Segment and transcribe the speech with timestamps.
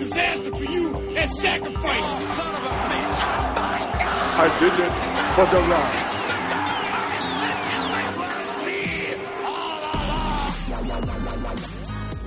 [0.00, 2.36] disaster for you and sacrifice.
[2.36, 3.20] Son of a bitch.
[4.42, 4.92] I did it
[5.34, 6.06] for the love.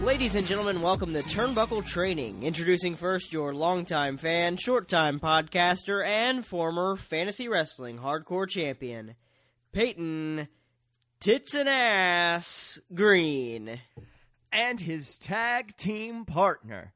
[0.03, 2.43] Ladies and gentlemen, welcome to Turnbuckle Training.
[2.43, 9.15] Introducing first your longtime fan, short time podcaster, and former fantasy wrestling hardcore champion,
[9.71, 10.47] Peyton
[11.19, 13.79] Tits and Ass Green.
[14.51, 16.93] and his tag team partner,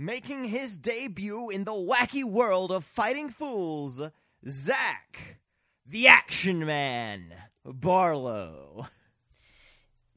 [0.00, 4.00] making his debut in the wacky world of fighting fools,
[4.48, 5.36] Zach,
[5.84, 7.34] the Action Man
[7.66, 8.86] Barlow.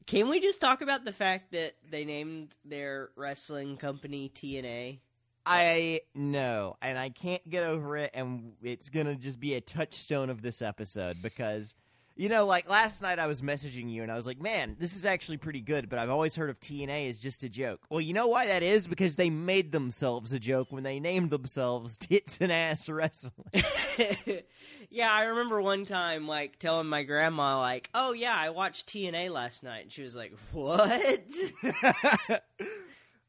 [0.06, 5.00] Can we just talk about the fact that they named their wrestling company TNA?
[5.44, 10.30] I know, and I can't get over it, and it's gonna just be a touchstone
[10.30, 11.74] of this episode because.
[12.16, 14.94] You know, like last night I was messaging you and I was like, man, this
[14.94, 17.80] is actually pretty good, but I've always heard of TNA as just a joke.
[17.90, 18.86] Well, you know why that is?
[18.86, 23.32] Because they made themselves a joke when they named themselves Tits and Ass Wrestling.
[24.90, 29.30] yeah, I remember one time like telling my grandma like, "Oh yeah, I watched TNA
[29.30, 30.90] last night." And she was like, "What?"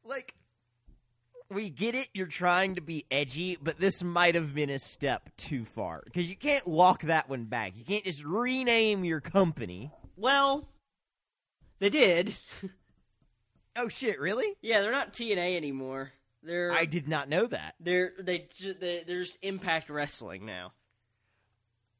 [0.04, 0.34] like,
[1.50, 5.30] we get it, you're trying to be edgy, but this might have been a step
[5.36, 6.02] too far.
[6.04, 7.72] Because you can't walk that one back.
[7.76, 9.90] You can't just rename your company.
[10.16, 10.68] well,
[11.78, 12.36] they did.
[13.78, 14.54] Oh, shit, really?
[14.62, 16.10] yeah, they're not TNA anymore.
[16.42, 17.74] They're I did not know that.
[17.78, 18.48] they're they
[18.80, 20.72] they they're just Impact Wrestling now.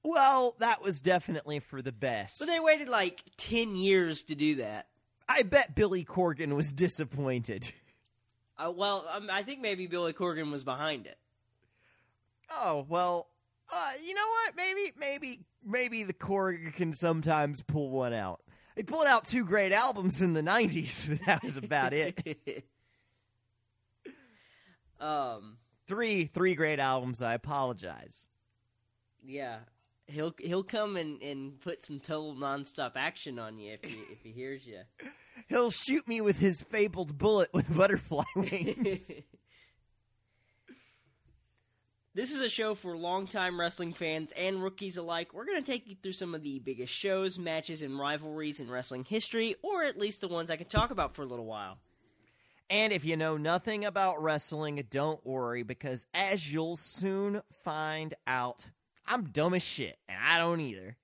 [0.02, 2.38] Well, that was definitely for the best.
[2.38, 4.86] But they waited like 10 years to do that.
[5.28, 7.70] I bet Billy Corgan was disappointed.
[8.58, 11.18] Uh, well, um, I think maybe Billy Corgan was behind it.
[12.50, 13.28] Oh, well,
[13.70, 14.56] uh, you know what?
[14.56, 18.40] Maybe, maybe, maybe the Corgan can sometimes pull one out.
[18.76, 22.22] He pulled out two great albums in the 90s, but that was about it.
[25.00, 27.22] um, three, three great albums.
[27.22, 28.28] I apologize.
[29.24, 29.58] yeah.
[30.08, 34.22] He'll he'll come and, and put some total nonstop action on you if he if
[34.22, 34.80] he hears you.
[35.48, 39.20] He'll shoot me with his fabled bullet with butterfly wings.
[42.14, 45.34] This is a show for longtime wrestling fans and rookies alike.
[45.34, 48.70] We're going to take you through some of the biggest shows, matches, and rivalries in
[48.70, 51.76] wrestling history, or at least the ones I can talk about for a little while.
[52.70, 58.70] and if you know nothing about wrestling, don't worry because as you'll soon find out,
[59.06, 60.96] I'm dumb as shit, and I don't either.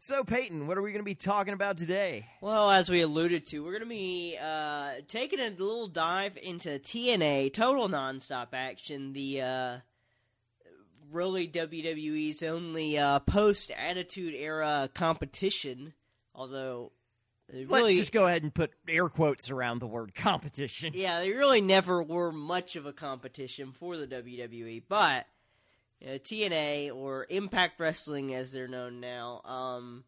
[0.00, 2.26] So, Peyton, what are we going to be talking about today?
[2.40, 6.78] Well, as we alluded to, we're going to be uh, taking a little dive into
[6.78, 9.76] TNA, total nonstop action, the uh,
[11.10, 15.94] really WWE's only uh, post Attitude Era competition.
[16.32, 16.92] Although,
[17.48, 20.92] they Let's just go ahead and put air quotes around the word competition.
[20.94, 25.26] yeah, they really never were much of a competition for the WWE, but
[26.04, 30.04] uh, TNA or Impact Wrestling, as they're known now, um,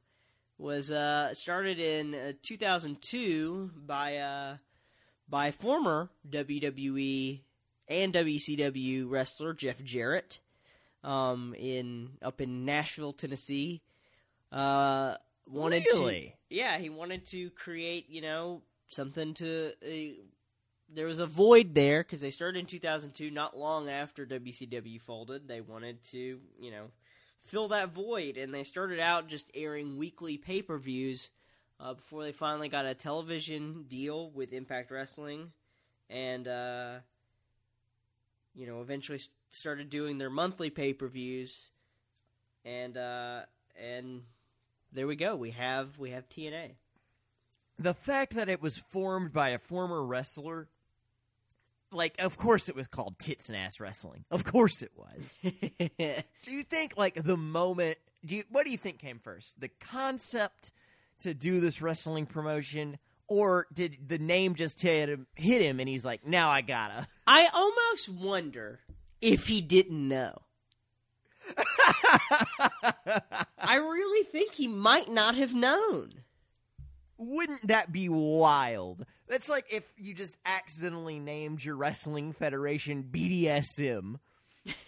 [0.59, 4.57] was uh, started in uh, 2002 by uh,
[5.29, 7.41] by former WWE
[7.89, 10.39] and WCW wrestler Jeff Jarrett
[11.03, 13.81] um, in up in Nashville, Tennessee.
[14.53, 15.15] Uh,
[15.47, 16.35] wanted Really?
[16.51, 19.73] to, yeah, he wanted to create, you know, something to.
[20.93, 25.47] There was a void there because they started in 2002, not long after WCW folded.
[25.47, 26.87] They wanted to, you know,
[27.45, 31.31] fill that void, and they started out just airing weekly pay per views
[31.79, 35.53] uh, before they finally got a television deal with Impact Wrestling,
[36.09, 36.95] and uh,
[38.55, 41.71] you know, eventually started doing their monthly pay per views,
[42.65, 43.41] and uh,
[43.77, 44.23] and
[44.93, 45.37] there we go.
[45.37, 46.73] We have we have TNA.
[47.79, 50.69] The fact that it was formed by a former wrestler,
[51.93, 54.25] like, of course it was called tits and ass wrestling.
[54.31, 55.39] Of course it was.
[56.43, 59.61] do you think, like, the moment, do you, what do you think came first?
[59.61, 60.73] The concept
[61.21, 62.99] to do this wrestling promotion,
[63.29, 67.07] or did the name just hit him, hit him and he's like, now I gotta?
[67.27, 68.81] I almost wonder
[69.21, 70.43] if he didn't know.
[73.59, 76.20] I really think he might not have known.
[77.21, 79.05] Wouldn't that be wild?
[79.29, 84.19] That's like if you just accidentally named your wrestling federation BDSM.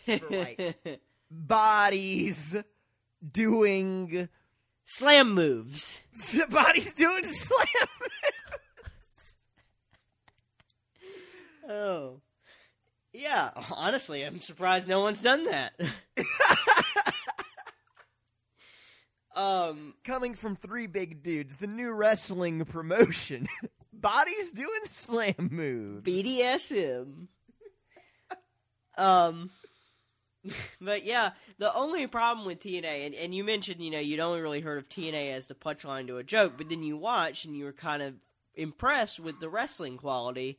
[0.07, 1.01] For like
[1.31, 2.57] bodies
[3.31, 4.29] doing
[4.87, 6.01] Slam moves.
[6.51, 7.89] bodies doing slam.
[8.83, 9.37] moves.
[11.69, 12.21] Oh.
[13.15, 15.73] Yeah, honestly, I'm surprised no one's done that.
[19.35, 23.49] um, Coming from three big dudes, the new wrestling promotion.
[23.93, 26.05] bodies doing slam moves.
[26.05, 27.29] BDSM.
[28.99, 29.51] Um,
[30.81, 34.43] but yeah, the only problem with TNA, and, and you mentioned, you know, you'd only
[34.43, 37.57] really heard of TNA as the punchline to a joke, but then you watch and
[37.57, 38.15] you were kind of
[38.55, 40.59] impressed with the wrestling quality.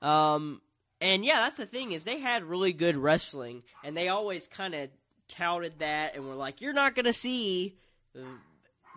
[0.00, 0.62] Um,
[1.00, 4.74] and yeah, that's the thing is they had really good wrestling, and they always kind
[4.74, 4.88] of
[5.28, 7.76] touted that and were like, "You're not going to see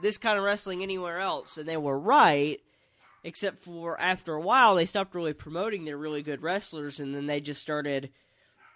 [0.01, 2.59] this kind of wrestling anywhere else," and they were right.
[3.23, 7.25] Except for after a while, they stopped really promoting their really good wrestlers, and then
[7.25, 8.11] they just started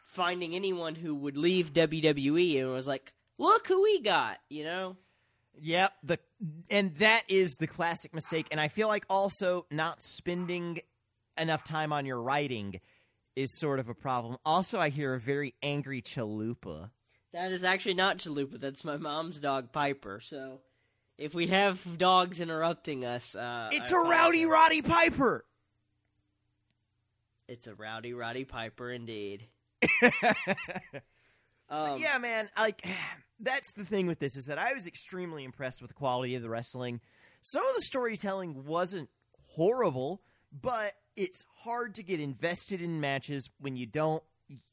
[0.04, 4.98] finding anyone who would leave WWE and was like, "Look who we got," you know.
[5.60, 6.20] Yep, the
[6.70, 10.82] and that is the classic mistake and I feel like also not spending
[11.38, 12.82] enough time on your writing
[13.36, 14.38] is sort of a problem.
[14.46, 16.92] Also, I hear a very angry chalupa.
[17.34, 18.60] That is actually not Chalupa.
[18.60, 20.20] That's my mom's dog Piper.
[20.22, 20.60] So,
[21.18, 24.46] if we have dogs interrupting us, uh, It's I a rowdy.
[24.46, 25.46] Roddy Piper.
[27.48, 29.48] It's a rowdy Roddy Piper indeed.
[31.70, 32.86] Um, yeah, man, like
[33.40, 36.44] that's the thing with this is that I was extremely impressed with the quality of
[36.44, 37.02] the wrestling.
[37.42, 39.10] Some of the storytelling wasn't
[39.56, 40.22] horrible,
[40.52, 44.22] but it's hard to get invested in matches when you don't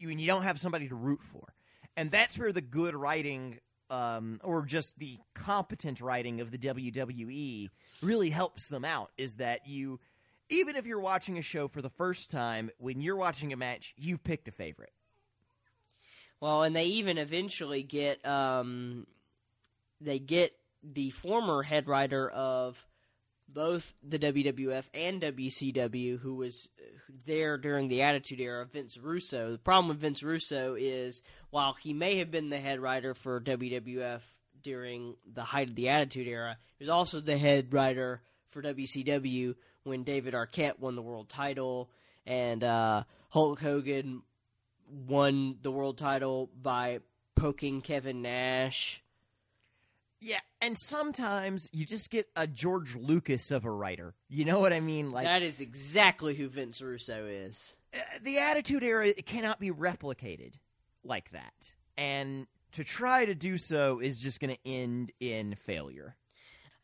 [0.03, 1.55] when you don't have somebody to root for.
[1.97, 3.59] And that's where the good writing
[3.91, 7.69] um, or just the competent writing of the WWE
[8.03, 9.99] really helps them out is that you
[10.49, 13.95] even if you're watching a show for the first time, when you're watching a match,
[13.97, 14.93] you've picked a favorite.
[16.41, 19.07] Well, and they even eventually get um,
[20.01, 20.53] they get
[20.83, 22.85] the former head writer of
[23.53, 26.69] both the WWF and WCW, who was
[27.27, 29.53] there during the Attitude Era, Vince Russo.
[29.53, 33.41] The problem with Vince Russo is while he may have been the head writer for
[33.41, 34.21] WWF
[34.63, 39.55] during the height of the Attitude Era, he was also the head writer for WCW
[39.85, 41.91] when David Arquette won the world title
[42.27, 44.23] and uh, Hulk Hogan
[44.89, 47.01] won the world title by
[47.37, 49.03] poking Kevin Nash.
[50.21, 54.15] Yeah, and sometimes you just get a George Lucas of a writer.
[54.29, 55.13] You know what I mean?
[55.13, 57.75] Like that is exactly who Vince Russo is.
[57.95, 60.55] uh, the Attitude Era it cannot be replicated
[61.05, 66.17] like that, and to try to do so is just going to end in failure.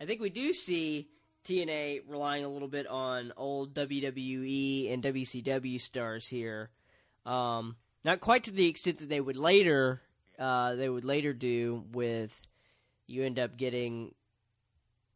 [0.01, 1.09] I think we do see
[1.45, 6.71] TNA relying a little bit on old WWE and WCW stars here.
[7.25, 10.01] Um, not quite to the extent that they would later
[10.39, 12.41] uh, they would later do with
[13.07, 14.15] you end up getting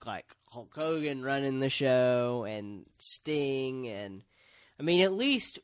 [0.07, 4.23] like Hulk Hogan running the show and Sting and
[4.79, 5.59] I mean at least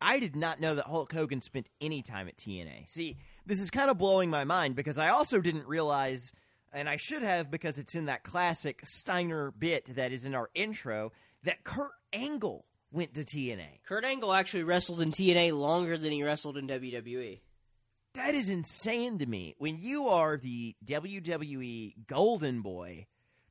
[0.00, 2.88] I did not know that Hulk Hogan spent any time at TNA.
[2.88, 3.16] See,
[3.46, 6.32] this is kind of blowing my mind because I also didn't realize,
[6.72, 10.50] and I should have because it's in that classic Steiner bit that is in our
[10.54, 11.12] intro,
[11.42, 13.82] that Kurt Angle went to TNA.
[13.86, 16.68] Kurt Angle actually wrestled in TNA longer than he wrestled in.
[16.68, 17.40] WWE.
[18.18, 19.54] That is insane to me.
[19.58, 23.06] When you are the WWE golden boy,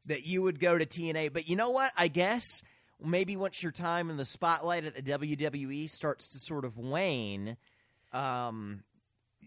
[0.07, 1.31] that you would go to TNA.
[1.31, 1.93] But you know what?
[1.95, 2.63] I guess
[3.01, 7.55] maybe once your time in the spotlight at the WWE starts to sort of wane,
[8.11, 8.83] um,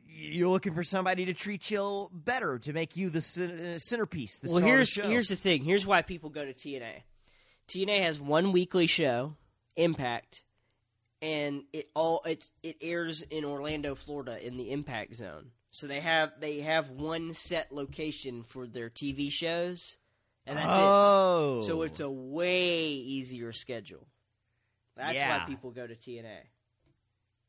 [0.06, 4.38] you're looking for somebody to treat you better, to make you the uh, centerpiece.
[4.40, 5.64] The well, of the here's here's the thing.
[5.64, 7.02] Here's why people go to TNA.
[7.68, 9.36] TNA has one weekly show,
[9.76, 10.44] Impact,
[11.22, 15.50] and it all it it airs in Orlando, Florida, in the Impact Zone.
[15.70, 19.96] So they have they have one set location for their TV shows,
[20.46, 21.64] and that's oh, it.
[21.64, 24.06] So it's a way easier schedule.
[24.96, 25.38] That's Yeah.
[25.38, 26.38] why people go to TNA.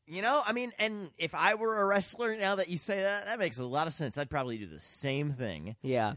[0.06, 3.26] You know, I mean, and if I were a wrestler, now that you say that,
[3.26, 4.18] that makes a lot of sense.
[4.18, 5.76] I'd probably do the same thing.
[5.80, 6.14] Yeah,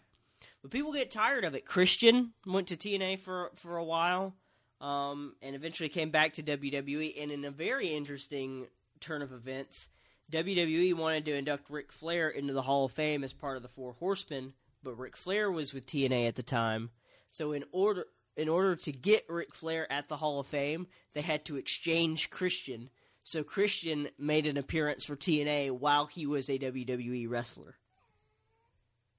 [0.61, 1.65] but people get tired of it.
[1.65, 4.35] Christian went to TNA for for a while,
[4.81, 7.21] um, and eventually came back to WWE.
[7.21, 8.67] And in a very interesting
[8.99, 9.87] turn of events,
[10.31, 13.69] WWE wanted to induct Ric Flair into the Hall of Fame as part of the
[13.69, 14.53] Four Horsemen,
[14.83, 16.89] but Ric Flair was with TNA at the time.
[17.29, 18.05] So in order
[18.35, 22.29] in order to get Ric Flair at the Hall of Fame, they had to exchange
[22.29, 22.89] Christian.
[23.23, 27.75] So Christian made an appearance for TNA while he was a WWE wrestler.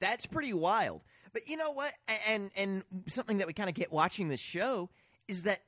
[0.00, 1.04] That's pretty wild.
[1.32, 1.92] But you know what?
[2.28, 4.90] And and something that we kind of get watching this show
[5.28, 5.60] is that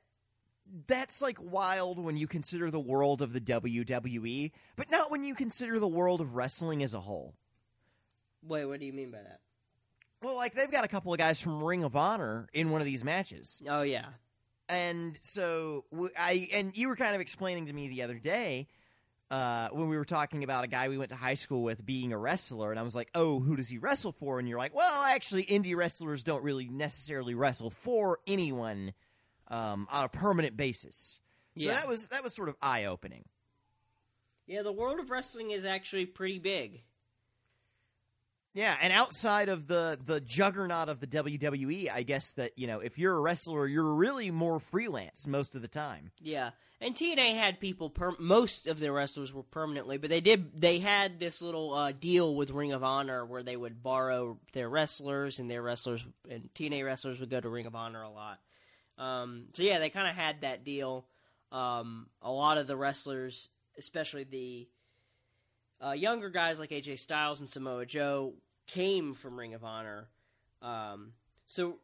[0.87, 5.35] that's like wild when you consider the world of the WWE, but not when you
[5.35, 7.33] consider the world of wrestling as a whole.
[8.47, 9.39] Wait, what do you mean by that?
[10.21, 12.85] Well, like they've got a couple of guys from Ring of Honor in one of
[12.85, 13.61] these matches.
[13.67, 14.05] Oh yeah,
[14.67, 15.85] and so
[16.17, 18.67] I and you were kind of explaining to me the other day
[19.31, 22.11] uh, when we were talking about a guy we went to high school with being
[22.11, 24.75] a wrestler, and I was like, "Oh, who does he wrestle for?" And you're like,
[24.75, 28.93] "Well, actually, indie wrestlers don't really necessarily wrestle for anyone
[29.49, 31.19] um, on a permanent basis."
[31.57, 31.73] So Yeah.
[31.75, 33.25] that was that was sort of eye opening.
[34.47, 36.81] Yeah, the world of wrestling is actually pretty big.
[38.55, 42.79] Yeah, and outside of the the juggernaut of the WWE, I guess that you know
[42.79, 46.11] if you're a wrestler, you're really more freelance most of the time.
[46.19, 46.49] Yeah,
[46.81, 47.91] and TNA had people.
[47.91, 50.59] Per- most of their wrestlers were permanently, but they did.
[50.59, 54.67] They had this little uh, deal with Ring of Honor where they would borrow their
[54.67, 58.39] wrestlers, and their wrestlers and TNA wrestlers would go to Ring of Honor a lot.
[58.99, 61.05] Um, so yeah, they kind of had that deal.
[61.51, 64.67] Um, a lot of the wrestlers, especially the
[65.83, 68.33] uh, younger guys like AJ Styles and Samoa Joe,
[68.67, 70.09] came from Ring of Honor.
[70.61, 71.13] Um,
[71.47, 71.79] so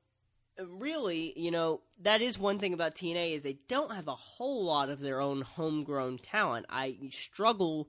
[0.70, 4.66] really, you know, that is one thing about TNA is they don't have a whole
[4.66, 6.66] lot of their own homegrown talent.
[6.70, 7.88] I struggle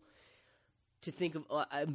[1.03, 1.87] to think of uh,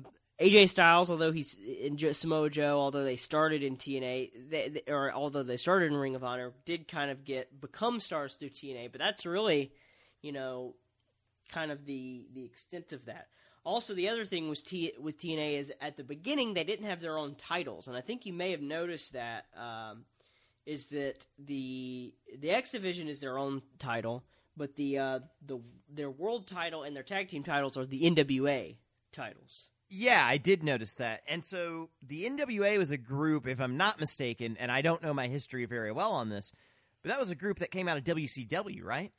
[0.42, 5.12] AJ Styles, although he's in Samoa Joe, although they started in TNA, they, they, or
[5.14, 8.92] although they started in Ring of Honor, did kind of get become stars through TNA.
[8.92, 9.72] But that's really,
[10.22, 10.74] you know,
[11.52, 13.28] kind of the the extent of that.
[13.64, 17.02] Also, the other thing was T- with TNA is at the beginning they didn't have
[17.02, 19.46] their own titles, and I think you may have noticed that.
[19.56, 20.06] Um,
[20.66, 24.24] is that the the X division is their own title,
[24.56, 28.76] but the uh, the their world title and their tag team titles are the NWA
[29.12, 29.70] titles.
[29.94, 31.22] Yeah, I did notice that.
[31.28, 35.14] And so the NWA was a group, if I'm not mistaken, and I don't know
[35.14, 36.54] my history very well on this,
[37.04, 39.12] but that was a group that came out of WCW, right?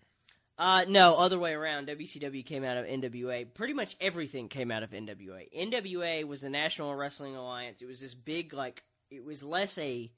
[0.57, 1.89] Uh, no, other way around.
[1.89, 3.53] WCW came out of NWA.
[3.53, 5.47] Pretty much everything came out of NWA.
[5.55, 7.83] NWA was the National Wrestling Alliance.
[7.83, 10.11] It was this big, like, it was less a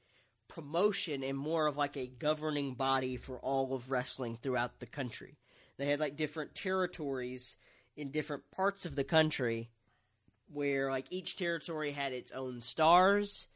[0.47, 5.37] promotion and more of like a governing body for all of wrestling throughout the country.
[5.79, 7.57] They had like different territories
[7.97, 9.71] in different parts of the country
[10.55, 13.47] where like each territory had its own stars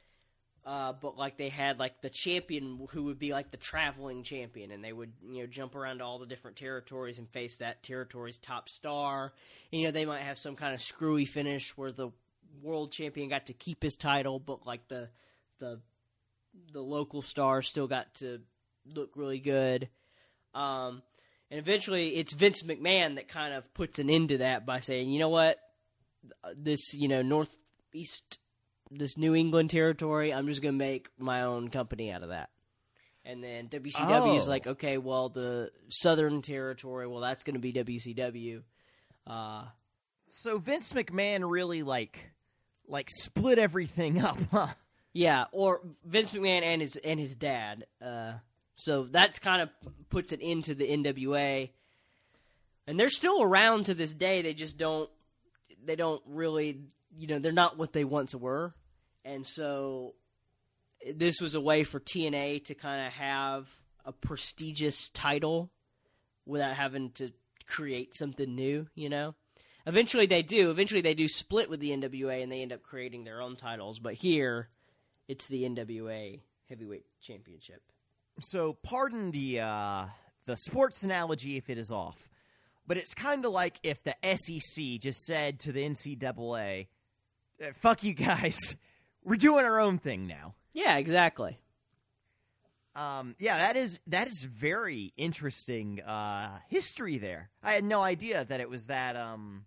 [0.69, 4.71] uh, but like they had like the champion who would be like the traveling champion,
[4.71, 7.83] and they would you know jump around to all the different territories and face that
[7.83, 9.33] territory's top star.
[9.73, 12.11] And, you know they might have some kind of screwy finish where the
[12.61, 15.09] world champion got to keep his title, but like the
[15.59, 15.81] the
[16.75, 18.40] the local star still got to
[18.95, 19.88] look really good.
[20.55, 21.02] Um,
[21.50, 25.09] and eventually, it's Vince McMahon that kind of puts an end to that by saying,
[25.09, 25.59] you know what,
[26.57, 28.39] this you know northeast
[28.91, 30.33] this New England territory.
[30.33, 32.51] I'm just gonna make my own company out of that.
[33.25, 34.37] And then WCW Oh.
[34.39, 38.63] is like, okay, well, the Southern Territory, well, that's going to be WCW.
[39.27, 39.65] Uh,
[40.29, 42.31] So Vince McMahon really like
[42.87, 44.69] like split everything up, huh?
[45.13, 47.85] yeah, or Vince McMahon and his and his dad.
[48.01, 48.35] Uh,
[48.77, 49.69] so that's kind of
[50.09, 51.69] puts it into the NWA,
[52.87, 54.41] and they're still around to this day.
[54.41, 55.11] They just don't.
[55.85, 56.80] They don't really,
[57.16, 58.75] you know, they're not what they once were,
[59.25, 60.14] and so
[61.14, 63.68] this was a way for TNA to kind of have
[64.04, 65.70] a prestigious title
[66.47, 67.30] without having to
[67.66, 69.35] create something new, you know.
[69.87, 70.70] Eventually they do.
[70.70, 73.99] Eventually they do split with the NWA and they end up creating their own titles,
[73.99, 74.68] but here
[75.28, 77.82] it's the NWA Heavyweight Championship.
[78.40, 80.06] So pardon the uh,
[80.47, 82.28] the sports analogy if it is off,
[82.88, 86.88] but it's kind of like if the SEC just said to the NCAA,
[87.62, 88.76] "Uh, "Fuck you guys,
[89.23, 91.59] we're doing our own thing now." Yeah, exactly.
[92.97, 97.50] Um, yeah, that is that is very interesting uh, history there.
[97.62, 99.66] I had no idea that it was that um,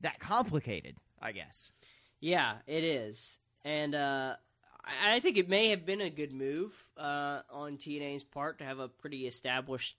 [0.00, 0.96] that complicated.
[1.20, 1.70] I guess.
[2.18, 3.38] Yeah, it is.
[3.64, 4.36] And uh,
[4.84, 8.64] I I think it may have been a good move uh, on TNA's part to
[8.64, 9.96] have a pretty established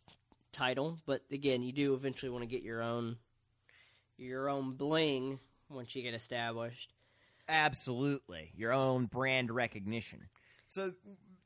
[0.54, 3.18] title, but again, you do eventually want to get your own
[4.18, 6.94] your own bling once you get established.
[7.50, 10.22] Absolutely, your own brand recognition.
[10.68, 10.94] So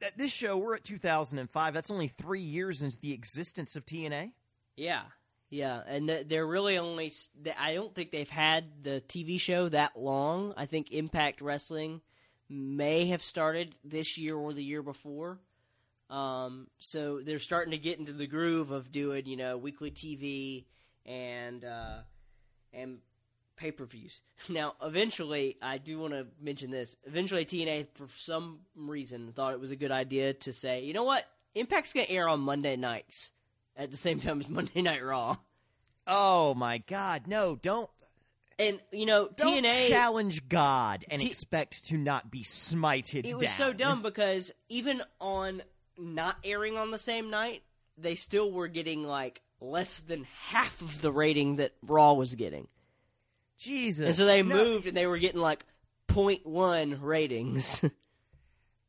[0.02, 1.74] at this show, we're at 2005.
[1.74, 4.32] That's only three years into the existence of TNA.
[4.76, 5.04] Yeah,
[5.50, 7.12] yeah, and they're really only.
[7.58, 10.54] I don't think they've had the TV show that long.
[10.58, 12.02] I think Impact Wrestling
[12.50, 15.40] may have started this year or the year before.
[16.10, 20.66] Um, so they're starting to get into the groove of doing, you know, weekly TV
[21.06, 21.98] and uh,
[22.74, 23.00] and
[23.58, 24.22] pay per views.
[24.50, 26.96] Now, eventually, I do want to mention this.
[27.06, 31.04] Eventually, TNA, for some reason, thought it was a good idea to say, you know
[31.04, 33.32] what, Impact's going to air on Monday nights
[33.76, 35.38] at the same time as Monday Night Raw.
[36.06, 37.24] Oh my God!
[37.28, 37.90] No, don't
[38.58, 43.26] And you know, don't TNA challenge God and T- expect to not be smited.
[43.26, 45.64] it was so dumb because even on
[45.98, 47.63] not airing on the same night,
[47.98, 52.68] they still were getting like less than half of the rating that Raw was getting.
[53.58, 54.06] Jesus.
[54.06, 55.66] And so they No, moved and they were getting like
[56.10, 57.84] 0.1 ratings.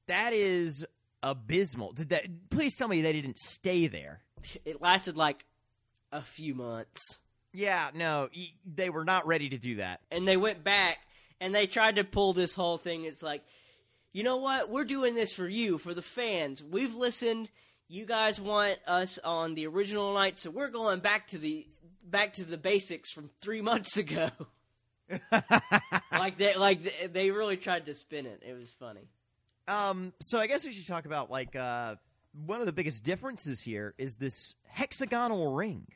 [0.06, 0.86] That is
[1.22, 1.92] abysmal.
[1.92, 2.24] Did that?
[2.48, 4.22] Please tell me they didn't stay there.
[4.64, 5.44] it lasted like
[6.10, 7.18] a few months.
[7.52, 8.30] Yeah, no,
[8.64, 10.00] they were not ready to do that.
[10.10, 10.96] and they went back
[11.42, 13.04] and they tried to pull this whole thing.
[13.04, 13.42] It's like,
[14.12, 14.70] you know what?
[14.70, 16.62] We're doing this for you, for the fans.
[16.62, 17.50] We've listened.
[17.88, 21.66] You guys want us on the original night, so we're going back to the
[22.04, 24.28] back to the basics from three months ago.
[26.12, 28.42] like they like they- really tried to spin it.
[28.46, 29.08] It was funny.
[29.66, 31.96] Um, so I guess we should talk about like uh,
[32.46, 35.86] one of the biggest differences here is this hexagonal ring.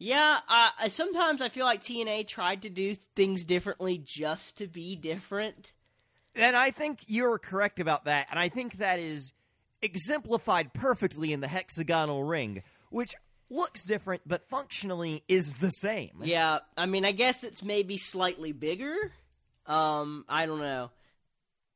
[0.00, 4.94] Yeah, uh, sometimes I feel like TNA tried to do things differently just to be
[4.94, 5.72] different.
[6.38, 8.28] And I think you're correct about that.
[8.30, 9.32] And I think that is
[9.82, 13.14] exemplified perfectly in the hexagonal ring, which
[13.50, 16.20] looks different but functionally is the same.
[16.22, 18.94] Yeah, I mean, I guess it's maybe slightly bigger.
[19.66, 20.90] Um, I don't know.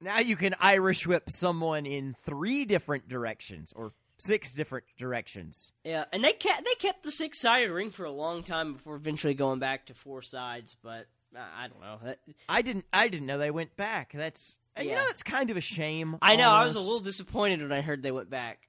[0.01, 5.73] Now you can Irish whip someone in three different directions or six different directions.
[5.85, 8.97] Yeah, and they kept they kept the six sided ring for a long time before
[8.97, 10.77] eventually going back to four sides.
[10.83, 11.99] But I don't know.
[12.05, 14.13] That- I didn't I didn't know they went back.
[14.15, 16.17] That's you know it's kind of a shame.
[16.23, 16.51] I know.
[16.51, 18.69] I was a little disappointed when I heard they went back.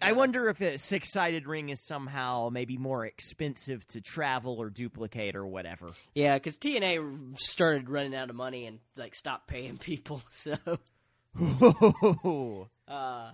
[0.00, 4.70] I wonder if a six sided ring is somehow maybe more expensive to travel or
[4.70, 5.90] duplicate or whatever.
[6.14, 10.22] Yeah, because TNA started running out of money and like stopped paying people.
[10.30, 10.56] So,
[12.88, 13.30] uh,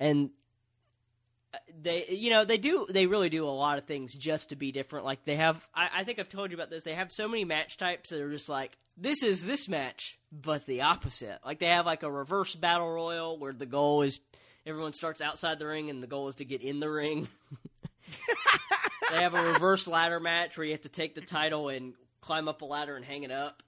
[0.00, 0.30] and
[1.82, 4.72] they, you know, they do, they really do a lot of things just to be
[4.72, 5.04] different.
[5.04, 6.84] Like they have, I, I think I've told you about this.
[6.84, 10.66] They have so many match types that are just like, this is this match, but
[10.66, 11.38] the opposite.
[11.44, 14.20] Like they have like a reverse battle royal where the goal is
[14.66, 17.28] everyone starts outside the ring and the goal is to get in the ring.
[19.10, 22.48] they have a reverse ladder match where you have to take the title and climb
[22.48, 23.62] up a ladder and hang it up.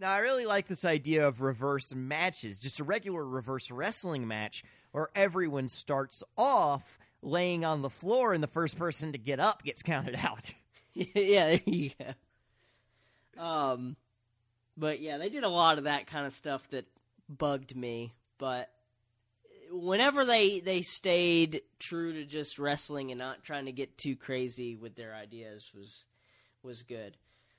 [0.00, 4.64] Now, I really like this idea of reverse matches, just a regular reverse wrestling match
[4.94, 9.64] where everyone starts off laying on the floor and the first person to get up
[9.64, 10.54] gets counted out.
[10.94, 13.42] yeah, there you go.
[13.42, 13.96] Um,
[14.76, 16.86] but yeah, they did a lot of that kind of stuff that
[17.28, 18.14] bugged me.
[18.38, 18.70] But
[19.72, 24.76] whenever they they stayed true to just wrestling and not trying to get too crazy
[24.76, 26.06] with their ideas was
[26.62, 27.16] was good.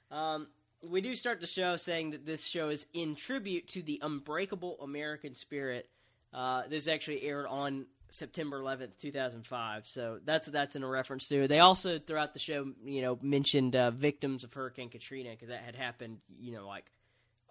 [0.10, 0.48] Um,
[0.82, 4.78] we do start the show saying that this show is in tribute to the unbreakable
[4.82, 5.90] American spirit.
[6.36, 9.88] Uh, this actually aired on September 11th, 2005.
[9.88, 11.44] So that's that's in a reference to.
[11.44, 11.48] It.
[11.48, 15.64] They also throughout the show, you know, mentioned uh, victims of Hurricane Katrina because that
[15.64, 16.92] had happened, you know, like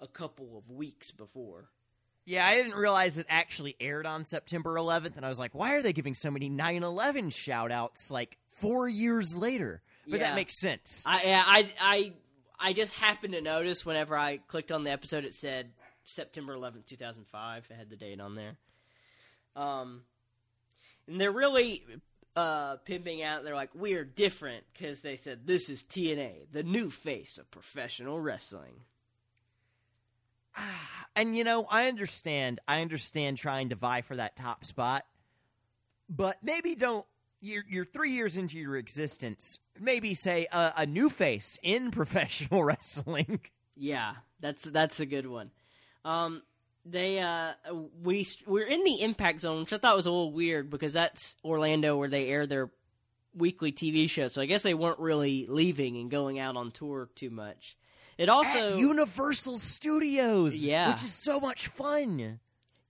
[0.00, 1.70] a couple of weeks before.
[2.26, 5.74] Yeah, I didn't realize it actually aired on September 11th, and I was like, why
[5.74, 9.82] are they giving so many 9 11 shout outs like four years later?
[10.08, 10.28] But Yeah.
[10.28, 11.04] that makes sense.
[11.06, 12.12] I yeah, I I
[12.58, 15.70] I just happened to notice whenever I clicked on the episode, it said
[16.04, 17.66] September 11th, 2005.
[17.70, 18.56] It had the date on there.
[19.56, 20.02] Um,
[21.06, 21.84] and they're really
[22.36, 23.44] uh, pimping out.
[23.44, 28.20] They're like, we're different because they said this is TNA, the new face of professional
[28.20, 28.80] wrestling.
[31.16, 32.58] And you know, I understand.
[32.66, 35.06] I understand trying to vie for that top spot,
[36.08, 37.06] but maybe don't.
[37.40, 39.60] You're, you're three years into your existence.
[39.78, 43.42] Maybe say a, a new face in professional wrestling.
[43.76, 45.52] Yeah, that's that's a good one.
[46.04, 46.42] Um,
[46.86, 47.52] they uh
[48.02, 51.36] we we're in the Impact Zone, which I thought was a little weird because that's
[51.44, 52.70] Orlando where they air their
[53.34, 54.28] weekly TV show.
[54.28, 57.76] So I guess they weren't really leaving and going out on tour too much.
[58.16, 60.90] It also At Universal Studios, Yeah.
[60.90, 62.38] which is so much fun.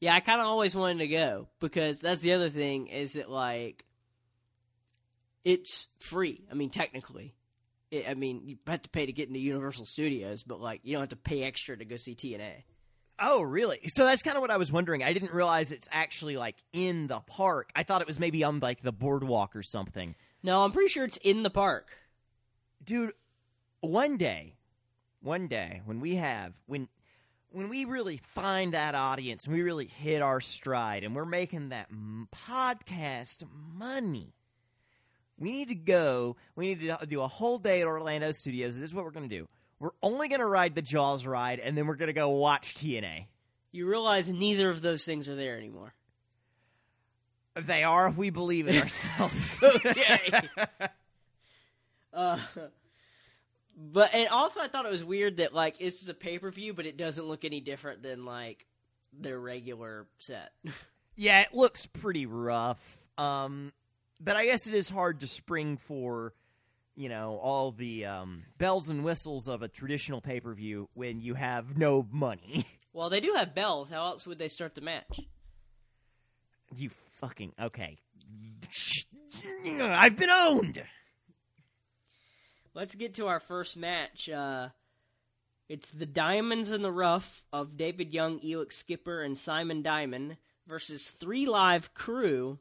[0.01, 3.31] Yeah, I kind of always wanted to go because that's the other thing is that
[3.31, 3.85] like
[5.45, 6.43] it's free.
[6.51, 7.35] I mean, technically,
[7.91, 10.93] it, I mean you have to pay to get into Universal Studios, but like you
[10.95, 12.65] don't have to pay extra to go see TNA.
[13.21, 13.81] Oh, really?
[13.89, 15.03] So that's kind of what I was wondering.
[15.05, 17.71] I didn't realize it's actually like in the park.
[17.77, 20.17] I thought it was maybe on like the boardwalk or something.
[20.43, 21.97] No, I'm pretty sure it's in the park.
[22.83, 23.13] dude
[23.81, 24.55] one day
[25.21, 26.89] one day when we have when
[27.51, 31.69] when we really find that audience and we really hit our stride and we're making
[31.69, 34.35] that m- podcast money
[35.39, 38.89] we need to go we need to do a whole day at orlando studios this
[38.89, 39.47] is what we're going to do
[39.85, 42.75] we're only going to ride the jaws ride and then we're going to go watch
[42.75, 43.27] tna
[43.71, 45.93] You realize neither of those things are there anymore.
[47.55, 50.41] they are if we believe in ourselves Okay.
[52.15, 52.39] uh,
[53.77, 56.51] but and also I thought it was weird that like this is a pay per
[56.51, 58.65] view, but it doesn't look any different than like
[59.13, 60.53] their regular set.
[61.17, 62.83] Yeah, it looks pretty rough.
[63.19, 63.73] Um,
[64.19, 66.33] but I guess it is hard to spring for,
[66.97, 71.21] you know, all the um, bells and whistles of a traditional pay per view when
[71.21, 72.67] you have no money.
[72.93, 73.91] well, they do have bells.
[73.91, 75.21] How else would they start the match?
[76.77, 77.99] you fucking okay.
[79.81, 80.83] I've been owned.
[82.75, 84.29] let's get to our first match.
[84.29, 84.69] Uh,
[85.69, 91.11] it's the Diamonds in the Rough of David Young, Elix Skipper, and Simon Diamond versus
[91.11, 92.59] Three Live Crew.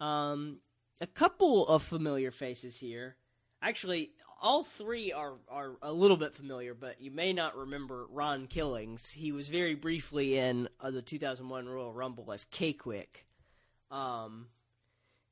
[0.00, 0.58] Um,
[1.00, 3.16] a couple of familiar faces here.
[3.62, 8.46] Actually, all three are, are a little bit familiar, but you may not remember Ron
[8.46, 9.10] Killings.
[9.10, 13.26] He was very briefly in uh, the 2001 Royal Rumble as K-Kwik.
[13.90, 14.46] Um,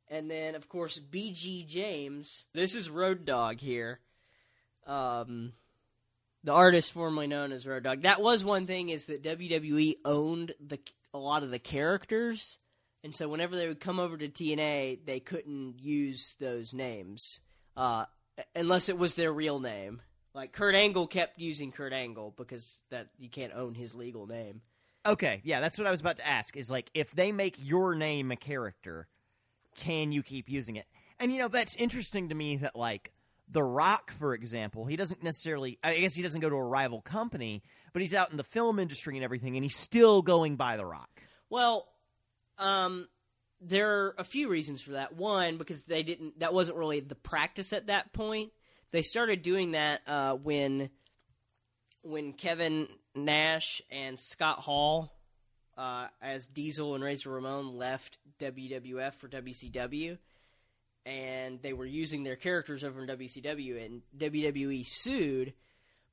[0.09, 2.47] and then, of course, BG James.
[2.55, 4.01] This is Road Dog here.
[4.87, 5.53] Um,
[6.43, 8.03] the artist formerly known as Road Dog.
[8.03, 10.79] That was one thing is that WWE owned the
[11.13, 12.59] a lot of the characters,
[13.05, 17.39] and so whenever they would come over to TNA, they couldn't use those names
[17.77, 18.05] uh,
[18.55, 20.01] unless it was their real name.
[20.35, 24.63] Like Kurt Angle kept using Kurt Angle because that you can't own his legal name.
[25.07, 26.57] Okay, yeah, that's what I was about to ask.
[26.57, 29.07] Is like if they make your name a character,
[29.77, 30.87] can you keep using it?
[31.21, 33.13] And you know that's interesting to me that like
[33.49, 35.79] The Rock, for example, he doesn't necessarily.
[35.85, 38.81] I guess he doesn't go to a rival company, but he's out in the film
[38.81, 41.23] industry and everything, and he's still going by The Rock.
[41.49, 41.87] Well,
[42.59, 43.07] um,
[43.67, 45.17] there are a few reasons for that.
[45.17, 46.41] One, because they didn't.
[46.41, 48.53] That wasn't really the practice at that point.
[48.93, 50.91] They started doing that uh, when
[52.03, 55.13] when Kevin Nash and Scott Hall,
[55.77, 60.19] uh, as Diesel and Razor Ramon, left WWF for WCW,
[61.07, 65.55] and they were using their characters over in WCW, and WWE sued,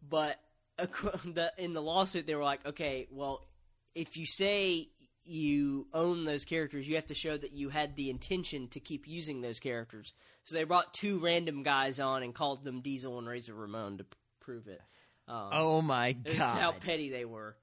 [0.08, 0.40] but
[1.58, 3.46] in the lawsuit they were like, okay, well,
[3.94, 4.90] if you say
[5.23, 9.07] you own those characters, you have to show that you had the intention to keep
[9.07, 10.13] using those characters.
[10.45, 14.03] So they brought two random guys on and called them Diesel and Razor Ramon to
[14.03, 14.81] p- prove it.
[15.27, 16.60] Um, oh my god!
[16.60, 17.55] how petty they were.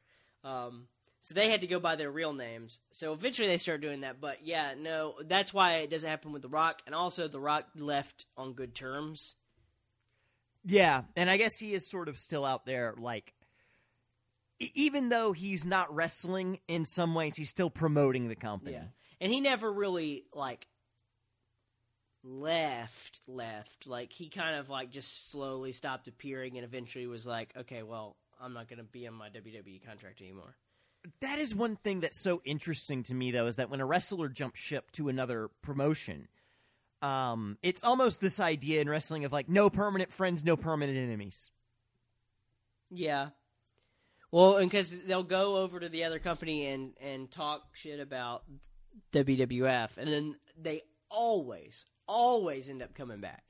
[0.45, 0.87] Um,
[1.21, 2.81] so they had to go by their real names.
[2.93, 4.21] So eventually they started doing that.
[4.21, 6.81] But yeah, no, that's why it doesn't happen with The Rock.
[6.87, 9.35] And also, The Rock left on good terms.
[10.65, 13.35] Yeah, and I guess he is sort of still out there, like
[14.61, 18.73] even though he's not wrestling in some ways, he's still promoting the company.
[18.73, 18.85] Yeah,
[19.21, 20.67] and he never really like
[22.25, 27.55] left left like he kind of like just slowly stopped appearing and eventually was like
[27.57, 30.57] okay well i'm not going to be on my wwe contract anymore
[31.21, 34.29] That is one thing that's so interesting to me, though, is that when a wrestler
[34.29, 36.27] jumps ship to another promotion,
[37.03, 41.51] um, it's almost this idea in wrestling of like no permanent friends, no permanent enemies.
[42.91, 43.29] yeah
[44.31, 48.43] well and because they'll go over to the other company and and talk shit about
[49.13, 53.43] wwf and then they always always end up coming back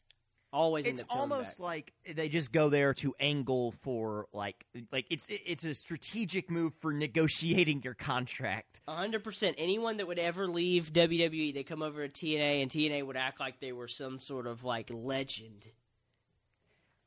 [0.53, 1.65] always It's end up almost back.
[1.65, 6.73] like they just go there to angle for like like it's it's a strategic move
[6.81, 8.81] for negotiating your contract.
[8.89, 9.57] A hundred percent.
[9.59, 13.39] Anyone that would ever leave WWE, they come over to TNA, and TNA would act
[13.41, 15.67] like they were some sort of like legend.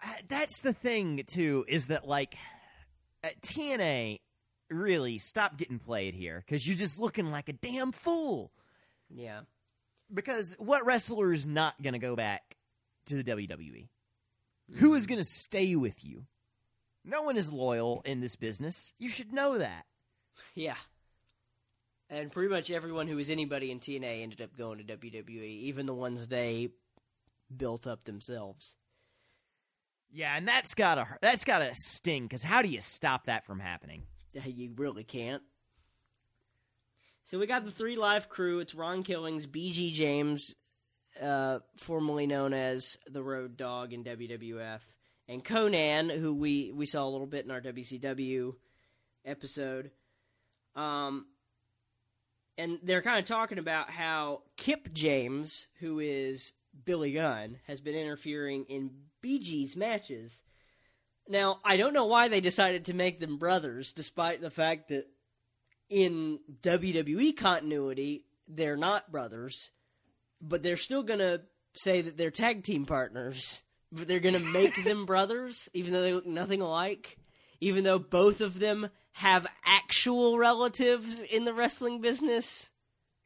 [0.05, 2.35] Uh, that's the thing too is that like
[3.23, 4.19] Uh, TNA
[4.69, 8.51] really stop getting played here because you're just looking like a damn fool.
[9.09, 9.41] Yeah,
[10.13, 12.55] Because what wrestler is not going to go back
[13.07, 13.89] to the WWE?
[14.77, 14.95] Who hmm.
[14.95, 16.25] is going to stay with you?
[17.03, 18.93] No one is loyal in this business.
[18.99, 19.85] You should know that.
[20.55, 20.77] yeah.
[22.09, 25.85] And pretty much everyone who was anybody in TNA ended up going to WWE, even
[25.85, 26.69] the ones they
[27.55, 28.75] built up themselves.
[30.11, 33.45] Yeah, and that's got to that's got to sting cuz how do you stop that
[33.45, 34.03] from happening?
[34.33, 35.41] You really can't.
[37.25, 38.59] So we got the three live crew.
[38.59, 40.55] It's Ron Killings, BG James,
[41.21, 44.81] uh, formerly known as the Road Dog in WWF,
[45.29, 48.53] and Konnan, who we we saw a little bit in our WCW
[49.25, 49.91] episode.
[50.75, 51.27] Um,
[52.57, 56.53] and they're kind of talking about how Kip James, who is
[56.85, 58.91] Billy Gunn, has been interfering in
[59.23, 60.41] BG's matches.
[61.27, 65.07] Now, I don't know why they decided to make them brothers, despite the fact that
[65.89, 69.71] in WWE continuity, they're not brothers,
[70.41, 71.41] but they're still going to
[71.73, 73.61] say that they're tag team partners.
[73.91, 77.17] But they're going to make them brothers, even though they look nothing alike,
[77.59, 82.69] even though both of them have actual relatives in the wrestling business.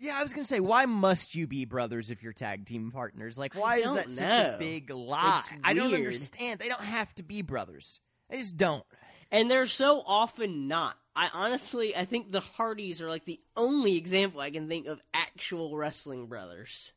[0.06, 2.92] Yeah, I was going to say why must you be brothers if you're tag team
[2.92, 3.40] partners?
[3.40, 5.42] Like why is that such a big lie?
[5.64, 6.60] I don't understand.
[6.60, 8.00] They don't have to be brothers.
[8.30, 8.86] They just don't.
[9.32, 10.96] And they're so often not.
[11.16, 15.02] I honestly, I think the Hardys are like the only example I can think of
[15.12, 16.94] actual wrestling brothers.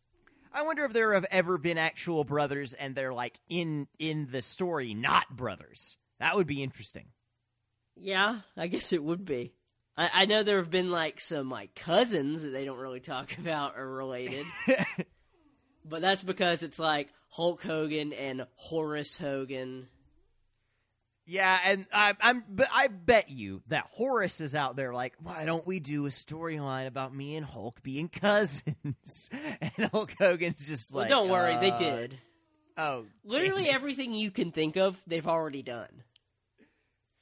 [0.53, 4.43] I wonder if there have ever been actual brothers and they're like in in the
[4.43, 5.97] story not brothers.
[6.21, 7.07] That would be interesting.
[7.97, 9.55] Yeah, I guess it would be.
[9.99, 13.37] I, I know there have been like some like cousins that they don't really talk
[13.39, 14.47] about or related.
[15.85, 19.89] but that's because it's like Hulk Hogan and Horace Hogan.
[21.31, 25.45] Yeah, and I, I'm, but I bet you that Horace is out there like, why
[25.45, 29.31] don't we do a storyline about me and Hulk being cousins?
[29.61, 32.19] and Hulk Hogan's just Well, like, don't worry, they uh, did.
[32.79, 36.03] Oh, Literally everything you can think of, they've already done.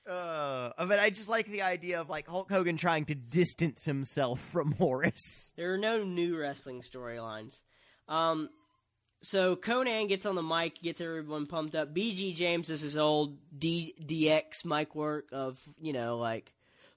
[0.09, 4.41] Uh, but I just like the idea of like Hulk Hogan trying to distance himself
[4.41, 5.53] from Horace.
[5.57, 7.61] There are no new wrestling storylines.
[8.09, 8.49] Um,
[9.23, 11.95] so Konnan gets on the mic, gets everyone pumped up.
[11.95, 16.53] BG James is his old D- DX mic work of, you know, like,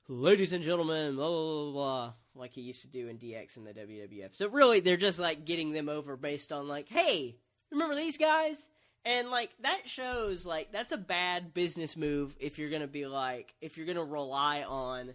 [0.08, 3.64] ladies and gentlemen, blah, blah, blah, blah, like he used to do in DX in
[3.64, 4.36] the WWF.
[4.36, 7.38] So really, they're just like getting them over based on, like, hey,
[7.72, 8.70] remember these guys?
[9.06, 13.54] And like that shows like that's a bad business move if you're gonna be like
[13.62, 15.14] if you're gonna rely on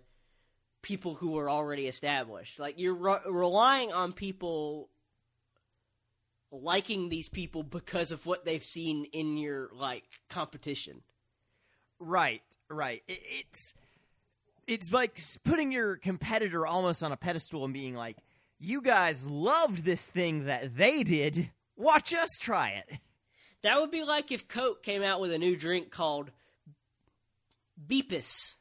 [0.82, 2.58] people who are already established.
[2.58, 4.88] Like you're re- relying on people
[6.50, 11.02] liking these people because of what they've seen in your like competition.
[11.98, 13.02] Right, right.
[13.08, 13.74] It, it's
[14.66, 18.16] it's like putting your competitor almost on a pedestal and being like,
[18.58, 21.50] "You guys loved this thing that they did.
[21.76, 22.98] Watch us try it."
[23.64, 26.30] That would be like if Coke came out with a new drink called
[27.84, 28.54] Beepus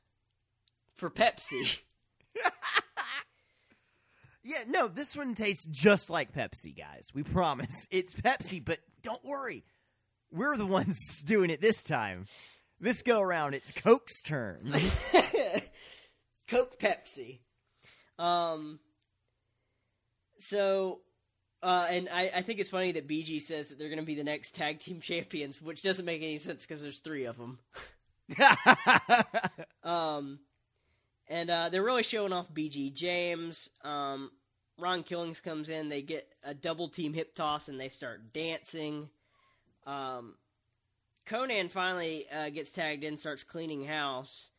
[0.95, 1.79] for Pepsi.
[4.45, 7.11] Yeah, no, this one tastes just like Pepsi, guys.
[7.13, 7.87] We promise.
[7.89, 9.63] It's Pepsi, but don't worry.
[10.33, 12.25] We're the ones doing it this time.
[12.77, 14.73] This go around, it's Coke's turn.
[16.49, 17.39] Coke Pepsi.
[18.19, 18.79] Um.
[20.39, 20.99] So,
[21.63, 24.15] uh, and I, I think it's funny that BG says that they're going to be
[24.15, 27.60] the next tag team champions, which doesn't make any sense because there's three of them.
[29.84, 30.39] Um,
[31.28, 33.69] and uh, they're really showing off BG James.
[33.84, 34.32] Um,
[34.78, 35.89] Ron Killings comes in.
[35.89, 39.10] They get a double team hip toss and they start dancing.
[39.86, 40.36] Um,
[41.26, 44.52] Konnan finally uh, gets tagged in, starts cleaning house,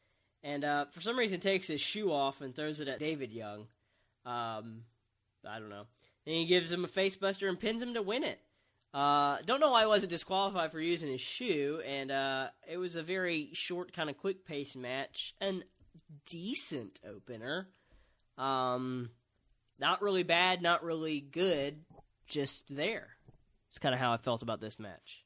[0.43, 3.67] and uh, for some reason takes his shoe off and throws it at David Young.
[4.25, 4.83] Um,
[5.47, 5.87] I don't know.
[6.27, 8.41] And he gives him a facebuster and pins him to win it.
[8.95, 12.95] Uh, don't know why he wasn't disqualified for using his shoe, and uh, it was
[12.95, 15.35] a very short, kind of quick pace match.
[15.41, 15.65] An
[16.27, 17.69] decent opener.
[18.39, 19.11] Um,
[19.79, 21.81] not really bad, not really good,
[22.29, 23.09] just there.
[23.71, 25.25] It's kind of how I felt about this match.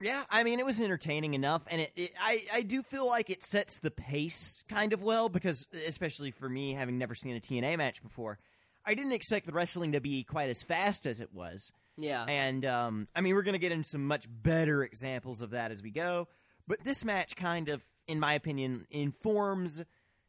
[0.00, 3.30] Yeah, I mean, it was entertaining enough, and it, it I I do feel like
[3.30, 7.40] it sets the pace kind of well because, especially for me, having never seen a
[7.40, 8.38] TNA match before,
[8.84, 11.72] I didn't expect the wrestling to be quite as fast as it was.
[11.96, 12.24] Yeah.
[12.24, 15.70] And um, I mean, we're going to get into some much better examples of that
[15.70, 16.28] as we go.
[16.66, 19.84] But this match kind of, in my opinion, informs.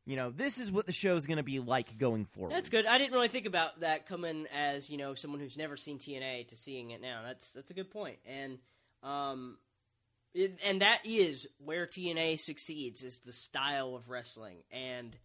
[0.06, 2.52] You know, this is what the show is going to be like going forward.
[2.52, 2.86] That's good.
[2.86, 6.50] I didn't really think about that coming as you know someone who's never seen TNA
[6.50, 7.22] to seeing it now.
[7.26, 8.58] That's that's a good point, and
[9.02, 9.58] um,
[10.34, 15.16] it, and that is where TNA succeeds is the style of wrestling, and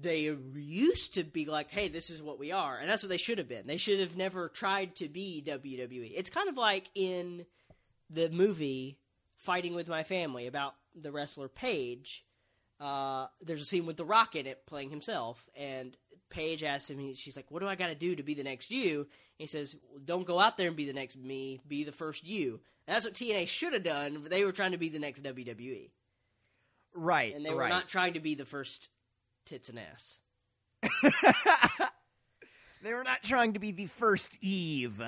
[0.00, 3.16] they used to be like, hey, this is what we are, and that's what they
[3.16, 3.66] should have been.
[3.66, 6.12] They should have never tried to be WWE.
[6.14, 7.46] It's kind of like in
[8.10, 8.98] the movie
[9.36, 12.24] Fighting with My Family about the wrestler Paige
[12.82, 15.96] uh, there's a scene with The Rock in it playing himself, and
[16.30, 18.72] Paige asks him, she's like, "What do I got to do to be the next
[18.72, 21.60] you?" And he says, well, "Don't go out there and be the next me.
[21.68, 24.26] Be the first you." And that's what TNA should have done.
[24.28, 25.90] They were trying to be the next WWE,
[26.92, 27.68] right, and they were right.
[27.68, 28.88] not trying to be the first
[29.44, 30.20] tits and ass.
[32.82, 35.02] they were not trying to be the first Eve.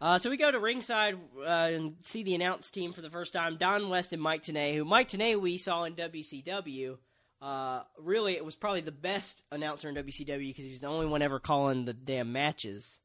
[0.00, 3.32] Uh, so we go to ringside uh, and see the announce team for the first
[3.32, 3.56] time.
[3.56, 6.98] Don West and Mike Tenay, who Mike Tenay we saw in WCW.
[7.40, 11.22] Uh, really, it was probably the best announcer in WCW because he's the only one
[11.22, 12.98] ever calling the damn matches.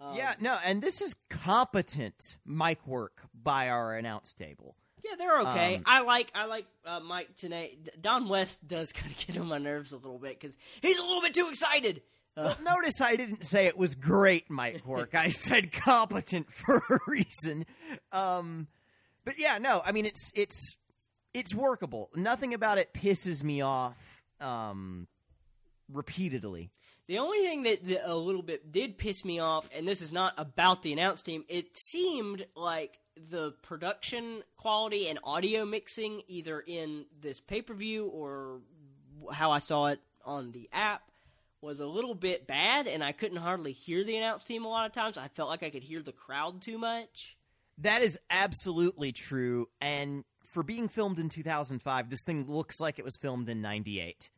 [0.00, 4.76] Um, yeah, no, and this is competent mic work by our announce table.
[5.04, 5.76] Yeah, they're okay.
[5.76, 7.76] Um, I like I like uh, Mike Tenay.
[8.00, 11.02] Don West does kind of get on my nerves a little bit because he's a
[11.02, 12.02] little bit too excited.
[12.36, 15.14] Uh, Well, notice I didn't say it was great mic work.
[15.14, 17.66] I said competent for a reason.
[18.12, 18.68] Um,
[19.24, 20.76] but yeah, no, I mean it's it's
[21.34, 22.10] it's workable.
[22.14, 24.22] Nothing about it pisses me off.
[24.40, 25.06] Um,
[25.92, 26.70] repeatedly.
[27.08, 30.12] The only thing that, that a little bit did piss me off, and this is
[30.12, 32.99] not about the announce team, it seemed like
[33.30, 38.60] the production quality and audio mixing, either in this pay per view or
[39.32, 41.02] how I saw it on the app,
[41.60, 44.86] was a little bit bad, and I couldn't hardly hear the announce team a lot
[44.86, 45.18] of times.
[45.18, 47.36] I felt like I could hear the crowd too much.
[47.78, 49.68] That is absolutely true.
[49.80, 54.30] And for being filmed in 2005, this thing looks like it was filmed in 98.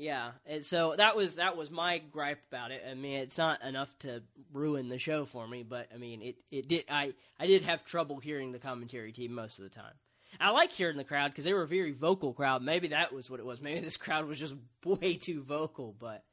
[0.00, 2.82] Yeah, and so that was that was my gripe about it.
[2.90, 6.36] I mean, it's not enough to ruin the show for me, but I mean, it,
[6.50, 6.84] it did.
[6.88, 9.92] I I did have trouble hearing the commentary team most of the time.
[10.40, 12.62] I like hearing the crowd because they were a very vocal crowd.
[12.62, 13.60] Maybe that was what it was.
[13.60, 14.54] Maybe this crowd was just
[14.86, 16.24] way too vocal, but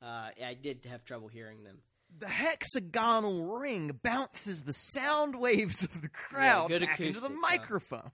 [0.00, 1.82] uh, I did have trouble hearing them.
[2.18, 8.12] The hexagonal ring bounces the sound waves of the crowd good back into the microphone.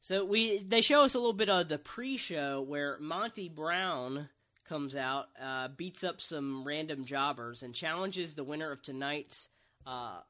[0.00, 4.28] So we they show us a little bit of the pre-show where Monty Brown
[4.68, 9.48] comes out, uh, beats up some random jobbers, and challenges the winner of tonight's
[9.86, 10.20] uh,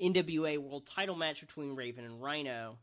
[0.00, 2.78] NWA World Title match between Raven and Rhino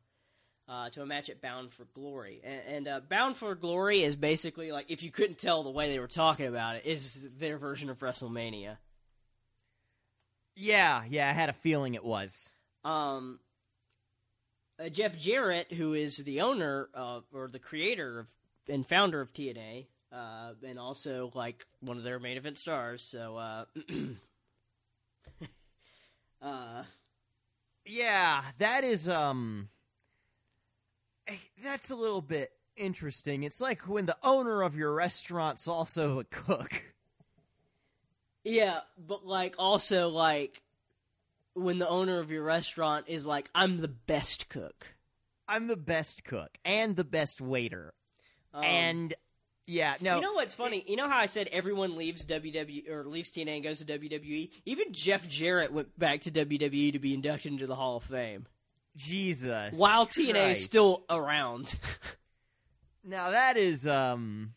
[0.67, 2.41] uh, to a match at Bound for Glory.
[2.43, 5.89] And, and uh, Bound for Glory is basically like if you couldn't tell the way
[5.89, 8.77] they were talking about it, is their version of WrestleMania.
[10.55, 12.51] Yeah, yeah, I had a feeling it was.
[12.83, 13.39] um,
[14.83, 18.27] uh, Jeff Jarrett, who is the owner uh, or the creator of
[18.69, 23.01] and founder of TNA, uh, and also like one of their main event stars.
[23.01, 23.65] So, uh,
[26.41, 26.83] uh,
[27.85, 29.69] Yeah, that is um
[31.27, 33.43] eh, that's a little bit interesting.
[33.43, 36.83] It's like when the owner of your restaurant's also a cook.
[38.43, 40.61] yeah, but like also like
[41.53, 44.95] when the owner of your restaurant is like, "I'm the best cook,"
[45.47, 47.93] I'm the best cook and the best waiter.
[48.53, 49.13] Um, and
[49.67, 50.15] yeah, no.
[50.15, 50.83] You know what's funny?
[50.87, 54.49] You know how I said everyone leaves WWE or leaves TNA and goes to WWE?
[54.65, 58.47] Even Jeff Jarrett went back to WWE to be inducted into the Hall of Fame.
[58.95, 59.77] Jesus.
[59.77, 61.79] While TNA is still around.
[63.03, 64.53] Now that is um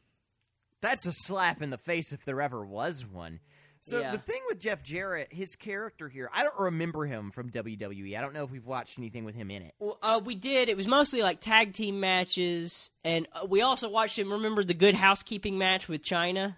[0.83, 3.41] that's a slap in the face if there ever was one.
[3.87, 4.13] So Yeah.
[4.13, 8.17] the thing with Jeff Jarrett, his character here, I don't remember him from WWE.
[8.17, 9.75] I don't know if we've watched anything with him in it.
[9.79, 10.71] Well, uh, we did.
[10.71, 14.33] It was mostly like tag team matches, and uh, we also watched him.
[14.33, 16.57] Remember the Good Housekeeping match with Chyna?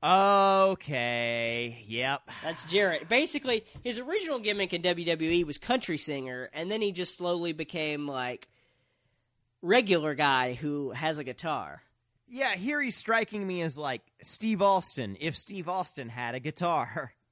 [0.00, 1.82] Okay.
[1.88, 2.22] Yep.
[2.44, 3.08] That's Jarrett.
[3.08, 8.06] Basically, his original gimmick in WWE was country singer, and then he just slowly became
[8.06, 8.46] like
[9.60, 11.82] regular guy who has a guitar.
[12.28, 17.12] Yeah, here he's striking me as like Steve Austin if Steve Austin had a guitar.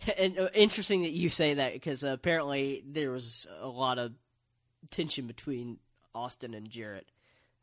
[0.16, 4.12] And uh, interesting that you say that because uh, apparently there was a lot of
[4.92, 5.78] tension between
[6.14, 7.06] Austin and Jarrett.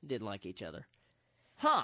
[0.05, 0.85] Didn't like each other.
[1.55, 1.83] Huh.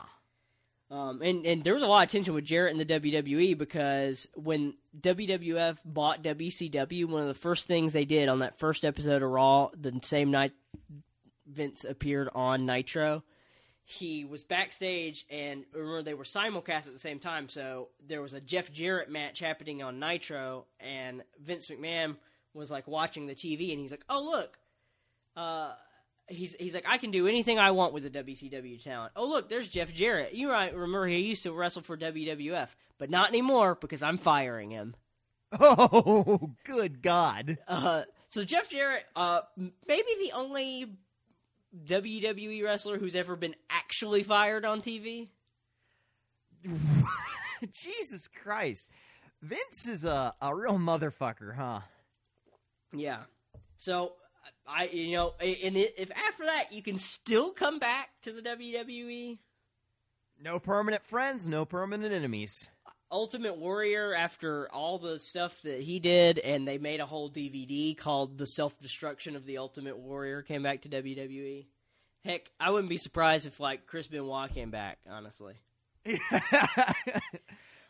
[0.90, 4.28] Um, and, and there was a lot of tension with Jarrett in the WWE because
[4.36, 9.24] when WWF bought WCW, one of the first things they did on that first episode
[9.24, 10.52] of Raw, the same night
[11.48, 13.24] Vince appeared on Nitro,
[13.84, 17.50] he was backstage and remember they were simulcast at the same time.
[17.50, 22.16] So there was a Jeff Jarrett match happening on Nitro, and Vince McMahon
[22.54, 24.58] was like watching the TV, and he's like, "Oh look,
[25.36, 25.74] uh,
[26.28, 29.14] he's he's like, I can do anything I want with the WCW talent.
[29.16, 30.34] Oh look, there's Jeff Jarrett.
[30.34, 34.72] You might remember he used to wrestle for WWF, but not anymore because I'm firing
[34.72, 34.96] him.
[35.60, 37.58] Oh, good God.
[37.68, 40.94] Uh, so Jeff Jarrett, uh, maybe the only
[41.86, 45.30] WWE wrestler who's ever been actually fired on TV.
[47.72, 48.90] Jesus Christ.
[49.42, 51.82] Vince is a, a real motherfucker, huh?
[52.94, 53.24] Yeah.
[53.78, 54.14] So
[54.68, 59.40] I, you know, and if after that you can still come back to the WWE,
[60.42, 62.70] No permanent friends, no permanent enemies.
[63.12, 67.96] Ultimate Warrior, after all the stuff that he did, and they made a whole DVD
[67.98, 71.66] called "The Self Destruction of the Ultimate Warrior," came back to WWE.
[72.24, 75.00] Heck, I wouldn't be surprised if like Chris Benoit came back.
[75.10, 75.56] Honestly,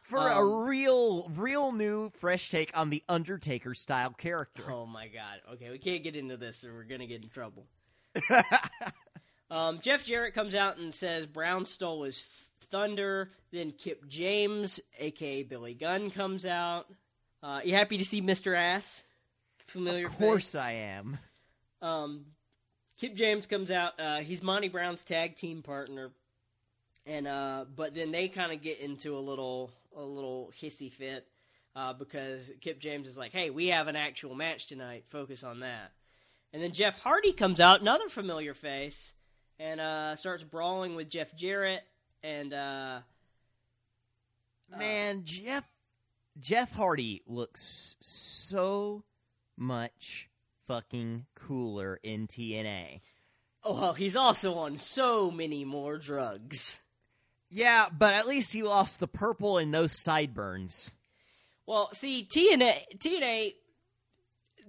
[0.01, 4.63] For Um, a real, real new, fresh take on the Undertaker style character.
[4.69, 5.39] oh my god.
[5.53, 7.65] Okay, we can't get into this, or we're gonna get in trouble.
[9.51, 12.21] um, Jeff Jarrett comes out and says Brown stole his
[12.65, 13.29] thunder.
[13.51, 16.87] Then Kip James, aka Billy Gunn, comes out.
[17.43, 19.03] Uh, you happy to see Mister Ass?
[19.67, 20.61] Familiar Of course face?
[20.61, 21.17] I am.
[21.81, 22.25] Um,
[22.97, 23.99] Kip James comes out.
[23.99, 26.11] Uh, he's Monty Brown's tag team partner,
[27.05, 31.25] and uh, but then they kind of get into a little a little hissy fit
[31.75, 35.05] uh, because Kip James is like, "Hey, we have an actual match tonight.
[35.09, 35.91] Focus on that."
[36.53, 39.13] And then Jeff Hardy comes out, another familiar face,
[39.57, 41.81] and uh, starts brawling with Jeff Jarrett.
[42.23, 42.99] And uh,
[44.77, 45.69] Man, Jeff
[46.39, 49.03] Jeff Hardy looks so
[49.57, 50.29] much
[50.65, 53.01] fucking cooler in TNA.
[53.63, 56.79] oh, well, he's also on so many more drugs.
[57.49, 60.91] Yeah, but at least he lost the purple and those sideburns.
[61.65, 63.53] Well, see, TNA, TNA,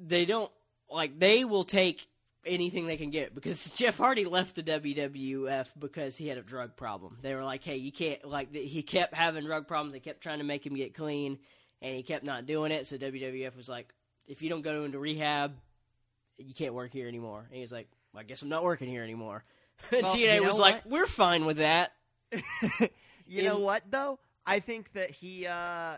[0.01, 0.51] they don't
[0.91, 2.07] like they will take
[2.45, 6.77] anything they can get because Jeff Hardy left the WWF because he had a drug
[6.77, 7.19] problem.
[7.23, 9.93] They were like, "Hey, you can't." Like he kept having drug problems.
[9.93, 11.39] They kept trying to make him get clean,
[11.81, 12.87] and he kept not doing it.
[12.87, 13.93] So WWF was like,
[14.27, 15.55] "If you don't go into rehab,
[16.39, 18.89] you can't work here anymore." And he was like, well, "I guess I'm not working
[18.89, 19.45] here anymore."
[19.91, 21.93] And Well, TNA you know was like, "We're fine with that."
[23.27, 24.21] you know what though?
[24.47, 25.97] I think that he, uh,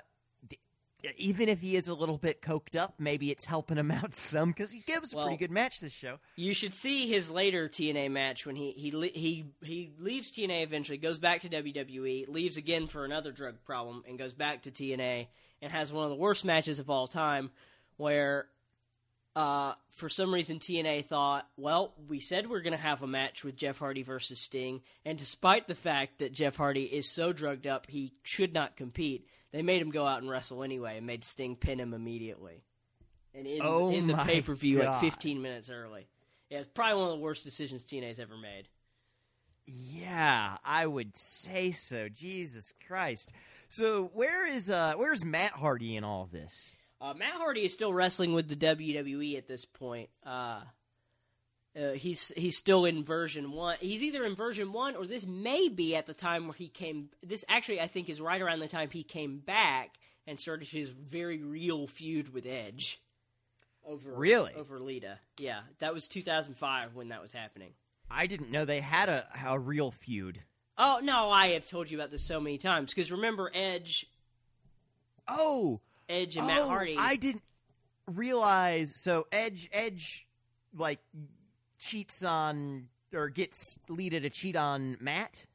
[1.17, 4.51] even if he is a little bit coked up, maybe it's helping him out some
[4.51, 6.19] because he gives a Well- pretty good match this show.
[6.37, 10.99] You should see his later TNA match when he he he he leaves TNA eventually,
[10.99, 15.27] goes back to WWE, leaves again for another drug problem, and goes back to TNA
[15.63, 17.51] and has one of the worst matches of all time,
[17.97, 18.47] where.
[19.37, 23.43] Uh, for some reason, TNA thought, well, we said we're going to have a match
[23.43, 27.67] with Jeff Hardy versus Sting, and despite the fact that Jeff Hardy is so drugged
[27.67, 31.23] up he should not compete, they made him go out and wrestle anyway, and made
[31.23, 32.65] Sting pin him immediately.
[33.33, 36.09] And in, Oh in the pay per view, like 15 minutes early.
[36.51, 38.67] Yeah, it's probably one of the worst decisions TNA's ever made.
[39.65, 42.09] Yeah, I would say so.
[42.09, 43.33] Jesus Christ.
[43.69, 46.75] So where is uh where's Matt Hardy in all of this?
[47.01, 50.11] Uh, Matt Hardy is still wrestling with the WWE at this point.
[50.27, 50.63] Uh,
[51.81, 53.77] uh, he's he's still in version one.
[53.81, 57.11] He's either in version one or this may be at the time where he came.
[57.22, 59.91] This actually I think is right around the time he came back
[60.27, 63.01] and started his very real feud with Edge.
[63.87, 64.55] Over Really?
[64.55, 65.18] over Lita.
[65.39, 67.72] Yeah, that was 2005 when that was happening.
[68.11, 70.41] I didn't know they had a a real feud.
[70.79, 74.07] Oh no, I have told you about this so many times because remember Edge,
[75.29, 76.97] Oh, Edge and oh, Matt Hardy.
[76.99, 77.43] I didn't
[78.07, 78.95] realize.
[79.01, 80.27] So Edge, Edge,
[80.77, 80.99] like
[81.85, 85.47] cheats on or gets Lita to cheat on Matt.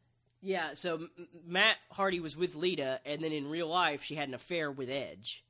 [0.41, 1.07] Yeah, so
[1.45, 4.89] Matt Hardy was with Lita, and then in real life, she had an affair with
[4.89, 5.43] Edge.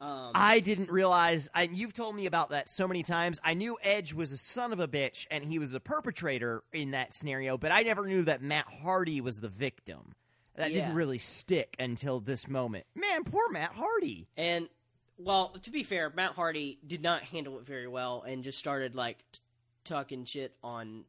[0.00, 1.48] Um, I didn't realize.
[1.54, 3.38] I, you've told me about that so many times.
[3.44, 6.90] I knew Edge was a son of a bitch and he was a perpetrator in
[6.90, 10.14] that scenario, but I never knew that Matt Hardy was the victim.
[10.56, 10.80] That Yeah.
[10.80, 12.86] didn't really stick until this moment.
[12.96, 14.26] Man, poor Matt Hardy.
[14.36, 14.68] and
[15.16, 18.96] well, to be fair, Matt Hardy did not handle it very well, and just started
[18.96, 19.38] like t-
[19.84, 21.04] talking shit on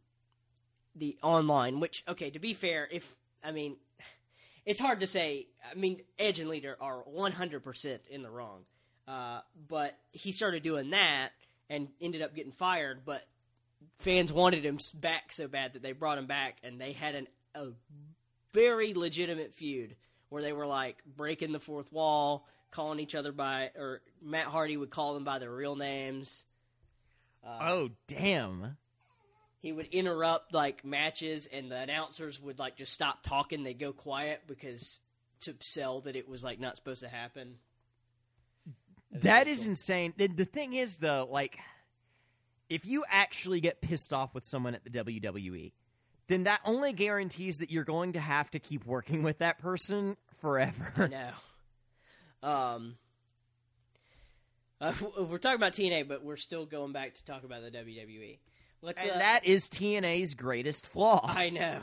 [0.96, 1.80] the online.
[1.80, 3.78] Which, okay, to be fair, if I mean,
[4.66, 5.48] it's hard to say.
[5.70, 8.62] I mean, Edge and Lita are one hundred percent in the wrong,
[9.08, 11.30] uh, but he started doing that
[11.70, 13.02] and ended up getting fired.
[13.06, 13.26] But
[14.00, 17.28] fans wanted him back so bad that they brought him back, and they had an,
[17.54, 17.68] a
[18.54, 19.96] very legitimate feud
[20.30, 24.78] where they were like breaking the fourth wall, calling each other by, or Matt Hardy
[24.78, 26.46] would call them by their real names.
[27.46, 28.78] Uh, Oh, damn.
[29.60, 33.64] He would interrupt like matches, and the announcers would like just stop talking.
[33.64, 35.00] They'd go quiet because
[35.42, 37.56] to sell that it was like not supposed to happen.
[39.12, 39.72] That is cool.
[39.72, 40.14] insane.
[40.18, 41.58] The, the thing is, though, like,
[42.70, 45.72] if you actually get pissed off with someone at the WWE,
[46.28, 50.18] then that only guarantees that you're going to have to keep working with that person
[50.42, 51.10] forever.
[52.44, 52.48] No.
[52.48, 52.98] Um.
[54.82, 54.94] Uh,
[55.30, 58.40] we're talking about TNA, but we're still going back to talk about the WWE.
[58.82, 59.02] Let's.
[59.02, 61.22] and uh, that is TNA's greatest flaw.
[61.36, 61.82] I know.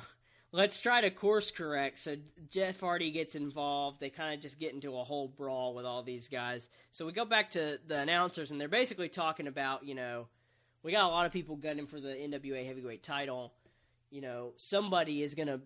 [0.55, 1.99] Let's try to course correct.
[1.99, 2.17] So
[2.51, 4.01] Jeff Hardy gets involved.
[4.01, 6.69] They kind of just get into a whole brawl with all these guys.
[6.91, 10.27] So we go back to the announcers, and they're basically talking about, you know,
[10.83, 13.55] we got a lot of people gunning for the NWA heavyweight title.
[14.11, 15.61] You know, somebody is going to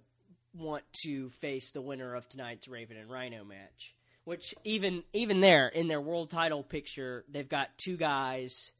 [0.55, 3.96] want to face the winner of tonight's Raven and Rhino match.
[4.27, 8.73] Which even even there in their world title picture, they've got two guys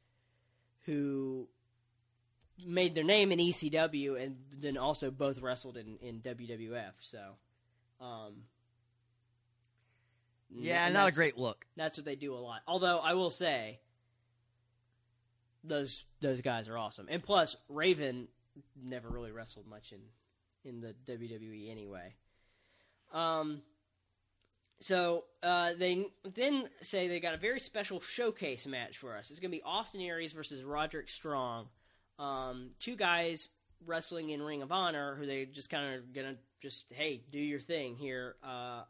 [0.85, 1.47] who
[2.65, 6.91] made their name in ECW and then also both wrestled in, in WWF.
[6.99, 7.19] So,
[8.01, 8.43] um,
[10.53, 11.65] yeah, not a great look.
[11.77, 12.61] That's what they do a lot.
[12.67, 13.79] Although I will say,
[15.63, 17.07] those those guys are awesome.
[17.09, 18.27] And plus, Raven
[18.83, 20.01] never really wrestled much in
[20.69, 22.15] in the WWE anyway.
[23.13, 23.61] Um.
[24.79, 26.05] So uh, they
[26.35, 29.31] then say they got a very special showcase match for us.
[29.31, 31.67] It's going to be Austin Aries versus Roderick Strong,
[32.19, 33.49] um, two guys
[33.85, 37.59] wrestling in Ring of Honor who they just kind of gonna just hey do your
[37.59, 38.83] thing here uh,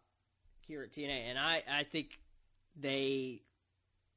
[0.62, 2.20] here at TNA, and I I think
[2.76, 3.42] they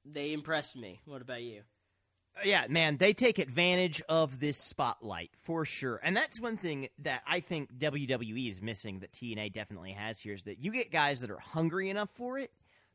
[0.04, 1.00] they impressed me.
[1.04, 1.62] What about you?
[2.44, 6.00] Yeah, man, they take advantage of this spotlight for sure.
[6.02, 10.34] And that's one thing that I think WWE is missing that TNA definitely has here
[10.34, 12.50] is that you get guys that are hungry enough for it,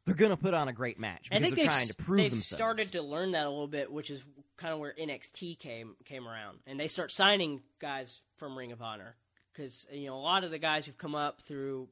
[0.05, 1.95] they're going to put on a great match I because think they're they've, trying to
[1.95, 2.57] prove they've themselves.
[2.59, 4.23] started to learn that a little bit, which is
[4.57, 8.81] kind of where NXT came came around, and they start signing guys from Ring of
[8.81, 9.15] Honor
[9.53, 11.87] because you know a lot of the guys who've come up through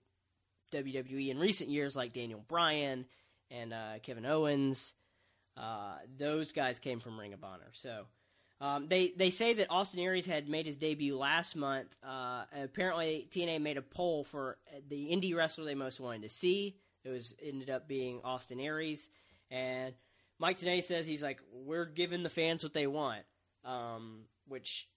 [0.71, 3.05] WWE in recent years, like Daniel Bryan
[3.51, 4.93] and uh, Kevin Owens,
[5.57, 7.71] uh, those guys came from Ring of Honor.
[7.73, 8.05] So
[8.61, 11.95] Um, they they say that Austin Aries had made his debut last month.
[12.01, 16.77] Uh, apparently, TNA made a poll for the indie wrestler they most wanted to see.
[17.03, 19.09] It was ended up being Austin Aries,
[19.51, 19.93] and
[20.39, 23.23] Mike Tenay says he's like, we're giving the fans what they want,
[23.65, 24.87] um, which,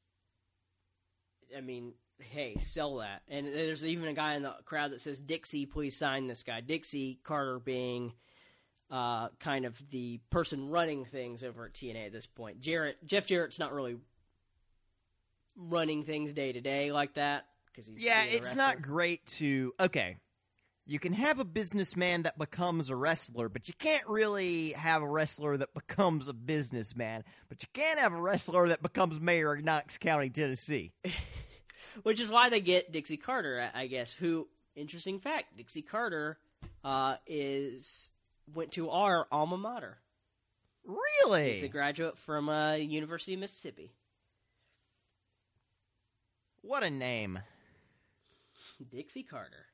[1.57, 3.23] I mean, hey, sell that.
[3.29, 6.61] And there's even a guy in the crowd that says, Dixie, please sign this guy.
[6.61, 8.13] Dixie Carter being
[8.91, 12.61] uh, kind of the person running things over at TNA at this point.
[12.61, 13.97] Jarrett, Jeff Jarrett's not really
[15.57, 19.73] running things day to day like that because he's yeah, it's not great to.
[19.81, 20.19] Okay.
[20.89, 25.09] You can have a businessman that becomes a wrestler, but you can't really have a
[25.09, 27.25] wrestler that becomes a businessman.
[27.49, 30.93] But you can have a wrestler that becomes mayor of Knox County, Tennessee.
[32.03, 34.13] which is why they get Dixie Carter, I guess.
[34.13, 36.39] Who, interesting fact, Dixie Carter
[36.85, 38.11] uh, is
[38.55, 39.99] went to our alma mater.
[40.85, 41.53] Really?
[41.53, 43.93] He's a graduate from uh, University of Mississippi.
[46.63, 47.41] What a name.
[48.91, 49.67] Dixie Carter.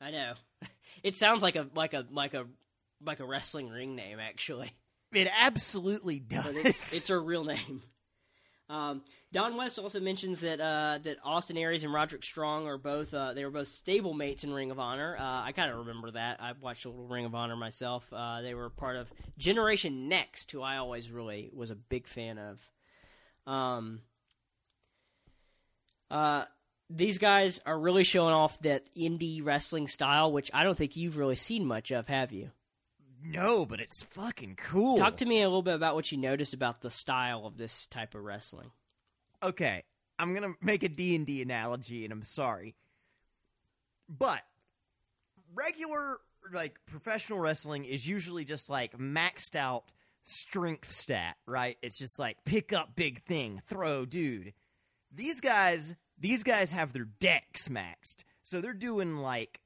[0.00, 0.34] I know.
[1.02, 2.44] It sounds like a like a like a
[3.02, 4.72] like a wrestling ring name, actually.
[5.10, 6.54] It absolutely does.
[6.54, 7.82] It's, it's her real name.
[8.72, 9.02] Um,
[9.32, 13.34] Don West also mentions that uh, that Austin Aries and Roderick Strong are both uh,
[13.34, 15.14] they were both stable mates in Ring of Honor.
[15.14, 16.40] Uh, I kind of remember that.
[16.40, 18.10] I watched a little Ring of Honor myself.
[18.10, 22.38] Uh, they were part of Generation Next, who I always really was a big fan
[22.38, 23.52] of.
[23.52, 24.00] Um,
[26.10, 26.44] uh,
[26.88, 31.18] these guys are really showing off that indie wrestling style, which I don't think you've
[31.18, 32.50] really seen much of, have you?
[33.24, 34.96] No, but it's fucking cool.
[34.98, 37.86] Talk to me a little bit about what you noticed about the style of this
[37.86, 38.70] type of wrestling.
[39.42, 39.84] okay
[40.18, 42.76] i'm gonna make a d&d analogy and i'm sorry
[44.08, 44.40] but
[45.54, 46.18] regular
[46.52, 49.84] like professional wrestling is usually just like maxed out
[50.24, 54.52] strength stat right it's just like pick up big thing throw dude
[55.10, 59.60] these guys these guys have their dex maxed so they're doing like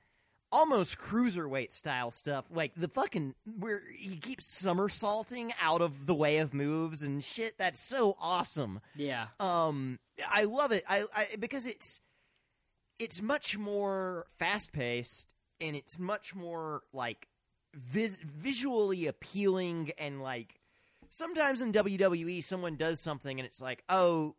[0.56, 2.46] almost cruiserweight style stuff.
[2.50, 7.58] Like the fucking where he keeps somersaulting out of the way of moves and shit.
[7.58, 8.80] That's so awesome.
[8.96, 9.26] Yeah.
[9.38, 9.98] um
[10.30, 10.82] i love it.
[10.88, 12.00] I, I because it's
[12.98, 17.28] it's much more fast paced and it's much more like
[17.74, 20.58] vis- visually appealing and like
[21.10, 24.34] sometimes in WWE someone does something and it's like oh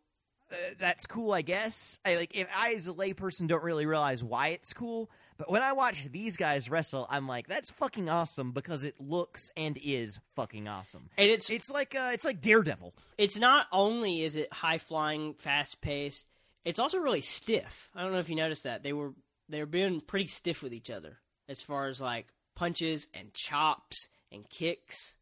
[0.50, 2.00] uh, that's cool I guess.
[2.04, 5.08] I like if I as a layperson don't really realize why it's cool
[5.38, 9.50] but when I watch these guys wrestle I'm like that's fucking awesome because it looks
[9.56, 14.22] and is fucking awesome And it's it's like uh it's like Daredevil it's not only
[14.22, 16.24] is it high flying, fast paced,
[16.64, 17.88] it's also really stiff.
[17.94, 18.82] I don't know if you noticed that.
[18.82, 19.14] They were
[19.48, 21.18] they were being pretty stiff with each other
[21.48, 25.14] as far as like punches and chops and kicks.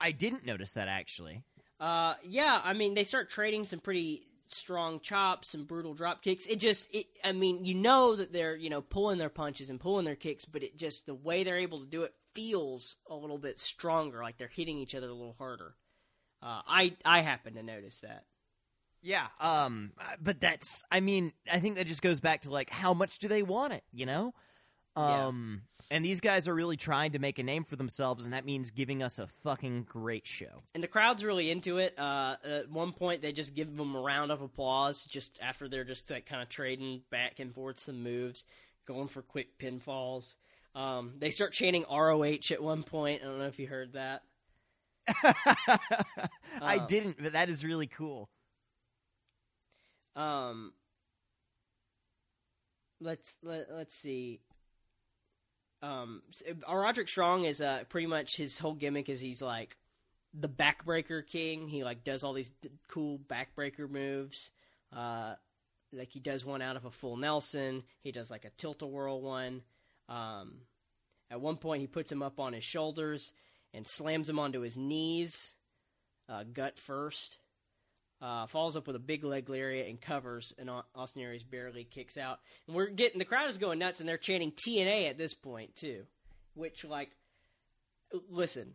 [0.00, 1.42] I didn't notice that actually
[1.80, 6.46] Uh, yeah, I mean they start trading some pretty strong chops and brutal drop kicks.
[6.46, 9.80] It just, it, I mean, you know that they're you know pulling their punches and
[9.80, 13.14] pulling their kicks, but it just the way they're able to do it feels a
[13.14, 15.74] little bit stronger, like they're hitting each other a little harder.
[16.42, 18.24] Uh, I I happen to notice that.
[19.00, 20.82] Yeah, um, but that's.
[20.90, 23.72] I mean, I think that just goes back to like how much do they want
[23.72, 24.34] it, you know?
[24.98, 25.26] Yeah.
[25.26, 28.44] Um, and these guys are really trying to make a name for themselves, and that
[28.44, 30.62] means giving us a fucking great show.
[30.74, 31.98] And the crowd's really into it.
[31.98, 35.84] Uh, at one point, they just give them a round of applause just after they're
[35.84, 38.44] just like kind of trading back and forth some moves,
[38.86, 40.34] going for quick pinfalls.
[40.74, 43.22] Um, they start chanting ROH at one point.
[43.22, 44.22] I don't know if you heard that.
[45.24, 45.78] I
[46.60, 48.28] Uh, didn't, but that is really cool.
[50.14, 50.72] Um,
[53.00, 54.40] let's let, let's see.
[55.80, 59.76] Um, uh, Roderick Strong is uh pretty much his whole gimmick is he's like
[60.34, 61.68] the backbreaker king.
[61.68, 64.50] He like does all these d- cool backbreaker moves.
[64.94, 65.34] Uh,
[65.92, 67.84] like he does one out of a full Nelson.
[68.02, 69.62] He does like a tilt a whirl one.
[70.08, 70.62] Um,
[71.30, 73.32] at one point he puts him up on his shoulders
[73.72, 75.54] and slams him onto his knees,
[76.28, 77.38] uh, gut first
[78.20, 82.16] uh, falls up with a big leg lariat and covers, and Austin Aries barely kicks
[82.16, 82.40] out.
[82.66, 85.76] And we're getting the crowd is going nuts, and they're chanting TNA at this point
[85.76, 86.04] too,
[86.54, 87.10] which like,
[88.30, 88.74] listen.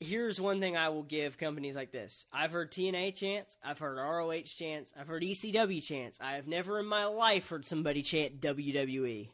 [0.00, 2.24] Here's one thing I will give companies like this.
[2.32, 6.20] I've heard TNA chants, I've heard ROH chants, I've heard ECW chants.
[6.20, 8.40] I have never in my life heard somebody chant.
[8.40, 9.28] WWE.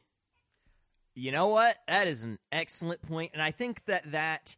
[1.17, 1.77] You know what?
[1.87, 4.57] That is an excellent point, and I think that that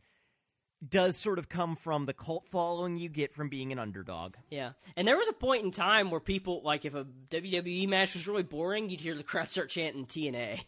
[0.86, 4.34] does sort of come from the cult following you get from being an underdog.
[4.50, 8.14] Yeah, and there was a point in time where people like if a WWE match
[8.14, 10.64] was really boring, you'd hear the crowd start chanting TNA.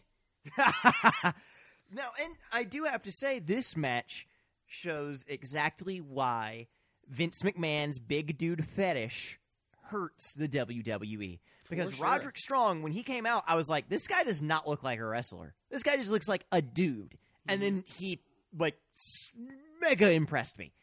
[0.57, 4.27] now, and I do have to say, this match
[4.67, 6.67] shows exactly why
[7.07, 9.39] Vince McMahon's big dude fetish
[9.83, 11.39] hurts the WWE.
[11.69, 12.05] Because sure.
[12.05, 14.99] Roderick Strong, when he came out, I was like, this guy does not look like
[14.99, 15.53] a wrestler.
[15.69, 17.17] This guy just looks like a dude.
[17.47, 17.75] And mm-hmm.
[17.75, 18.19] then he,
[18.57, 18.75] like,
[19.79, 20.73] mega impressed me.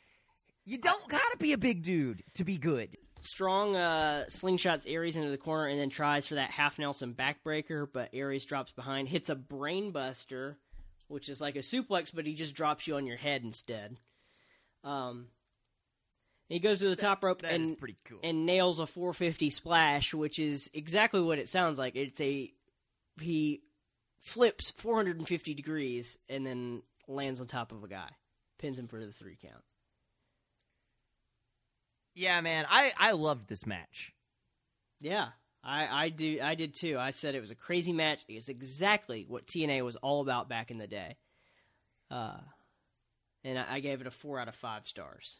[0.64, 2.94] You don't gotta be a big dude to be good.
[3.22, 7.86] Strong uh, slingshots Aries into the corner and then tries for that half Nelson backbreaker,
[7.92, 10.56] but Aries drops behind, hits a brainbuster,
[11.08, 13.98] which is like a suplex, but he just drops you on your head instead.
[14.84, 15.26] Um,
[16.48, 18.20] he goes to the top rope That and pretty cool.
[18.22, 21.96] and nails a 450 splash, which is exactly what it sounds like.
[21.96, 22.52] It's a
[23.20, 23.62] he
[24.20, 28.10] flips 450 degrees and then lands on top of a guy,
[28.58, 29.62] pins him for the three count.
[32.14, 34.12] yeah, man, I, I loved this match.
[35.00, 35.28] Yeah,
[35.62, 36.38] I, I do.
[36.42, 36.98] I did too.
[36.98, 38.20] I said it was a crazy match.
[38.28, 41.16] It's exactly what TNA was all about back in the day.
[42.10, 42.38] Uh,
[43.44, 45.38] and I, I gave it a four out of five stars.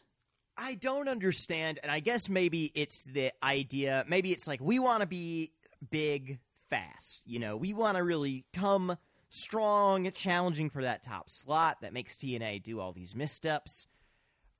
[0.58, 4.04] I don't understand, and I guess maybe it's the idea.
[4.08, 5.52] Maybe it's like we want to be
[5.90, 6.38] big,
[6.68, 7.22] fast.
[7.26, 8.96] You know, we want to really come
[9.28, 11.80] strong, challenging for that top slot.
[11.80, 13.86] That makes TNA do all these missteps.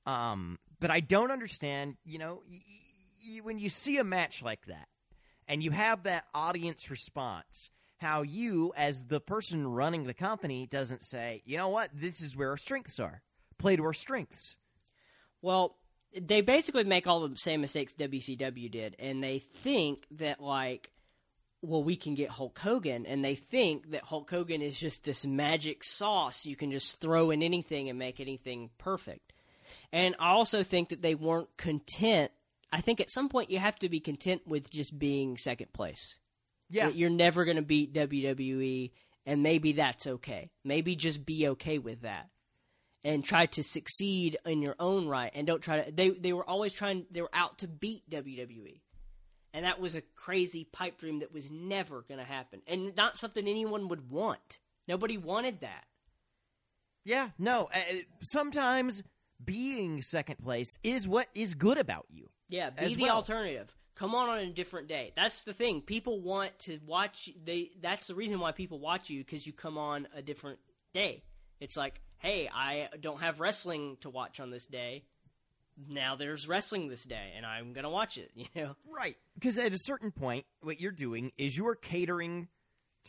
[0.04, 1.96] Um, but I don't understand.
[2.04, 2.60] You know, y-
[3.26, 4.88] y- when you see a match like that,
[5.48, 7.70] and you have that audience response.
[7.98, 12.36] How you, as the person running the company, doesn't say, you know what, this is
[12.36, 13.22] where our strengths are.
[13.58, 14.58] Play to our strengths.
[15.40, 15.76] Well,
[16.14, 20.90] they basically make all the same mistakes WCW did, and they think that like,
[21.66, 25.26] well, we can get Hulk Hogan, and they think that Hulk Hogan is just this
[25.26, 29.32] magic sauce you can just throw in anything and make anything perfect.
[29.92, 32.30] And I also think that they weren't content.
[32.72, 36.18] I think at some point you have to be content with just being second place.
[36.68, 38.90] Yeah, That you're never going to beat WWE,
[39.24, 40.50] and maybe that's okay.
[40.64, 42.28] Maybe just be okay with that,
[43.04, 45.92] and try to succeed in your own right, and don't try to.
[45.92, 47.06] They they were always trying.
[47.10, 48.80] They were out to beat WWE,
[49.56, 53.16] and that was a crazy pipe dream that was never going to happen, and not
[53.16, 54.58] something anyone would want.
[54.86, 55.86] Nobody wanted that.
[57.06, 57.70] Yeah, no.
[57.74, 57.78] Uh,
[58.20, 59.02] sometimes
[59.42, 62.28] being second place is what is good about you.
[62.50, 63.16] Yeah, be the well.
[63.16, 63.74] alternative.
[63.94, 65.12] Come on on a different day.
[65.16, 65.80] That's the thing.
[65.80, 67.30] People want to watch.
[67.42, 67.70] They.
[67.80, 70.58] That's the reason why people watch you because you come on a different
[70.92, 71.22] day.
[71.60, 75.04] It's like, hey, I don't have wrestling to watch on this day.
[75.88, 78.30] Now there's wrestling this day, and I'm gonna watch it.
[78.34, 78.76] You know.
[78.90, 79.16] Right.
[79.34, 82.48] Because at a certain point, what you're doing is you are catering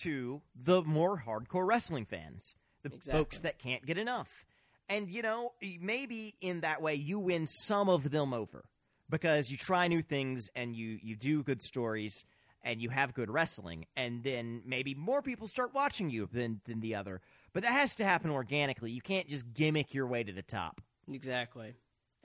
[0.02, 3.20] to the more hardcore wrestling fans, the Exactly.
[3.20, 4.46] folks that can't get enough.
[4.90, 8.64] And, you know, maybe in that way you win some of them over
[9.10, 12.24] because you try new things and you, you do good stories
[12.64, 13.86] and you have good wrestling.
[13.98, 17.22] And then maybe more people start watching you than, than the other.
[17.54, 18.92] But that has to happen organically.
[18.92, 20.80] You can't just gimmick your way to the top.
[21.12, 21.74] Exactly.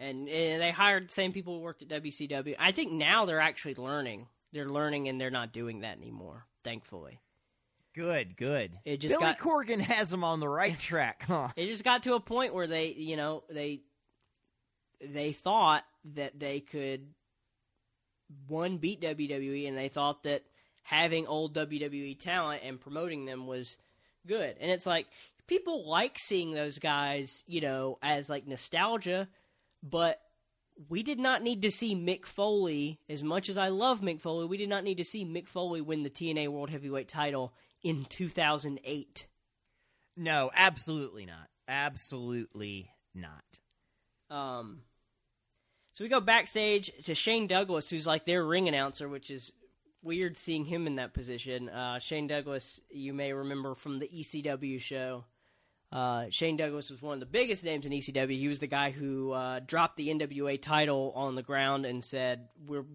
[0.02, 2.56] And, and they hired the same people who worked at WCW.
[2.58, 4.26] I think now they're actually learning.
[4.52, 6.46] They're learning, and they're not doing that anymore.
[6.64, 7.20] Thankfully.
[7.94, 8.78] Good, good.
[8.84, 11.48] It just Billy got- Corgan has them on the right track, huh?
[11.56, 13.82] It just got to a point where they, you know, they
[15.00, 15.84] they thought
[16.14, 17.08] that they could
[18.48, 20.42] one beat WWE, and they thought that
[20.82, 23.76] having old WWE talent and promoting them was
[24.26, 24.56] good.
[24.60, 25.06] And it's like
[25.46, 29.28] people like seeing those guys, you know, as like nostalgia,
[29.82, 30.20] but
[30.88, 34.46] we did not need to see Mick Foley as much as I love Mick Foley.
[34.46, 37.52] We did not need to see Mick Foley win the TNA World Heavyweight Title
[37.82, 39.26] in 2008.
[40.16, 41.48] No, absolutely not.
[41.68, 43.58] Absolutely not.
[44.30, 44.82] Um,
[45.92, 49.52] so we go backstage to Shane Douglas, who's like their ring announcer, which is
[50.02, 51.68] weird seeing him in that position.
[51.68, 55.24] Uh, Shane Douglas, you may remember from the ECW show.
[55.92, 58.38] Uh, Shane Douglas was one of the biggest names in ECW.
[58.38, 62.48] He was the guy who uh, dropped the NWA title on the ground and said,
[62.66, 62.86] "We're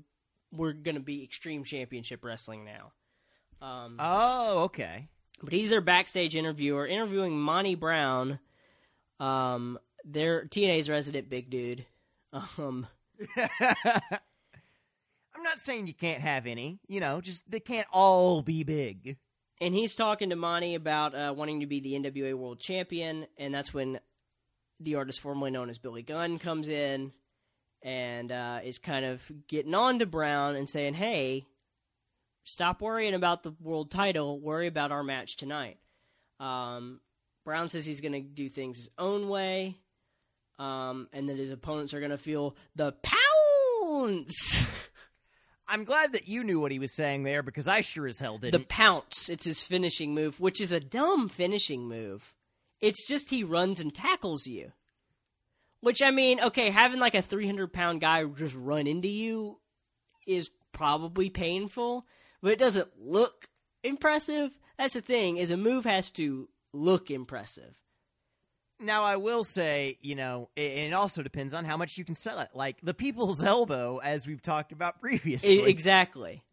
[0.52, 2.94] we're going to be Extreme Championship Wrestling now."
[3.62, 5.08] Um, Oh, okay.
[5.44, 8.40] but he's their backstage interviewer, interviewing Monty Brown,
[9.20, 11.86] um, their TNA's resident big dude.
[12.34, 12.88] Um,
[15.36, 16.80] I'm not saying you can't have any.
[16.88, 19.18] You know, just they can't all be big.
[19.60, 23.54] And he's talking to Monty about uh, wanting to be the NWA World Champion, and
[23.54, 24.00] that's when
[24.80, 27.12] the artist formerly known as Billy Gunn comes in
[27.84, 31.48] and uh, is kind of getting on to Brown and saying, "Hey,
[32.44, 34.40] stop worrying about the world title.
[34.40, 35.78] Worry about our match tonight."
[36.40, 37.02] Um,
[37.44, 39.78] Brown says he's going to do things his own way,
[40.60, 44.66] um, and that his opponents are going to feel the pounce.
[45.68, 48.38] I'm glad that you knew what he was saying there because I sure as hell
[48.38, 48.60] didn't.
[48.60, 49.30] The pounce.
[49.30, 52.34] It's his finishing move, which is a dumb finishing move.
[52.80, 54.72] It's just he runs and tackles you.
[55.82, 59.60] Which I mean, okay, having like a 300 pound guy just run into you
[60.26, 62.06] is probably painful,
[62.42, 63.50] but it doesn't look
[63.84, 64.52] impressive.
[64.78, 67.76] That's the thing is a move has to look impressive.
[68.80, 72.16] Now, I will say, you know, it, it also depends on how much you can
[72.16, 72.50] sell it.
[72.54, 75.64] Like the people's elbow, as we've talked about previously.
[75.64, 76.44] Exactly.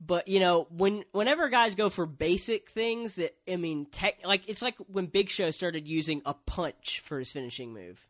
[0.00, 4.42] But you know, when whenever guys go for basic things that I mean, tech, like
[4.48, 8.06] it's like when Big Show started using a punch for his finishing move.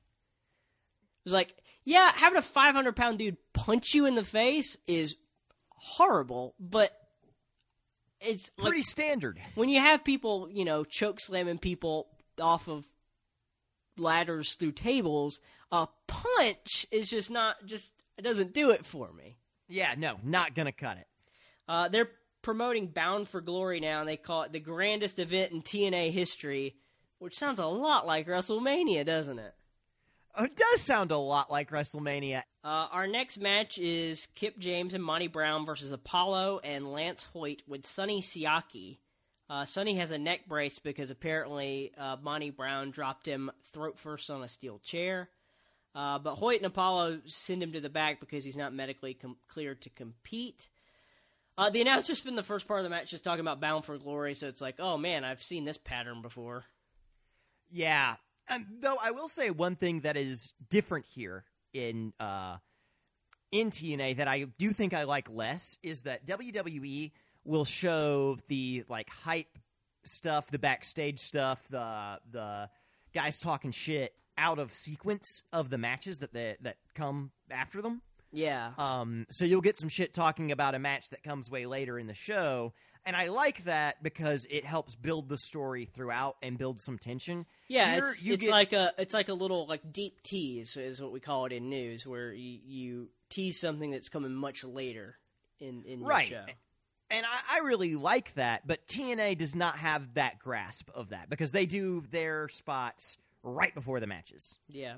[1.24, 1.54] It was like,
[1.84, 5.14] yeah, having a 500 pound dude punch you in the face is
[5.68, 6.92] horrible, but
[8.20, 9.38] it's like Pretty standard.
[9.54, 12.08] when you have people, you know, choke slamming people
[12.40, 12.86] off of
[13.96, 15.40] ladders through tables,
[15.70, 19.38] a punch is just not just it doesn't do it for me.
[19.68, 21.06] Yeah, no, not gonna cut it.
[21.66, 22.10] Uh, they're
[22.42, 26.76] promoting Bound for Glory now, and they call it the grandest event in TNA history,
[27.18, 29.54] which sounds a lot like WrestleMania, doesn't it?
[30.36, 32.42] Oh, It does sound a lot like WrestleMania.
[32.62, 37.62] Uh, our next match is Kip James and Monty Brown versus Apollo and Lance Hoyt
[37.66, 38.98] with Sonny Siaki.
[39.48, 44.30] Uh, Sonny has a neck brace because apparently uh, Monty Brown dropped him throat first
[44.30, 45.28] on a steel chair.
[45.94, 49.36] Uh, but Hoyt and Apollo send him to the back because he's not medically com-
[49.48, 50.68] cleared to compete.
[51.56, 53.96] Uh, the announcer spent the first part of the match just talking about Bound for
[53.96, 56.64] Glory, so it's like, oh man, I've seen this pattern before.
[57.70, 58.16] Yeah.
[58.48, 62.56] Um, though I will say one thing that is different here in uh,
[63.52, 67.12] in TNA that I do think I like less is that WWE
[67.44, 69.58] will show the like hype
[70.04, 72.68] stuff, the backstage stuff, the the
[73.14, 78.02] guys talking shit out of sequence of the matches that they, that come after them.
[78.32, 78.72] Yeah.
[78.78, 82.08] Um, so you'll get some shit talking about a match that comes way later in
[82.08, 82.72] the show,
[83.06, 87.46] and I like that because it helps build the story throughout and build some tension.
[87.68, 91.00] Yeah, Here, it's, it's get- like a it's like a little like deep tease is
[91.00, 95.16] what we call it in news, where you, you tease something that's coming much later
[95.60, 96.26] in in your Right.
[96.26, 96.44] show.
[97.14, 101.30] And I, I really like that, but TNA does not have that grasp of that
[101.30, 104.58] because they do their spots right before the matches.
[104.68, 104.96] Yeah,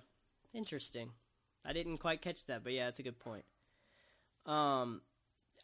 [0.55, 1.11] interesting.
[1.65, 3.45] I didn't quite catch that, but yeah, that's a good point.
[4.47, 5.03] Um,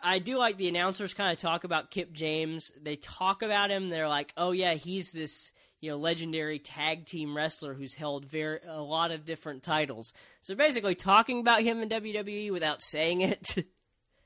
[0.00, 2.72] I do like the announcers kind of talk about Kip James.
[2.80, 3.88] They talk about him.
[3.88, 8.59] They're like, "Oh yeah, he's this you know legendary tag team wrestler who's held very
[8.68, 13.57] a lot of different titles." So basically, talking about him in WWE without saying it.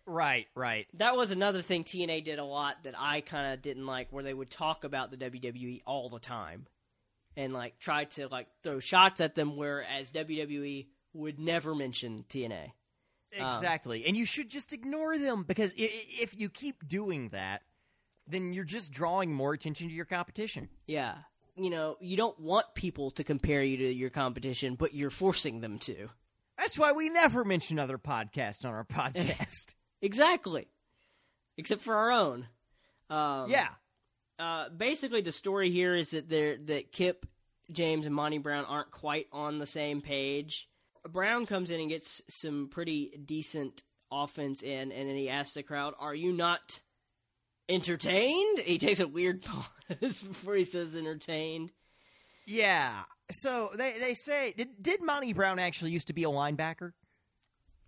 [0.06, 0.86] Right, right.
[0.94, 4.22] that was another thing TNA did a lot that I kind of didn't like, where
[4.22, 6.66] they would talk about the WWE all the time,
[7.36, 12.72] and like try to like throw shots at them, whereas WWE would never mention TNA.
[13.38, 14.06] Um, Exactly.
[14.06, 17.62] and you should just ignore them because if you keep doing that,
[18.28, 20.68] then you're just drawing more attention to your competition.
[20.86, 21.16] Yeah,
[21.56, 25.60] you know, you don't want people to compare you to your competition, but you're forcing
[25.60, 26.08] them to.
[26.58, 29.74] That's why we never mention other podcasts on our podcast.
[30.02, 30.68] Exactly,
[31.56, 32.46] except for our own.
[33.08, 33.68] Um, yeah.
[34.38, 37.26] uh, basically the story here is that they're that Kip,
[37.70, 40.68] James, and Monty Brown aren't quite on the same page.
[41.08, 45.62] Brown comes in and gets some pretty decent offense in, and then he asks the
[45.62, 46.80] crowd, "Are you not
[47.68, 51.70] entertained?" He takes a weird pause before he says "entertained."
[52.46, 53.02] Yeah.
[53.30, 56.92] So they, they say did did Monty Brown actually used to be a linebacker?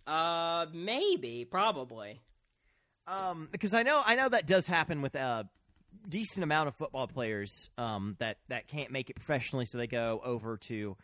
[0.09, 2.19] Uh, maybe, probably.
[3.07, 5.47] Um, because I know I know that does happen with a
[6.07, 10.21] decent amount of football players um, that that can't make it professionally, so they go
[10.23, 10.95] over to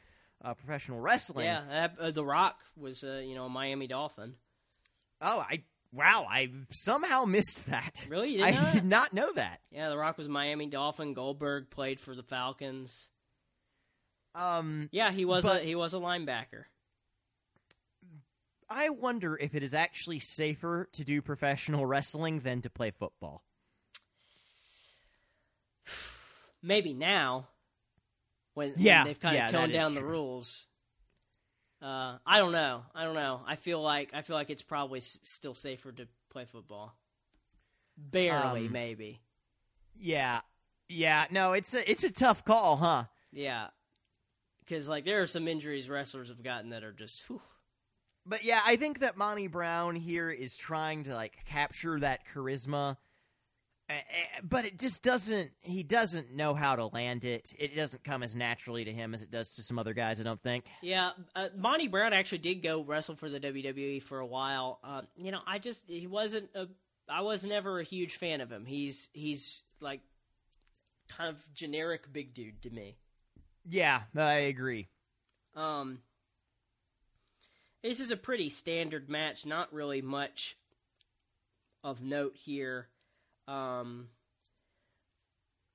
[0.43, 1.45] uh, professional wrestling.
[1.45, 4.35] Yeah, that, uh, The Rock was, uh, you know, a Miami Dolphin.
[5.21, 6.27] Oh, I wow!
[6.29, 8.05] I somehow missed that.
[8.09, 8.37] Really?
[8.37, 9.61] You I know did not know that.
[9.71, 11.13] Yeah, The Rock was a Miami Dolphin.
[11.13, 13.09] Goldberg played for the Falcons.
[14.35, 16.65] Um, Yeah, he was But- a he was a linebacker.
[18.69, 23.43] I wonder if it is actually safer to do professional wrestling than to play football.
[26.61, 27.47] Maybe now,
[28.55, 30.09] when, when Yeah, they've kind yeah, of toned down the true.
[30.11, 30.65] rules.
[31.81, 32.83] Uh, I don't know.
[32.95, 33.41] I don't know.
[33.45, 36.97] I feel like I feel like it's probably s- still safer to play football.
[37.97, 39.21] Barely, Um, maybe.
[39.99, 40.41] Yeah,
[40.89, 41.25] yeah.
[41.31, 43.05] No, it's a it's a tough call, huh?
[43.31, 43.67] Yeah,
[44.59, 47.21] because like there are some injuries wrestlers have gotten that are just.
[47.27, 47.41] Whew.
[48.25, 52.97] But yeah, I think that Monty Brown here is trying to like capture that charisma,
[54.43, 55.51] but it just doesn't.
[55.61, 57.53] He doesn't know how to land it.
[57.57, 60.19] It doesn't come as naturally to him as it does to some other guys.
[60.19, 60.65] I don't think.
[60.81, 64.79] Yeah, uh, Monty Brown actually did go wrestle for the WWE for a while.
[64.83, 66.67] Uh, you know, I just he wasn't a.
[67.07, 68.65] I was never a huge fan of him.
[68.65, 70.01] He's he's like
[71.07, 72.97] kind of generic big dude to me.
[73.67, 74.87] Yeah, I agree.
[75.55, 75.99] Um,
[77.85, 80.57] This is a pretty standard match, not really much
[81.83, 82.87] of note here.
[83.47, 84.07] Um,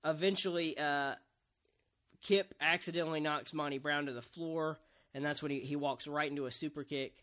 [0.04, 1.14] eventually, uh,
[2.20, 4.76] Kip accidentally knocks Monty Brown to the floor,
[5.14, 7.22] and that's when he, he walks right into a super kick.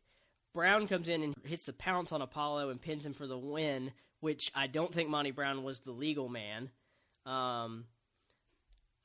[0.53, 3.91] Brown comes in and hits the pounce on Apollo and pins him for the win,
[4.21, 6.69] which I don't think Monty Brown was the legal man.
[7.25, 7.83] Um,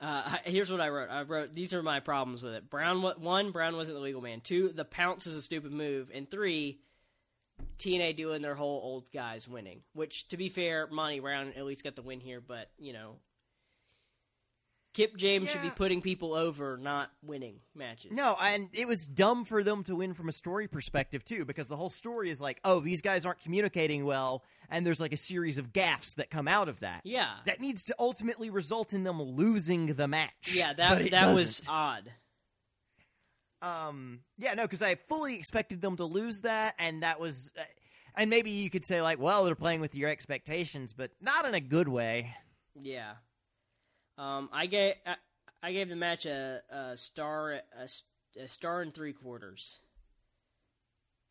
[0.02, 1.10] uh, here's what I wrote.
[1.10, 2.68] I wrote these are my problems with it.
[2.68, 4.40] Brown one, Brown wasn't the legal man.
[4.40, 6.80] Two, the pounce is a stupid move, and three,
[7.78, 9.82] TNA doing their whole old guys winning.
[9.92, 13.16] Which, to be fair, Monty Brown at least got the win here, but you know,
[14.94, 18.12] Kip James should be putting people over, not winning matches.
[18.12, 21.68] No, and it was dumb for them to win from a story perspective too, because
[21.68, 25.16] the whole story is like, oh, these guys aren't communicating well, and there's like a
[25.16, 27.00] series of gaffes that come out of that.
[27.04, 27.30] Yeah.
[27.46, 30.52] That needs to ultimately result in them losing the match.
[30.54, 31.72] yeah, that that was doesn't.
[31.72, 32.12] odd.
[33.62, 37.62] Um, yeah, no, because I fully expected them to lose that, and that was, uh,
[38.16, 41.54] and maybe you could say like, well, they're playing with your expectations, but not in
[41.54, 42.34] a good way.
[42.80, 43.12] Yeah.
[44.18, 45.16] Um, I gave I,
[45.62, 47.88] I gave the match a, a star a,
[48.40, 49.78] a star and three quarters.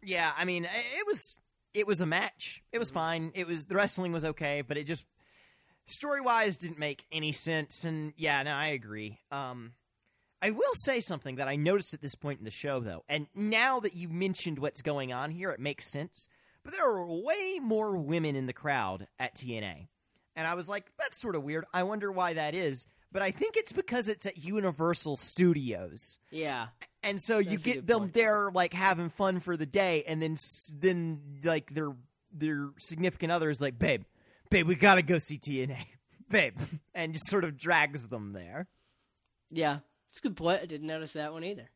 [0.04, 1.40] Yeah, I mean, it was
[1.74, 2.64] it was a match.
[2.72, 3.32] It was fine.
[3.36, 5.08] It was the wrestling was okay, but it just
[5.86, 7.84] story wise didn't make any sense.
[7.84, 9.20] And yeah, no, I agree.
[9.32, 9.74] Um,
[10.42, 13.28] I will say something that I noticed at this point in the show, though, and
[13.36, 16.28] now that you mentioned what's going on here, it makes sense.
[16.64, 19.88] But there are way more women in the crowd at TNA,
[20.36, 21.66] and I was like, that's sort of weird.
[21.74, 22.86] I wonder why that is.
[23.14, 26.68] But I think it's because it's at Universal Studios Yeah.
[27.04, 28.14] and so you That's get them point.
[28.14, 30.38] there like having fun for the day and then
[30.80, 31.90] then like their
[32.32, 34.04] their significant other is like babe
[34.50, 35.76] babe we gotta go see tna
[36.30, 36.58] babe
[36.96, 38.68] and just sort of drags them there
[39.50, 39.80] Yeah.
[40.12, 40.62] It's a good point.
[40.62, 41.70] I didn't notice that one either.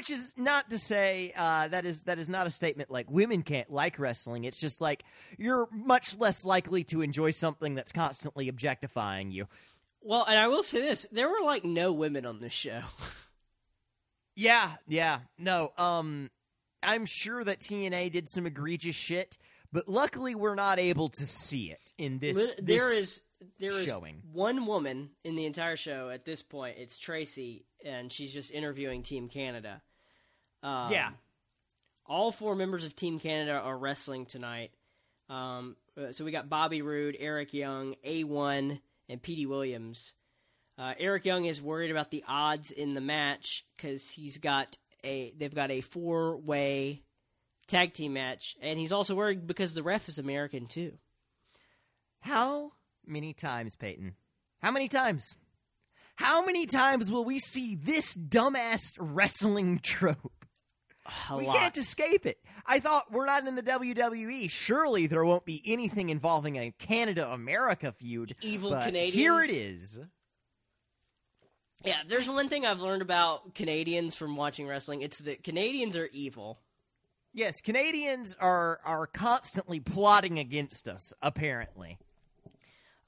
[0.00, 3.42] Which is not to say uh, that is that is not a statement like women
[3.42, 5.04] can't like wrestling it's just like
[5.36, 9.46] you're much less likely to enjoy something that's constantly objectifying you
[10.00, 12.80] Well, and I will say this: there were like no women on this show.
[14.36, 15.18] Yeah, yeah.
[15.36, 16.30] No, um
[16.82, 19.36] I'm sure that TNA did some egregious shit,
[19.70, 22.36] but luckily we're not able to see it in this.
[22.38, 23.22] Lit- there this- is
[23.58, 24.22] there is showing.
[24.32, 26.76] one woman in the entire show at this point.
[26.78, 29.82] It's Tracy, and she's just interviewing Team Canada.
[30.62, 31.10] Um, Yeah.
[32.06, 34.72] all four members of Team Canada are wrestling tonight.
[35.28, 40.12] Um, uh, so we got Bobby Roode, Eric Young, A1, and Petey Williams.
[40.76, 45.32] Uh, Eric Young is worried about the odds in the match because he's got a
[45.36, 47.02] they've got a four way
[47.68, 50.98] tag team match, and he's also worried because the ref is American too.
[52.22, 52.72] How
[53.06, 54.14] many times, Peyton?
[54.62, 55.36] How many times?
[56.16, 60.39] How many times will we see this dumbass wrestling trope?
[61.30, 61.56] A we lot.
[61.56, 62.38] can't escape it.
[62.66, 64.48] I thought we're not in the WWE.
[64.50, 68.34] Surely there won't be anything involving a Canada America feud.
[68.42, 69.14] Evil but Canadians.
[69.14, 70.00] Here it is.
[71.84, 75.00] Yeah, there's one thing I've learned about Canadians from watching wrestling.
[75.00, 76.60] It's that Canadians are evil.
[77.32, 81.14] Yes, Canadians are are constantly plotting against us.
[81.22, 81.98] Apparently,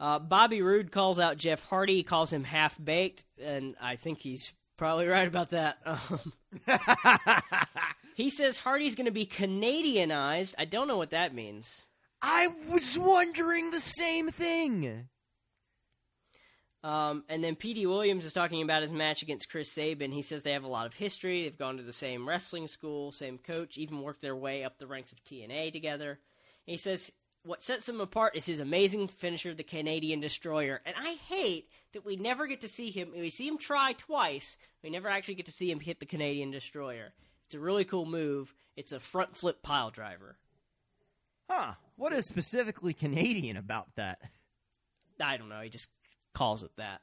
[0.01, 4.53] Uh, Bobby Roode calls out Jeff Hardy, calls him half baked, and I think he's
[4.83, 5.79] probably right about that.
[5.87, 6.33] Um,
[8.17, 10.55] he says Hardy's going to be Canadianized.
[10.59, 11.87] I don't know what that means.
[12.21, 15.09] I was wondering the same thing.
[16.83, 20.11] Um, and then Petey Williams is talking about his match against Chris Sabin.
[20.11, 21.45] He says they have a lot of history.
[21.45, 24.89] They've gone to the same wrestling school, same coach, even worked their way up the
[24.89, 26.19] ranks of TNA together.
[26.67, 27.13] he says
[27.45, 30.81] what sets him apart is his amazing finisher, the Canadian Destroyer.
[30.85, 33.13] And I hate that we never get to see him.
[33.15, 34.57] We see him try twice.
[34.83, 37.13] We never actually get to see him hit the Canadian Destroyer.
[37.47, 38.55] It's a really cool move.
[38.77, 40.37] It's a front flip pile driver.
[41.49, 41.75] Huh?
[41.97, 44.21] What is specifically Canadian about that?
[45.21, 45.61] I don't know.
[45.61, 45.91] He just
[46.35, 47.01] calls it that.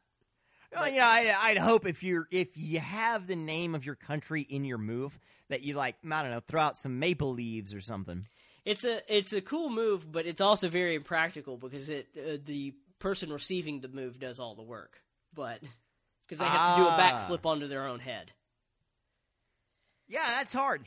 [0.75, 4.41] Oh, yeah, I, I'd hope if you're if you have the name of your country
[4.41, 5.17] in your move
[5.49, 8.27] that you like, I don't know, throw out some maple leaves or something.
[8.65, 12.73] It's a it's a cool move, but it's also very impractical because it uh, the
[12.99, 15.01] person receiving the move does all the work,
[15.33, 15.59] but
[16.25, 16.99] because they have to do a Ah.
[17.29, 18.31] backflip onto their own head.
[20.07, 20.85] Yeah, that's hard.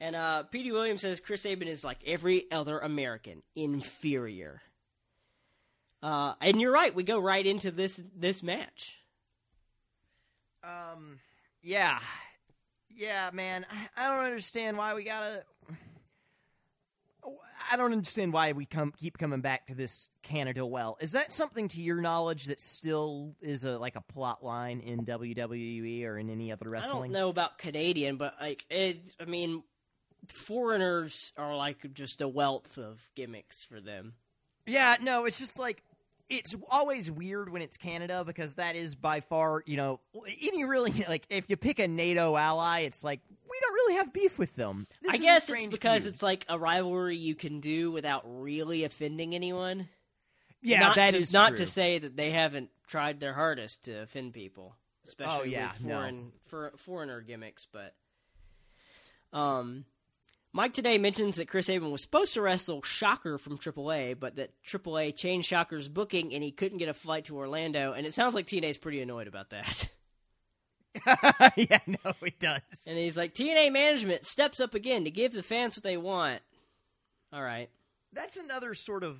[0.00, 4.62] And uh, Petey Williams says Chris Sabin is like every other American, inferior.
[6.02, 6.94] Uh, and you're right.
[6.94, 8.96] We go right into this this match.
[10.62, 11.18] Um,
[11.62, 11.98] yeah,
[12.88, 13.66] yeah, man.
[13.70, 15.44] I, I don't understand why we gotta.
[17.24, 17.38] Oh,
[17.70, 20.96] I don't understand why we come keep coming back to this Canada well.
[21.00, 25.04] Is that something to your knowledge that still is a like a plot line in
[25.04, 26.96] WWE or in any other wrestling?
[26.96, 29.14] I don't know about Canadian, but like it.
[29.20, 29.62] I mean,
[30.28, 34.14] foreigners are like just a wealth of gimmicks for them.
[34.66, 35.82] Yeah, no, it's just like
[36.30, 40.00] it's always weird when it's Canada because that is by far, you know,
[40.40, 43.20] any really like if you pick a NATO ally, it's like
[43.50, 44.86] we don't really have beef with them.
[45.02, 46.14] This I guess it's because feud.
[46.14, 49.88] it's like a rivalry you can do without really offending anyone.
[50.62, 51.56] yeah, not that to, is not true.
[51.58, 54.76] to say that they haven't tried their hardest to offend people,
[55.06, 56.12] especially Oh, yeah, with no.
[56.46, 57.66] for, foreigner gimmicks.
[57.66, 57.94] But
[59.32, 59.84] um,
[60.52, 64.50] Mike Tenay mentions that Chris Sabin was supposed to wrestle Shocker from AAA, but that
[64.66, 67.92] AAA changed Shocker's booking and he couldn't get a flight to Orlando.
[67.92, 69.90] And it sounds like TNA's pretty annoyed about that.
[71.56, 72.86] yeah, no, it does.
[72.88, 76.42] and he's like, TNA management steps up again to give the fans what they want.
[77.32, 77.70] All right.
[78.12, 79.18] That's another sort of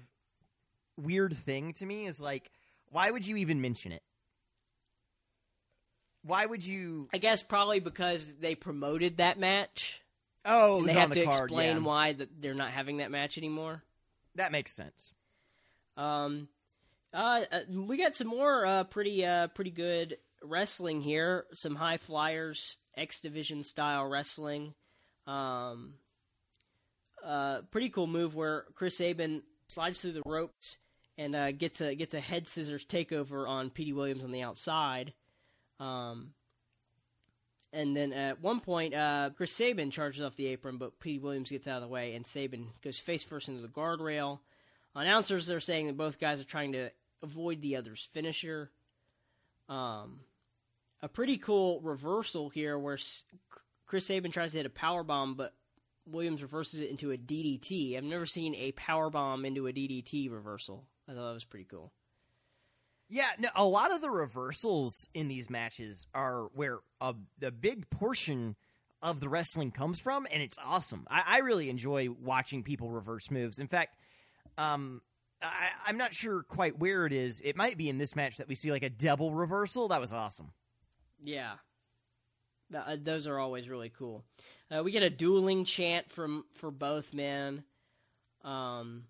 [0.97, 2.51] weird thing to me is like
[2.91, 4.03] why would you even mention it?
[6.23, 10.03] Why would you I guess probably because they promoted that match.
[10.45, 11.83] Oh, they have the to card, explain yeah.
[11.83, 13.83] why that they're not having that match anymore.
[14.37, 15.13] That makes sense.
[15.97, 16.49] Um,
[17.13, 21.47] uh, uh, we got some more uh, pretty uh, pretty good wrestling here.
[21.53, 24.75] Some high flyers, X Division style wrestling.
[25.27, 25.95] Um,
[27.25, 30.79] uh, pretty cool move where Chris Sabin slides through the ropes
[31.19, 35.13] and uh, gets a gets a head scissors takeover on Petey Williams on the outside.
[35.79, 36.33] Um,
[37.73, 41.51] and then at one point, uh, Chris Sabin charges off the apron, but Petey Williams
[41.51, 44.41] gets out of the way, and Sabin goes face first into the guardrail.
[44.95, 46.91] Announcers are saying that both guys are trying to
[47.23, 48.71] avoid the other's finisher.
[49.69, 50.21] Um,
[51.01, 52.99] a pretty cool reversal here where
[53.87, 55.55] Chris Sabin tries to hit a power bomb, but
[56.07, 57.97] Williams reverses it into a DDT.
[57.97, 60.85] I've never seen a power bomb into a DDT reversal.
[61.09, 61.93] I thought that was pretty cool.
[63.13, 67.91] Yeah, no, a lot of the reversals in these matches are where a, a big
[67.91, 68.55] portion
[69.03, 71.07] of the wrestling comes from, and it's awesome.
[71.11, 73.59] I, I really enjoy watching people reverse moves.
[73.59, 73.97] In fact,
[74.57, 75.03] um,
[75.43, 77.41] I, I'm not sure quite where it is.
[77.45, 79.89] It might be in this match that we see like a double reversal.
[79.89, 80.53] That was awesome.
[81.23, 81.55] Yeah,
[82.71, 84.25] Th- uh, those are always really cool.
[84.71, 87.65] Uh, we get a dueling chant from for both men.
[88.45, 89.05] Um,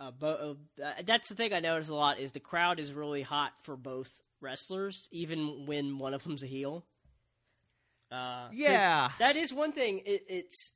[0.00, 3.22] uh, bo- uh, that's the thing I notice a lot is the crowd is really
[3.22, 6.84] hot for both wrestlers, even when one of them's a heel.
[8.10, 9.10] Uh, Yeah.
[9.18, 10.02] that is one thing.
[10.06, 10.72] It, it's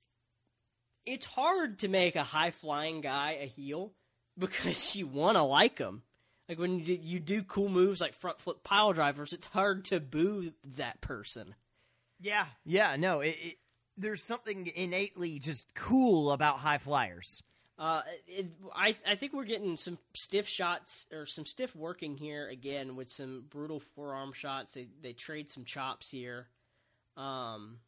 [1.06, 3.92] it's hard to make a high flying guy a heel
[4.38, 6.02] because you want to like him.
[6.48, 9.84] Like when you do, you do cool moves like front flip pile drivers, it's hard
[9.86, 11.54] to boo that person.
[12.20, 12.96] Yeah, yeah.
[12.96, 13.56] No, it, it,
[13.96, 17.42] there's something innately just cool about high flyers.
[17.78, 22.48] Uh, it, I I think we're getting some stiff shots or some stiff working here
[22.48, 24.74] again with some brutal forearm shots.
[24.74, 26.48] They they trade some chops here.
[27.16, 27.78] Um,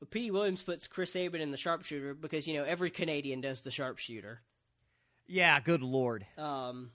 [0.00, 3.62] but Petey Williams puts Chris Sabin in the sharpshooter because you know every Canadian does
[3.62, 4.40] the sharpshooter.
[5.26, 6.26] Yeah, good lord.
[6.36, 6.90] Um,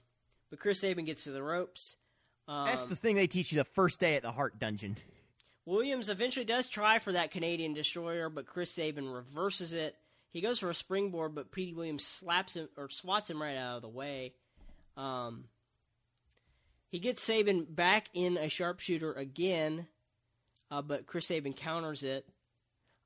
[0.50, 1.96] but Chris Sabin gets to the ropes.
[2.48, 4.98] Um, That's the thing they teach you the first day at the Hart Dungeon.
[5.66, 9.96] Williams eventually does try for that Canadian destroyer, but Chris Sabin reverses it.
[10.32, 13.78] He goes for a springboard, but Petey Williams slaps him or swats him right out
[13.78, 14.34] of the way.
[14.96, 15.46] Um,
[16.90, 19.88] he gets Sabin back in a sharpshooter again,
[20.70, 22.28] uh, but Chris Sabin counters it.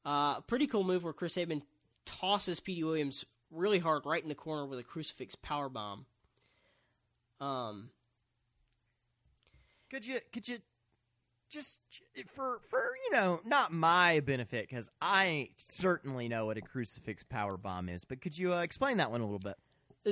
[0.05, 1.63] Uh, pretty cool move where Chris Sabin
[2.05, 6.05] tosses Petey Williams really hard right in the corner with a crucifix power bomb.
[7.39, 7.89] Um,
[9.89, 10.57] Could you could you
[11.53, 11.79] just
[12.33, 17.57] for for you know not my benefit because I certainly know what a crucifix power
[17.57, 19.55] bomb is, but could you uh, explain that one a little bit?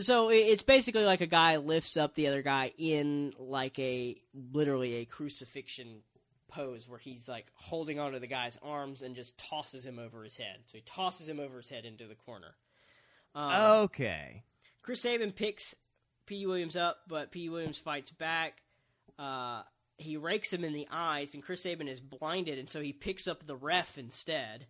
[0.02, 4.16] So it's basically like a guy lifts up the other guy in like a
[4.54, 6.02] literally a crucifixion
[6.48, 10.38] pose where he's like holding onto the guy's arms and just tosses him over his
[10.38, 10.60] head.
[10.68, 12.56] So he tosses him over his head into the corner.
[13.36, 13.52] Um,
[13.84, 14.44] Okay.
[14.82, 15.76] Chris Sabin picks
[16.26, 16.46] P.
[16.46, 17.50] Williams up, but P.
[17.50, 18.62] Williams fights back.
[19.20, 19.64] Uh,
[20.02, 23.28] he rakes him in the eyes, and Chris Sabin is blinded, and so he picks
[23.28, 24.68] up the ref instead.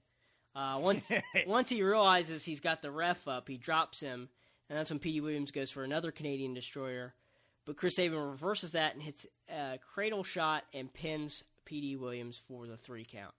[0.56, 1.10] Uh, once
[1.48, 4.30] once he realizes he's got the ref up, he drops him,
[4.70, 5.22] and that's when P.
[5.22, 7.14] Williams goes for another Canadian destroyer.
[7.66, 12.66] But Chris Sabin reverses that and hits a cradle shot and pins Petey Williams for
[12.68, 13.34] the three count.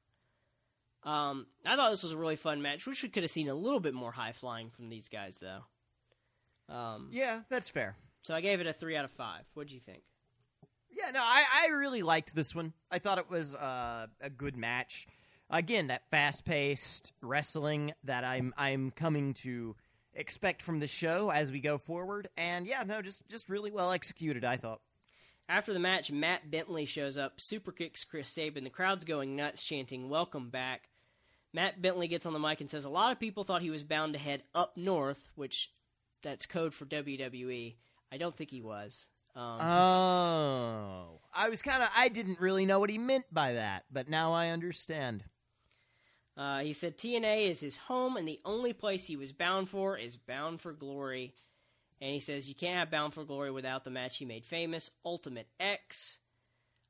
[1.02, 2.86] Um, I thought this was a really fun match.
[2.86, 6.74] Wish we could have seen a little bit more high flying from these guys, though.
[6.74, 7.96] Um, Yeah, that's fair.
[8.22, 9.42] so I gave it a three out of five.
[9.54, 10.02] What do you think?
[10.94, 12.74] Yeah, no, I, I really liked this one.
[12.90, 15.06] I thought it was uh, a good match.
[15.50, 19.76] Again, that fast paced wrestling that I'm I'm coming to
[20.14, 22.28] expect from the show as we go forward.
[22.36, 24.44] And yeah, no, just just really well executed.
[24.44, 24.80] I thought.
[25.48, 28.64] After the match, Matt Bentley shows up, super kicks Chris Sabin.
[28.64, 30.88] The crowd's going nuts, chanting "Welcome back."
[31.52, 33.84] Matt Bentley gets on the mic and says, "A lot of people thought he was
[33.84, 35.70] bound to head up north, which
[36.22, 37.76] that's code for WWE.
[38.10, 41.88] I don't think he was." Um, Oh, I was kind of.
[41.96, 45.24] I didn't really know what he meant by that, but now I understand.
[46.36, 49.96] Uh, he said TNA is his home, and the only place he was bound for
[49.98, 51.34] is Bound for Glory.
[52.00, 54.90] And he says you can't have Bound for Glory without the match he made famous,
[55.04, 56.18] Ultimate X.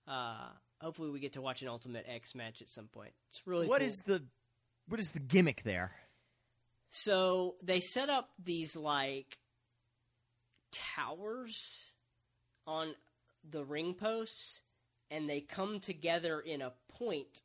[0.08, 0.48] Uh,
[0.80, 3.12] hopefully, we get to watch an Ultimate X match at some point.
[3.30, 3.86] It's really What cool.
[3.86, 4.22] is the
[4.88, 5.92] what is the gimmick there?
[6.90, 9.38] So they set up these like
[10.72, 11.91] towers
[12.66, 12.94] on
[13.48, 14.62] the ring posts,
[15.10, 17.42] and they come together in a point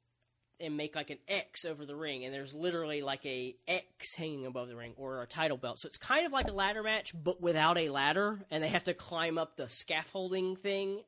[0.60, 4.46] and make like an X over the ring, and there's literally like a X hanging
[4.46, 5.78] above the ring or a title belt.
[5.80, 8.86] So it's kind of like a ladder match, but without a ladder, and they have
[8.86, 11.02] to climb up the scaffolding thing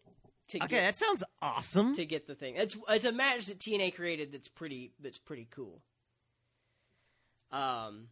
[0.50, 1.96] to Okay, get that sounds awesome.
[1.96, 2.56] to get the thing.
[2.58, 5.82] It's it's a match that TNA created that's pretty that's pretty cool.
[7.52, 8.10] Um,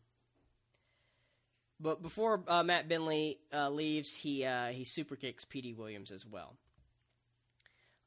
[1.80, 6.25] but before uh, Matt Bentley uh, leaves, he uh, he super kicks Petey Williams as
[6.25, 6.55] well.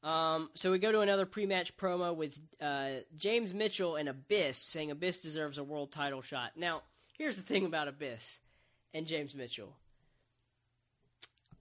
[0.03, 4.89] Um, so we go to another pre-match promo with uh, James Mitchell and Abyss saying
[4.89, 6.53] Abyss deserves a world title shot.
[6.55, 6.81] Now,
[7.19, 8.39] here's the thing about Abyss
[8.95, 9.75] and James Mitchell.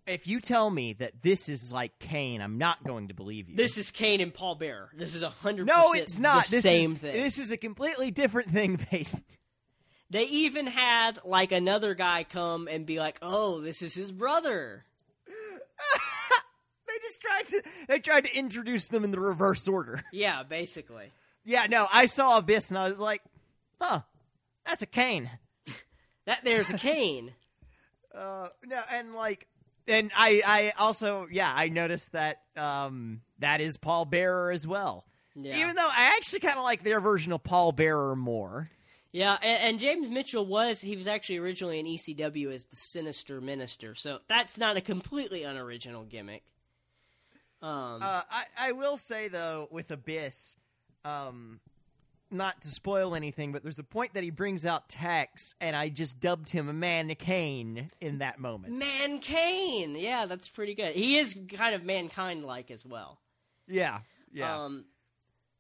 [0.07, 3.57] If you tell me that this is like Kane, I'm not going to believe you.
[3.57, 4.91] This is Kane and Paul Bearer.
[4.97, 5.67] This is a hundred.
[5.67, 6.47] no, it's not.
[6.47, 7.13] the this same is, thing.
[7.13, 9.23] This is a completely different thing, Peyton.
[10.11, 14.85] They even had like another guy come and be like, "Oh, this is his brother."
[16.87, 20.03] They just tried to they tried to introduce them in the reverse order.
[20.13, 21.13] Yeah, basically.
[21.45, 23.23] Yeah, no, I saw Abyss and I was like,
[23.81, 24.01] huh,
[24.67, 25.31] that's a cane."
[26.27, 27.33] That there's a cane.
[28.13, 29.47] Uh, no, and like,
[29.87, 35.05] and I, I also, yeah, I noticed that um, that is Paul Bearer as well.
[35.37, 35.59] Yeah.
[35.61, 38.69] Even though I actually kind of like their version of Paul Bearer more.
[39.13, 43.41] Yeah, and, and James Mitchell was he was actually originally in ECW as the Sinister
[43.41, 46.45] Minister, so that's not a completely unoriginal gimmick.
[47.63, 50.57] Um, Uh, I, I will say though, with Abyss,
[51.05, 51.61] um,
[52.31, 55.89] not to spoil anything, but there's a point that he brings out tacks, and I
[55.89, 58.75] just dubbed him a man Kane in that moment.
[58.75, 60.95] Man Kane, yeah, that's pretty good.
[60.95, 63.19] He is kind of mankind like as well.
[63.67, 64.01] Yeah,
[64.33, 64.65] yeah.
[64.65, 64.85] Um,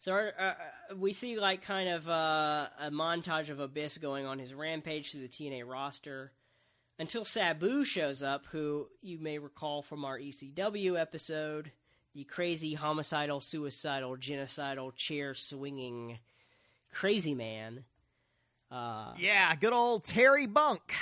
[0.01, 4.27] so our, uh, uh, we see like kind of uh, a montage of Abyss going
[4.27, 6.33] on his rampage through the TNA roster
[6.99, 11.71] until Sabu shows up, who you may recall from our ECW episode,
[12.15, 16.19] the crazy, homicidal, suicidal, genocidal, chair swinging
[16.93, 17.85] crazy man.
[18.71, 20.95] Uh, yeah, good old Terry Brunk.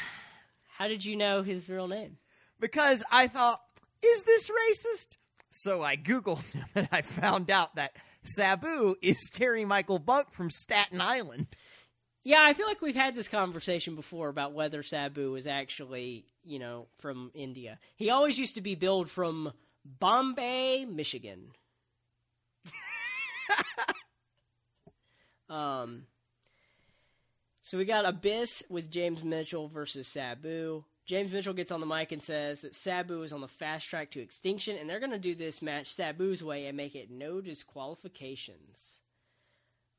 [0.76, 2.18] how did you know his real name?
[2.60, 3.60] because I thought,
[4.02, 5.16] is this racist?
[5.50, 7.92] So I Googled him and I found out that
[8.22, 11.48] Sabu is Terry Michael Brunk from Staten Island.
[12.24, 16.58] Yeah, I feel like we've had this conversation before about whether Sabu is actually, you
[16.58, 17.78] know, from India.
[17.96, 19.52] He always used to be billed from
[19.84, 21.52] Bombay, Michigan.
[25.48, 26.02] um,
[27.62, 30.84] so we got Abyss with James Mitchell versus Sabu.
[31.08, 34.10] James Mitchell gets on the mic and says that Sabu is on the fast track
[34.10, 37.40] to extinction, and they're going to do this match Sabu's way and make it no
[37.40, 39.00] disqualifications.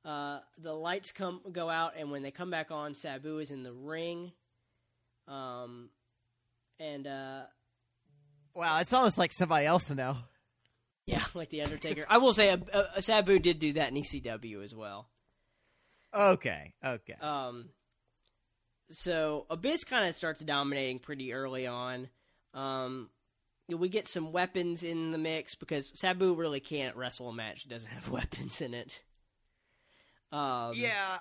[0.05, 3.63] Uh, the lights come go out, and when they come back on, Sabu is in
[3.63, 4.31] the ring.
[5.27, 5.89] Um,
[6.79, 7.41] and uh,
[8.53, 10.15] Wow, it's almost like somebody else to know.
[11.07, 12.05] yeah, like the Undertaker.
[12.07, 15.09] I will say, uh, uh, Sabu did do that in ECW as well.
[16.13, 17.15] Okay, okay.
[17.19, 17.69] Um,
[18.89, 22.09] so Abyss kind of starts dominating pretty early on.
[22.53, 23.09] Um,
[23.67, 27.69] we get some weapons in the mix because Sabu really can't wrestle a match that
[27.69, 29.01] doesn't have weapons in it.
[30.31, 31.19] Um, yeah,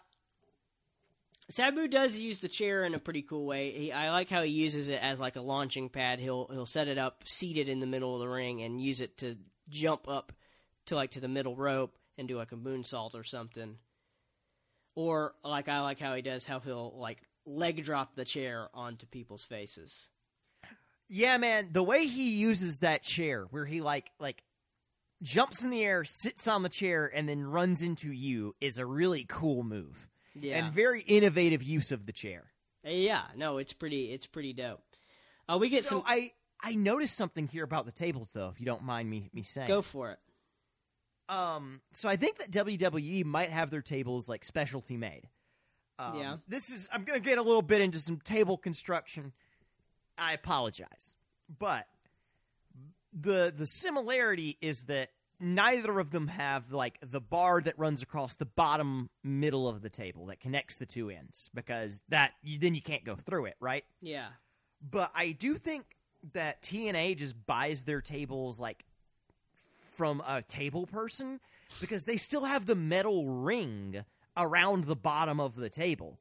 [1.50, 3.72] Sabu does use the chair in a pretty cool way.
[3.72, 6.18] He, I like how he uses it as like a launching pad.
[6.18, 9.16] He'll he'll set it up seated in the middle of the ring and use it
[9.18, 9.36] to
[9.68, 10.32] jump up
[10.86, 13.76] to like to the middle rope and do like a moonsault or something.
[14.94, 19.06] Or like I like how he does how he'll like leg drop the chair onto
[19.06, 20.08] people's faces.
[21.08, 21.70] yeah, man.
[21.72, 24.42] The way he uses that chair, where he like like
[25.22, 28.86] jumps in the air, sits on the chair, and then runs into you, is a
[28.86, 32.52] really cool move Yeah, and very innovative use of the chair.
[32.84, 33.22] yeah.
[33.36, 34.12] No, it's pretty.
[34.12, 34.82] It's pretty dope.
[35.50, 36.04] Uh, we get so some.
[36.06, 38.48] I I noticed something here about the tables, though.
[38.50, 40.18] If you don't mind me me saying, Go for it.
[41.30, 45.28] Um, so I think that WWE might have their tables like specialty made.
[45.98, 46.36] Um, Yeah.
[46.46, 49.32] This is I'm gonna get a little bit into some table construction.
[50.16, 51.16] I apologize,
[51.58, 51.86] but
[53.12, 55.10] the the similarity is that
[55.40, 59.88] neither of them have like the bar that runs across the bottom middle of the
[59.88, 63.54] table that connects the two ends because that you, then you can't go through it,
[63.60, 63.84] right?
[64.00, 64.28] Yeah.
[64.80, 65.84] But I do think
[66.32, 68.84] that TNA just buys their tables like
[69.96, 71.40] from a table person
[71.80, 74.04] because they still have the metal ring
[74.38, 76.18] around the bottom of the table.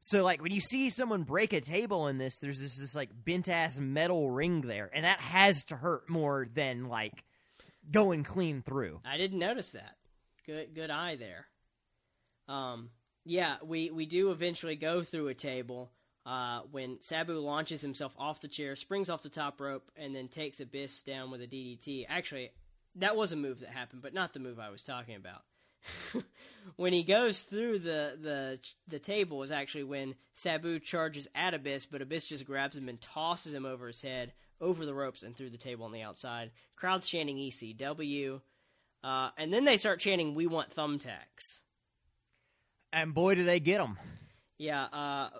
[0.00, 3.10] So like when you see someone break a table in this, there's this, this like
[3.12, 7.24] bent ass metal ring there, and that has to hurt more than like
[7.90, 9.00] going clean through.
[9.04, 9.96] I didn't notice that.
[10.46, 11.46] Good good eye there.
[12.48, 12.90] Um
[13.24, 15.92] yeah, we we do eventually go through a table
[16.26, 20.28] uh, when Sabu launches himself off the chair, springs off the top rope, and then
[20.28, 22.06] takes Abyss down with a DDT.
[22.08, 22.50] Actually,
[22.96, 25.42] that was a move that happened, but not the move I was talking about.
[26.76, 28.58] When he goes through the, the
[28.88, 33.00] the table is actually when Sabu charges at Abyss, but Abyss just grabs him and
[33.00, 36.50] tosses him over his head, over the ropes, and through the table on the outside.
[36.76, 38.40] Crowd's chanting ECW,
[39.04, 41.60] uh, and then they start chanting "We want thumbtacks."
[42.92, 43.98] And boy, do they get them!
[44.58, 44.84] Yeah.
[44.84, 45.30] Uh,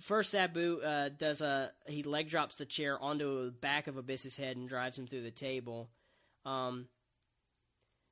[0.00, 4.36] first, Sabu uh, does a he leg drops the chair onto the back of Abyss's
[4.36, 5.90] head and drives him through the table.
[6.44, 6.88] Um,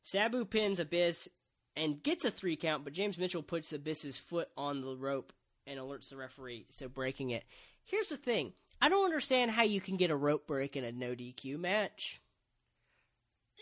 [0.02, 1.28] Sabu pins Abyss
[1.77, 5.32] and gets a three count, but James Mitchell puts Abyss's foot on the rope
[5.66, 7.44] and alerts the referee, so breaking it.
[7.85, 10.93] Here's the thing I don't understand how you can get a rope break in a
[10.93, 12.20] no DQ match.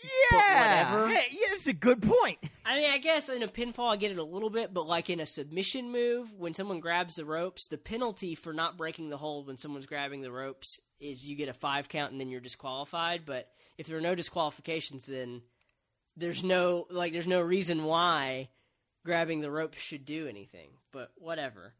[0.03, 1.07] Yeah, whatever.
[1.09, 2.39] Hey, yeah, that's a good point.
[2.65, 5.09] I mean, I guess in a pinfall I get it a little bit, but like
[5.09, 9.17] in a submission move, when someone grabs the ropes, the penalty for not breaking the
[9.17, 12.39] hold when someone's grabbing the ropes is you get a five count and then you're
[12.39, 13.23] disqualified.
[13.25, 15.41] But if there are no disqualifications, then
[16.17, 18.49] there's no like there's no reason why
[19.05, 20.69] grabbing the ropes should do anything.
[20.91, 21.73] But whatever.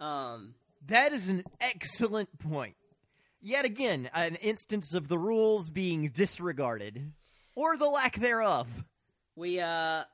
[0.00, 0.54] Um,
[0.86, 2.76] That is an excellent point.
[3.40, 7.12] Yet again, an instance of the rules being disregarded,
[7.54, 8.84] or the lack thereof.
[9.36, 10.04] we uh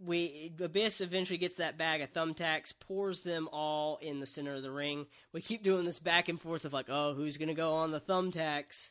[0.00, 4.62] we Abyss eventually gets that bag of thumbtacks, pours them all in the center of
[4.62, 5.06] the ring.
[5.32, 8.00] We keep doing this back and forth of like, oh, who's gonna go on the
[8.00, 8.90] thumbtacks?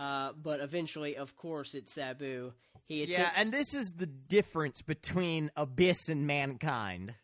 [0.00, 2.52] Uh, but eventually, of course, it's Sabu.
[2.86, 7.14] He attempts, Yeah, and this is the difference between Abyss and Mankind.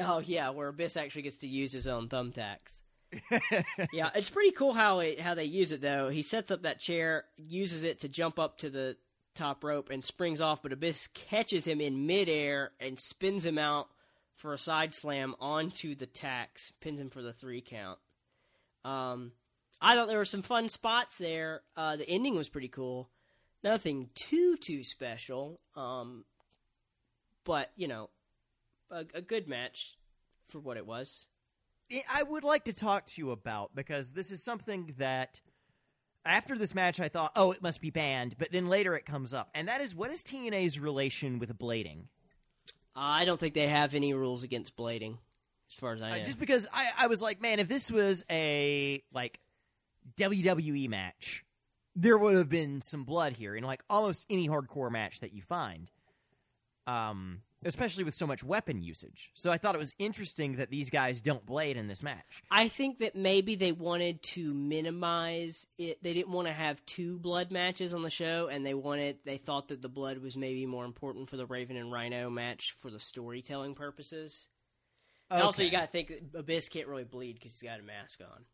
[0.00, 2.80] oh yeah, where Abyss actually gets to use his own thumbtacks.
[3.92, 6.08] yeah, it's pretty cool how it, how they use it though.
[6.08, 8.96] He sets up that chair, uses it to jump up to the
[9.34, 10.62] top rope, and springs off.
[10.62, 13.88] But Abyss catches him in midair and spins him out
[14.36, 17.98] for a side slam onto the tacks, pins him for the three count.
[18.86, 19.32] Um,
[19.84, 21.60] I thought there were some fun spots there.
[21.76, 23.10] Uh, the ending was pretty cool.
[23.62, 26.24] Nothing too too special, um,
[27.44, 28.08] but you know,
[28.90, 29.96] a, a good match
[30.48, 31.28] for what it was.
[32.10, 35.42] I would like to talk to you about because this is something that
[36.24, 39.34] after this match I thought, oh, it must be banned, but then later it comes
[39.34, 42.04] up, and that is what is TNA's relation with blading?
[42.96, 45.18] Uh, I don't think they have any rules against blading,
[45.70, 46.16] as far as I know.
[46.16, 49.40] Uh, just because I, I was like, man, if this was a like
[50.18, 51.44] WWE match,
[51.96, 55.42] there would have been some blood here in like almost any hardcore match that you
[55.42, 55.90] find.
[56.86, 59.30] Um, especially with so much weapon usage.
[59.34, 62.42] So I thought it was interesting that these guys don't blade in this match.
[62.50, 66.02] I think that maybe they wanted to minimize it.
[66.02, 69.38] They didn't want to have two blood matches on the show, and they wanted they
[69.38, 72.90] thought that the blood was maybe more important for the Raven and Rhino match for
[72.90, 74.46] the storytelling purposes.
[75.30, 78.20] And Also, you got to think Abyss can't really bleed because he's got a mask
[78.20, 78.44] on.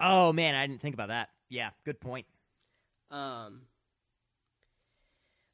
[0.00, 1.30] Oh man, I didn't think about that.
[1.48, 2.26] Yeah, good point.
[3.10, 3.62] Um,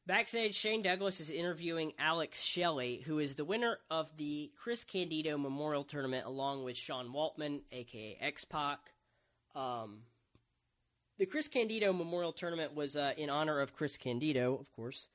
[0.06, 5.38] backstage, Shane Douglas is interviewing Alex Shelley, who is the winner of the Chris Candido
[5.38, 8.78] Memorial Tournament, along with Sean Waltman, aka X Pac.
[9.54, 10.00] Um,
[11.18, 15.08] the Chris Candido Memorial Tournament was uh, in honor of Chris Candido, of course,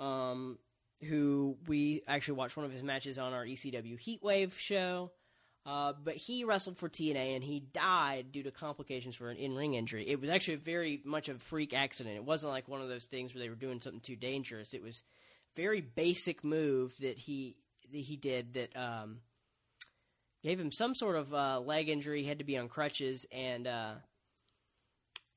[0.00, 0.58] um,
[1.02, 5.12] who we actually watched one of his matches on our ECW Heatwave show.
[5.66, 9.74] Uh, but he wrestled for TNA and he died due to complications for an in-ring
[9.74, 10.06] injury.
[10.06, 12.16] It was actually very much a freak accident.
[12.16, 14.74] It wasn't like one of those things where they were doing something too dangerous.
[14.74, 15.02] It was
[15.56, 17.56] very basic move that he
[17.92, 19.20] that he did that um,
[20.42, 22.22] gave him some sort of uh, leg injury.
[22.22, 23.94] He had to be on crutches and uh,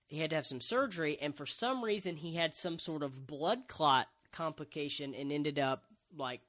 [0.07, 1.17] he had to have some surgery.
[1.21, 5.83] And for some reason, he had some sort of blood clot complication and ended up
[6.15, 6.41] like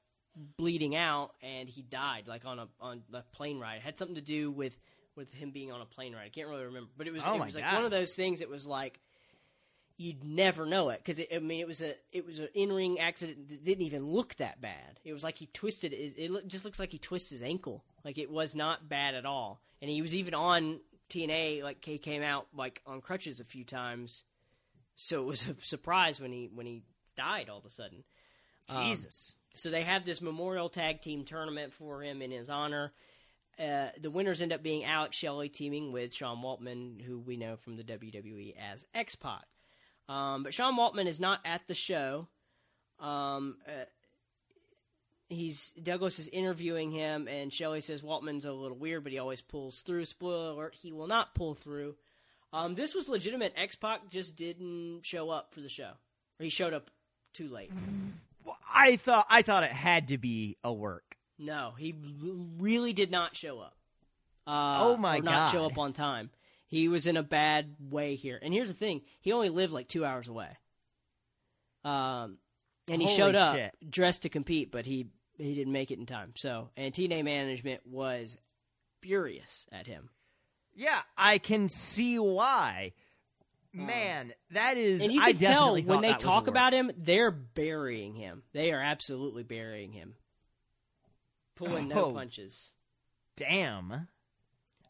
[0.57, 3.77] bleeding out and he died like on a on a plane ride.
[3.77, 4.77] It had something to do with
[5.15, 6.25] with him being on a plane ride.
[6.25, 7.75] I can't really remember, but it was Oh it was like God.
[7.75, 8.41] one of those things.
[8.41, 8.99] It was like
[9.97, 12.99] you'd never know it because I mean it was a it was an in ring
[12.99, 14.99] accident that didn't even look that bad.
[15.03, 16.13] It was like he twisted it.
[16.17, 17.83] It look, just looks like he twisted his ankle.
[18.05, 19.61] Like it was not bad at all.
[19.81, 20.79] And he was even on
[21.09, 24.23] TNA like he came out like on crutches a few times,
[24.95, 26.83] so it was a surprise when he when he
[27.17, 28.03] died all of a sudden.
[28.69, 29.33] Um, Jesus.
[29.53, 32.91] So they have this memorial tag team tournament for him in his honor.
[33.59, 37.57] Uh, the winners end up being Alex Shelley teaming with Sean Waltman, who we know
[37.57, 39.43] from the WWE as X Pac.
[40.07, 42.27] Um, but Sean Waltman is not at the show.
[42.99, 43.85] Um, uh,
[45.27, 49.41] he's Douglas is interviewing him, and Shelley says Waltman's a little weird, but he always
[49.41, 50.05] pulls through.
[50.05, 51.95] Spoiler alert: he will not pull through.
[52.51, 53.53] Um, this was legitimate.
[53.55, 55.91] X Pac just didn't show up for the show.
[56.39, 56.89] Or he showed up
[57.33, 57.71] too late.
[58.73, 61.17] I thought I thought it had to be a work.
[61.37, 61.95] No, he
[62.59, 63.75] really did not show up.
[64.47, 66.31] Uh, Oh, my or not show up on time.
[66.67, 68.39] He was in a bad way here.
[68.41, 70.49] And here's the thing: he only lived like two hours away.
[71.83, 72.37] Um,
[72.87, 73.73] and he Holy showed up shit.
[73.89, 75.07] dressed to compete, but he
[75.37, 76.33] he didn't make it in time.
[76.35, 78.37] So, and TNA management was
[79.01, 80.09] furious at him.
[80.75, 82.93] Yeah, I can see why.
[83.71, 85.01] Man, that is.
[85.01, 87.31] Um, And you I can tell when they that was a talk about him, they're
[87.31, 88.43] burying him.
[88.51, 90.15] They are absolutely burying him,
[91.55, 92.11] pulling no Oh.
[92.13, 92.71] punches.
[93.35, 94.07] Damn.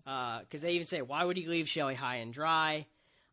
[0.05, 2.87] because they even say, why would he leave Shelley high and dry?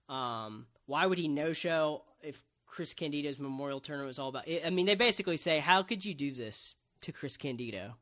[0.08, 4.44] Um, why would he no show if Chris Candido's memorial tournament was all about?
[4.64, 7.94] I mean, they basically say, how could you do this to Chris Candido?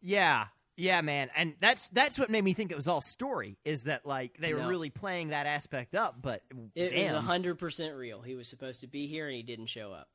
[0.00, 0.46] Yeah,
[0.80, 3.58] yeah, man, and that's that's what made me think it was all story.
[3.66, 6.16] Is that like they were really playing that aspect up?
[6.22, 6.42] But
[6.74, 8.22] It damn, was hundred percent real.
[8.22, 10.08] He was supposed to be here and he didn't show up.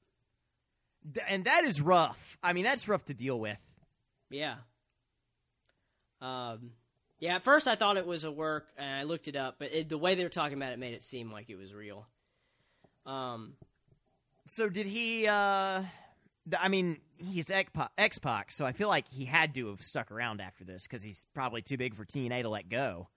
[1.27, 2.39] And that is rough.
[2.41, 3.59] I mean, that's rough to deal with.
[4.31, 4.55] Yeah.
[6.19, 6.71] Um.
[7.19, 7.35] Yeah.
[7.35, 9.87] At first, I thought it was a work, and I looked it up, but it,
[9.87, 12.07] the way they were talking about it made it seem like it was real.
[13.05, 13.53] Um.
[14.47, 15.27] So did he?
[15.27, 15.83] uh
[16.59, 20.41] I mean, he's X Pac, so I feel like he had to have stuck around
[20.41, 23.09] after this because he's probably too big for TNA to let go.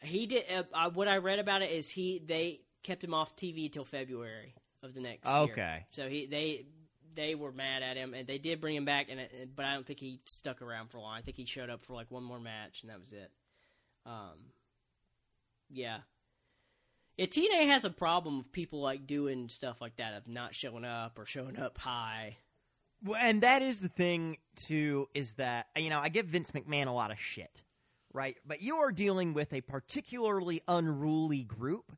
[0.00, 0.44] He did.
[0.50, 3.84] Uh, uh, what I read about it is he they kept him off TV till
[3.84, 5.36] February of the next year.
[5.36, 5.86] Okay.
[5.92, 6.66] So he they
[7.14, 9.74] they were mad at him and they did bring him back, and it, but I
[9.74, 11.14] don't think he stuck around for long.
[11.16, 13.30] I think he showed up for like one more match and that was it.
[14.06, 14.50] Um.
[15.70, 15.98] Yeah.
[17.16, 20.84] Yeah, TNA has a problem of people like doing stuff like that of not showing
[20.84, 22.36] up or showing up high.
[23.04, 26.86] Well, and that is the thing too is that you know I give Vince McMahon
[26.86, 27.62] a lot of shit,
[28.12, 28.36] right?
[28.46, 31.92] But you are dealing with a particularly unruly group,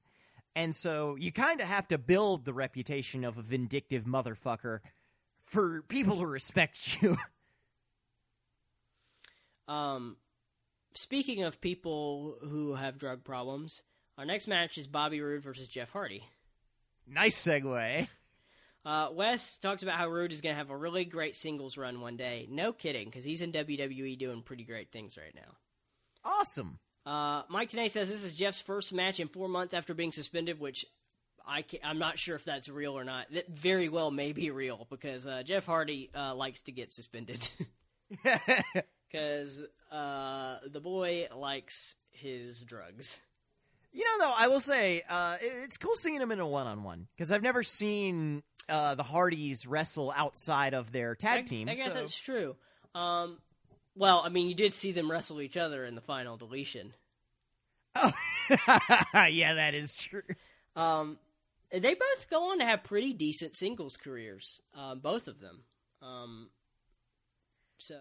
[0.57, 4.81] and so you kind of have to build the reputation of a vindictive motherfucker
[5.45, 7.17] for people to respect you.
[9.69, 10.17] Um,
[10.95, 13.83] speaking of people who have drug problems,
[14.19, 16.25] our next match is Bobby Roode versus Jeff Hardy.
[17.07, 18.09] nice segue.
[18.87, 22.01] Uh, West talks about how Roode is going to have a really great singles run
[22.01, 22.47] one day.
[22.49, 25.57] No kidding, because he's in WWE doing pretty great things right now.
[26.25, 26.79] Awesome.
[27.05, 30.61] Uh, Mike Tenay says this is Jeff's first match in four months after being suspended,
[30.61, 30.87] which
[31.45, 33.27] I ca I'm not sure if that's real or not.
[33.33, 37.49] That very well may be real because uh, Jeff Hardy uh, likes to get suspended
[39.11, 43.19] because uh, the boy likes his drugs.
[43.97, 47.09] You know, though, I will say uh, it- it's cool seeing them in a one-on-one
[47.17, 51.69] because I've never seen uh, the Hardys wrestle outside of their tag I, team.
[51.71, 52.57] I guess so- that's true.
[52.95, 53.39] Um,
[53.95, 56.93] well, I mean, you did see them wrestle each other in the final deletion.
[57.95, 58.13] Oh,
[59.15, 60.23] yeah, that is true.
[60.77, 61.19] Um,
[61.73, 65.63] they both go on to have pretty decent singles careers, um, both of them.
[66.03, 66.51] Um,
[67.79, 68.01] so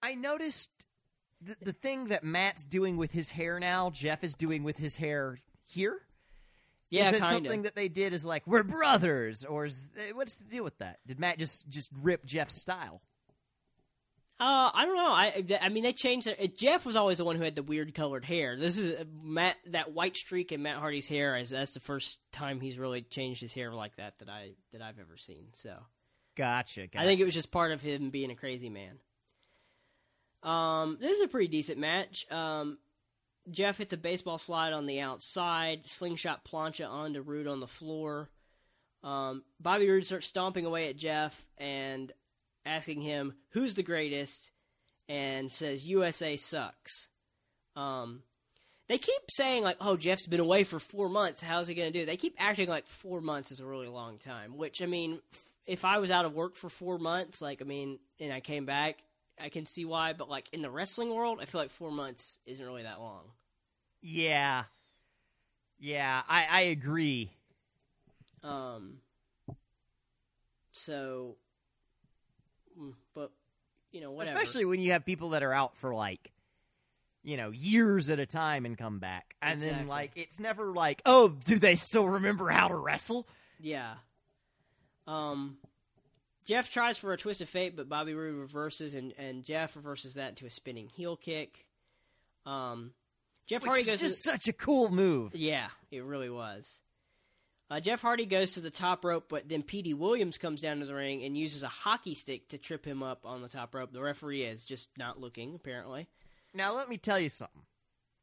[0.00, 0.70] I noticed
[1.44, 4.96] the, the thing that Matt's doing with his hair now, Jeff is doing with his
[4.96, 5.98] hair here.
[6.90, 10.36] yeah, is it something that they did is like we're brothers, or is eh, what's
[10.36, 10.98] the deal with that?
[11.06, 13.00] Did Matt just just rip Jeff's style?
[14.40, 15.12] Uh, I don't know.
[15.12, 16.36] I I mean, they changed their.
[16.48, 18.56] Jeff was always the one who had the weird colored hair.
[18.56, 19.56] This is Matt.
[19.66, 23.40] That white streak in Matt Hardy's hair is that's the first time he's really changed
[23.40, 25.46] his hair like that that I that I've ever seen.
[25.54, 25.76] So
[26.36, 26.88] Gotcha.
[26.88, 27.00] gotcha.
[27.00, 28.98] I think it was just part of him being a crazy man.
[30.44, 32.30] Um, this is a pretty decent match.
[32.30, 32.78] Um,
[33.50, 38.30] Jeff hits a baseball slide on the outside, slingshot plancha onto Roode on the floor.
[39.02, 42.12] Um, Bobby Roode starts stomping away at Jeff and
[42.64, 44.50] asking him who's the greatest,
[45.08, 47.08] and says USA sucks.
[47.76, 48.22] Um,
[48.88, 51.42] they keep saying like, "Oh, Jeff's been away for four months.
[51.42, 54.18] How's he going to do?" They keep acting like four months is a really long
[54.18, 54.56] time.
[54.56, 55.20] Which I mean,
[55.66, 58.64] if I was out of work for four months, like I mean, and I came
[58.64, 59.02] back,
[59.40, 60.12] I can see why.
[60.12, 63.22] But like in the wrestling world, I feel like four months isn't really that long.
[64.00, 64.64] yeah,
[65.78, 66.22] yeah.
[66.28, 67.30] I I agree.
[68.42, 68.98] Um.
[70.72, 71.36] So,
[72.78, 73.30] mm, but
[73.92, 74.36] you know, whatever.
[74.36, 76.32] Especially when you have people that are out for like
[77.24, 79.34] you know, years at a time and come back.
[79.40, 83.26] And then like it's never like, oh, do they still remember how to wrestle?
[83.58, 83.94] Yeah.
[85.06, 85.56] Um,
[86.44, 90.14] Jeff tries for a twist of fate, but Bobby Roode reverses, and, and Jeff reverses
[90.14, 91.64] that into a spinning heel kick.
[92.44, 92.92] Um,
[93.46, 94.00] Jeff Which Hardy is goes.
[94.00, 95.34] just to, such a cool move.
[95.34, 96.78] yeah, it really was.
[97.70, 100.86] Uh, Jeff Hardy goes to the top rope, but then Petey Williams comes down to
[100.86, 103.90] the ring and uses a hockey stick to trip him up on the top rope.
[103.92, 106.08] The referee is just not looking, apparently.
[106.52, 107.62] Now let me tell you something.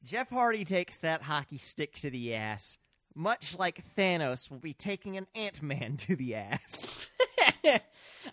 [0.04, 2.78] Jeff Hardy takes that hockey stick to the ass,
[3.16, 7.08] much like Thanos will be taking an Ant Man to the ass.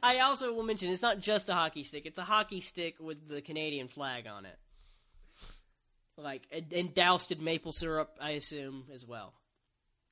[0.02, 3.28] I also will mention it's not just a hockey stick; it's a hockey stick with
[3.28, 4.58] the Canadian flag on it,
[6.16, 9.34] like and, and doused in maple syrup, I assume as well.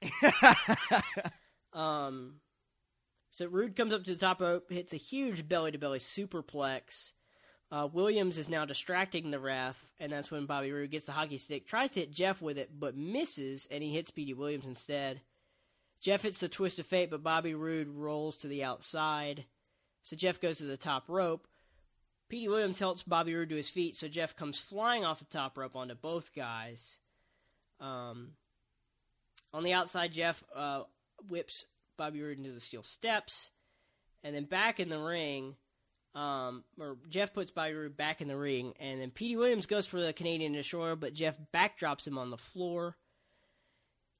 [1.73, 2.35] um,
[3.31, 7.13] so Roode comes up to the top rope, hits a huge belly to belly superplex.
[7.71, 11.39] Uh, Williams is now distracting the ref, and that's when Bobby Roode gets the hockey
[11.39, 15.21] stick, tries to hit Jeff with it, but misses, and he hits Petey Williams instead.
[16.01, 19.47] Jeff hits the twist of fate, but Bobby Roode rolls to the outside.
[20.03, 21.49] So Jeff goes to the top rope.
[22.29, 25.59] Petey Williams helps Bobby Roode to his feet, so Jeff comes flying off the top
[25.59, 26.99] rope onto both guys.
[27.81, 28.33] Um,
[29.53, 30.83] on the outside, Jeff uh,
[31.29, 31.65] whips
[31.97, 33.51] Bobby Roode into the steel steps,
[34.23, 35.57] and then back in the ring,
[36.17, 39.87] um, or Jeff puts Bobby Roode back in the ring, and then Petey Williams goes
[39.87, 42.97] for the Canadian Destroyer, but Jeff backdrops him on the floor.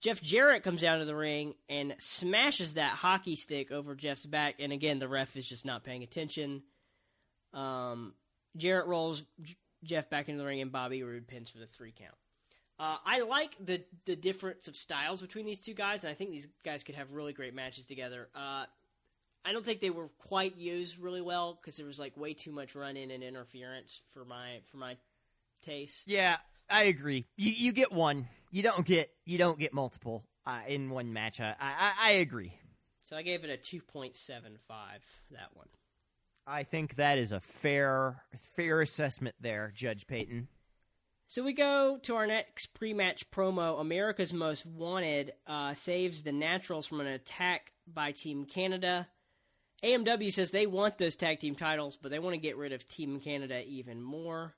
[0.02, 4.56] Jeff Jarrett comes down to the ring and smashes that hockey stick over Jeff's back,
[4.59, 6.62] and again, the ref is just not paying attention.
[7.55, 8.12] Um,
[8.59, 11.94] Jarrett rolls J- Jeff back into the ring, and Bobby Roode pins for the three
[11.98, 12.14] count.
[12.78, 16.31] Uh, I like the the difference of styles between these two guys, and I think
[16.31, 18.28] these guys could have really great matches together.
[18.35, 18.66] Uh,
[19.47, 22.51] I don't think they were quite used really well because there was like way too
[22.51, 24.97] much run in and interference for my for my
[25.62, 26.02] taste.
[26.06, 27.27] yeah, I agree.
[27.36, 28.27] You you get one.
[28.51, 31.40] You don't get you don't get multiple uh, in one match.
[31.40, 32.52] I, I I agree.
[33.05, 35.05] So I gave it a two point seven five.
[35.31, 35.68] That one.
[36.44, 38.24] I think that is a fair
[38.56, 40.48] fair assessment there, Judge Payton.
[41.28, 43.81] So we go to our next pre-match promo.
[43.81, 49.09] America's Most Wanted uh, saves the Naturals from an attack by Team Canada.
[49.84, 52.88] AMW says they want those tag team titles, but they want to get rid of
[52.88, 54.54] Team Canada even more.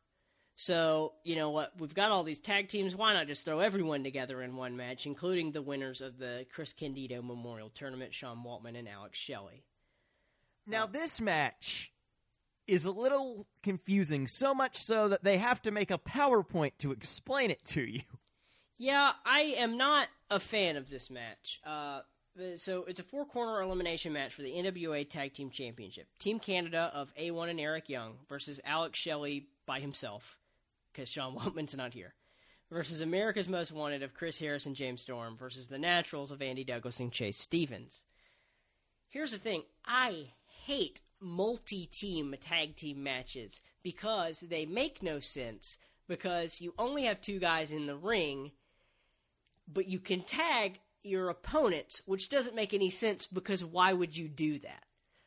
[0.56, 1.72] So, you know what?
[1.78, 2.96] We've got all these tag teams.
[2.96, 6.72] Why not just throw everyone together in one match, including the winners of the Chris
[6.72, 9.62] Candido Memorial Tournament, Sean Waltman and Alex Shelley?
[10.66, 11.92] Now this match
[12.66, 16.92] is a little confusing, so much so that they have to make a PowerPoint to
[16.92, 18.02] explain it to you.
[18.78, 21.60] Yeah, I am not a fan of this match.
[21.64, 22.00] Uh,
[22.38, 26.06] Uh, so it's a four corner elimination match for the NWA Tag Team Championship.
[26.18, 30.38] Team Canada of A1 and Eric Young versus Alex Shelley by himself,
[30.92, 32.14] because Sean Waltman's not here.
[32.70, 36.64] Versus America's Most Wanted of Chris Harris and James Storm versus the Naturals of Andy
[36.64, 38.04] Douglas and Chase Stevens.
[39.08, 40.32] Here's the thing I
[40.66, 47.20] hate multi team tag team matches because they make no sense because you only have
[47.20, 48.52] two guys in the ring,
[49.66, 54.28] but you can tag your opponents, which doesn't make any sense because why would you
[54.28, 54.84] do that?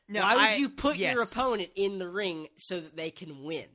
[0.07, 3.43] No, why would I- you put your opponent in the ring so that they can
[3.43, 3.67] win?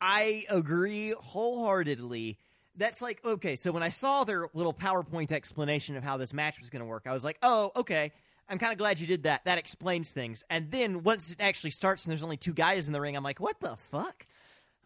[0.00, 2.38] I agree wholeheartedly.
[2.76, 3.56] That's like okay.
[3.56, 6.86] So when I saw their little PowerPoint explanation of how this match was going to
[6.86, 8.12] work, I was like, "Oh, okay.
[8.48, 9.44] I'm kind of glad you did that.
[9.44, 12.92] That explains things." And then once it actually starts and there's only two guys in
[12.92, 14.26] the ring, I'm like, "What the fuck?"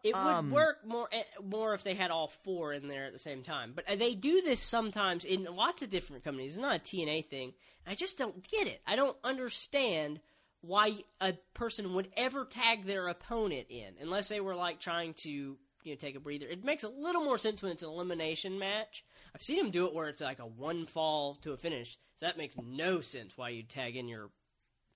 [0.03, 3.13] It Um, would work more eh, more if they had all four in there at
[3.13, 3.73] the same time.
[3.75, 6.55] But uh, they do this sometimes in lots of different companies.
[6.55, 7.55] It's not a TNA thing.
[7.87, 8.81] I just don't get it.
[8.87, 10.21] I don't understand
[10.61, 15.31] why a person would ever tag their opponent in unless they were like trying to
[15.31, 16.47] you know take a breather.
[16.47, 19.05] It makes a little more sense when it's an elimination match.
[19.35, 21.97] I've seen them do it where it's like a one fall to a finish.
[22.17, 24.31] So that makes no sense why you tag in your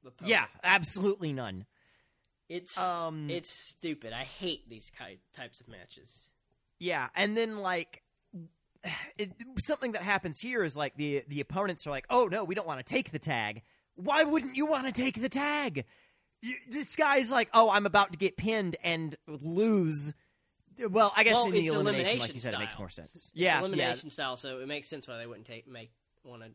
[0.04, 0.28] opponent.
[0.30, 1.64] Yeah, absolutely none.
[2.48, 4.12] It's Um, it's stupid.
[4.12, 6.30] I hate these ki- types of matches.
[6.78, 8.02] Yeah, and then like
[9.18, 12.54] it, something that happens here is like the the opponents are like, "Oh no, we
[12.54, 13.62] don't want to take the tag."
[13.96, 15.84] Why wouldn't you want to take the tag?
[16.42, 20.12] You, this guy's like, "Oh, I'm about to get pinned and lose."
[20.90, 22.60] Well, I guess well, in the elimination, elimination like you said, style.
[22.60, 23.10] it makes more sense.
[23.14, 25.90] It's yeah, elimination style, so it makes sense why they wouldn't take make
[26.22, 26.50] want to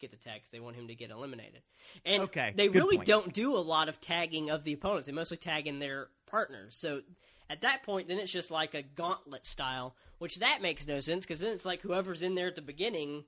[0.00, 1.62] get the tag because they want him to get eliminated.
[2.04, 3.08] And Okay, they really point.
[3.08, 5.06] don't do a lot of tagging of the opponents.
[5.06, 6.76] They mostly tag in their partners.
[6.78, 7.02] So
[7.48, 11.24] at that point, then it's just like a gauntlet style, which that makes no sense
[11.24, 13.24] because then it's like whoever's in there at the beginning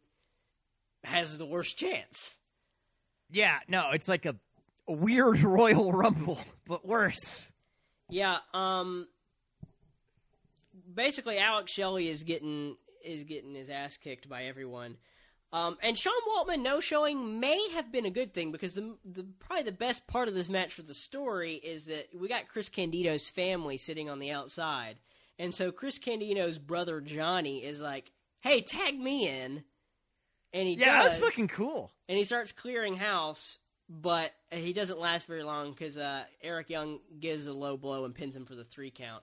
[1.05, 2.37] has the worst chance.
[3.31, 3.59] yeah, yeah.
[3.69, 4.35] No, it's like a,
[4.89, 7.49] a weird Royal Rumble, but worse.
[8.11, 9.07] Yeah, um
[10.95, 14.97] basically, Alex Shelley is getting is getting his ass kicked by everyone.
[15.53, 19.25] Um, and Sean Waltman no showing may have been a good thing because the, the
[19.39, 22.69] probably the best part of this match for the story is that we got Chris
[22.69, 24.97] Candido's family sitting on the outside,
[25.39, 29.65] and so Chris Candido's brother Johnny is like, "Hey, tag me in,"
[30.53, 31.91] and he Yeah, does, that's fucking cool.
[32.11, 33.59] and he starts clearing house,
[33.89, 38.15] but he doesn't last very long because uh, Eric Young gives a low blow and
[38.15, 39.23] pins him for the three count.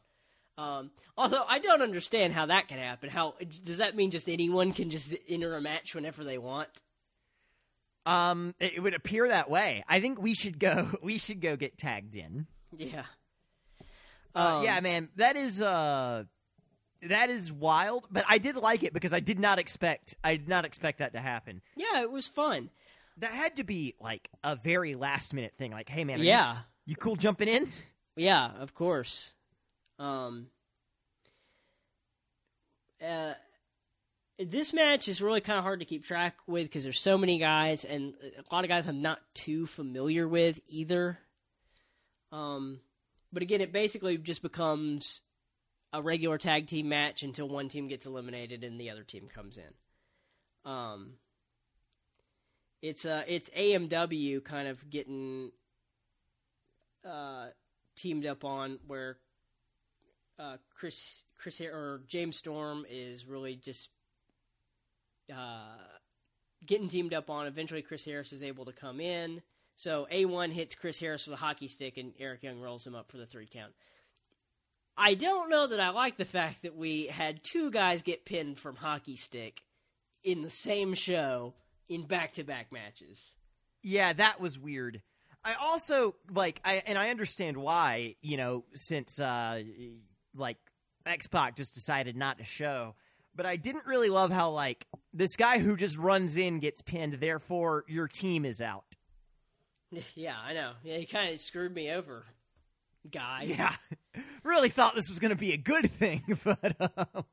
[0.58, 3.10] Um, although I don't understand how that can happen.
[3.10, 4.12] How does that mean?
[4.12, 6.70] Just anyone can just enter a match whenever they want?
[8.06, 9.84] Um, it would appear that way.
[9.88, 10.90] I think we should go.
[11.02, 12.48] We should go get tagged in.
[12.78, 13.04] Yeah.
[14.36, 16.24] Uh, Um, yeah, man, that is uh,
[17.02, 18.08] that is wild.
[18.12, 20.16] But I did like it because I did not expect.
[20.24, 21.62] I did not expect that to happen.
[21.76, 22.70] Yeah, it was fun.
[23.18, 25.72] That had to be like a very last minute thing.
[25.72, 27.70] Like, hey, man, are you- Yeah, you, cool jumping in?
[28.18, 29.34] yeah, of course.
[30.00, 30.48] Um,
[33.06, 33.34] uh,
[34.38, 37.40] this match is really kind of hard to keep track with because there's so many
[37.40, 41.18] guys, and a lot of guys I'm not too familiar with either.
[42.32, 42.80] Um,
[43.32, 45.22] but again, it basically just becomes
[45.94, 49.58] a regular tag team match until one team gets eliminated and the other team comes
[49.58, 50.70] in.
[50.70, 51.14] Um,
[52.82, 55.52] it's uh, it's AMW kind of getting
[57.08, 57.48] uh,
[57.96, 59.18] teamed up on where
[60.40, 63.90] uh, Chris Chris or James Storm is really just
[65.34, 65.78] uh,
[66.66, 67.48] getting teamed up on.
[67.48, 69.42] Eventually, Chris Harris is able to come in.
[69.78, 73.12] So A1 hits Chris Harris with a hockey stick, and Eric Young rolls him up
[73.12, 73.74] for the three count.
[74.98, 78.58] I don't know that I like the fact that we had two guys get pinned
[78.58, 79.62] from hockey stick
[80.24, 81.54] in the same show
[81.90, 83.34] in back to back matches.
[83.84, 85.02] Yeah, that was weird.
[85.44, 89.62] I also like I and I understand why, you know, since uh
[90.36, 90.58] like
[91.06, 92.96] X Pac just decided not to show.
[93.36, 97.14] But I didn't really love how like this guy who just runs in gets pinned,
[97.14, 98.86] therefore your team is out.
[100.16, 100.72] Yeah, I know.
[100.84, 102.26] Yeah, he kind of screwed me over,
[103.10, 103.44] guy.
[103.48, 103.74] Yeah.
[104.44, 107.26] really thought this was gonna be a good thing, but um,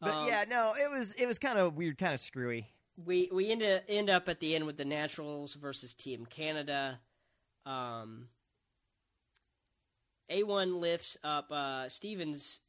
[0.00, 2.66] But Um, yeah, no, it was it was kind of weird, kind of screwy.
[3.04, 6.98] we we end, up, end up at the end with the Naturals versus Team Canada.
[7.66, 8.28] Um,
[10.30, 12.60] A1 lifts up uh, Stevens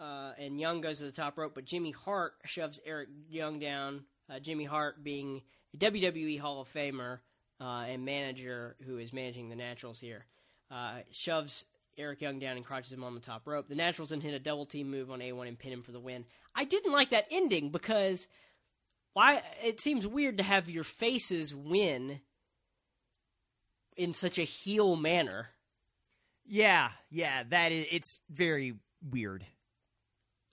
[0.00, 4.04] uh, and Young goes to the top rope, but Jimmy Hart shoves Eric Young down.
[4.30, 5.42] Uh, Jimmy Hart being
[5.74, 7.18] a WWE Hall of Famer
[7.60, 10.24] uh, and manager who is managing the Naturals here,
[10.70, 11.64] uh, shoves
[11.96, 13.68] Eric Young down and crouches him on the top rope.
[13.68, 16.00] The Naturals then hit a double team move on A1 and pin him for the
[16.00, 16.24] win.
[16.54, 18.28] I didn't like that ending because
[19.14, 22.20] why it seems weird to have your faces win
[23.96, 25.48] in such a heel manner.
[26.48, 28.74] Yeah, yeah, that is it's very
[29.08, 29.44] weird.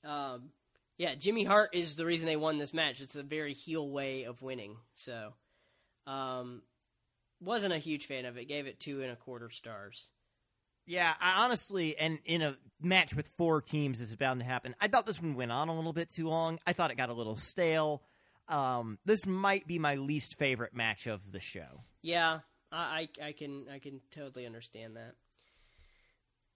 [0.03, 0.49] Um,
[0.97, 3.01] yeah, Jimmy Hart is the reason they won this match.
[3.01, 4.77] It's a very heel way of winning.
[4.93, 5.33] So,
[6.05, 6.61] um,
[7.41, 8.47] wasn't a huge fan of it.
[8.47, 10.09] Gave it two and a quarter stars.
[10.85, 14.75] Yeah, I honestly, and in a match with four teams, this is bound to happen.
[14.79, 16.59] I thought this one went on a little bit too long.
[16.67, 18.03] I thought it got a little stale.
[18.47, 21.81] Um, this might be my least favorite match of the show.
[22.03, 22.41] Yeah,
[22.71, 25.15] I, I, I can I can totally understand that.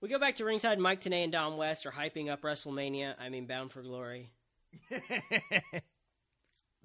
[0.01, 0.79] We go back to ringside.
[0.79, 3.15] Mike Tenay and Don West are hyping up WrestleMania.
[3.19, 4.31] I mean, Bound for Glory.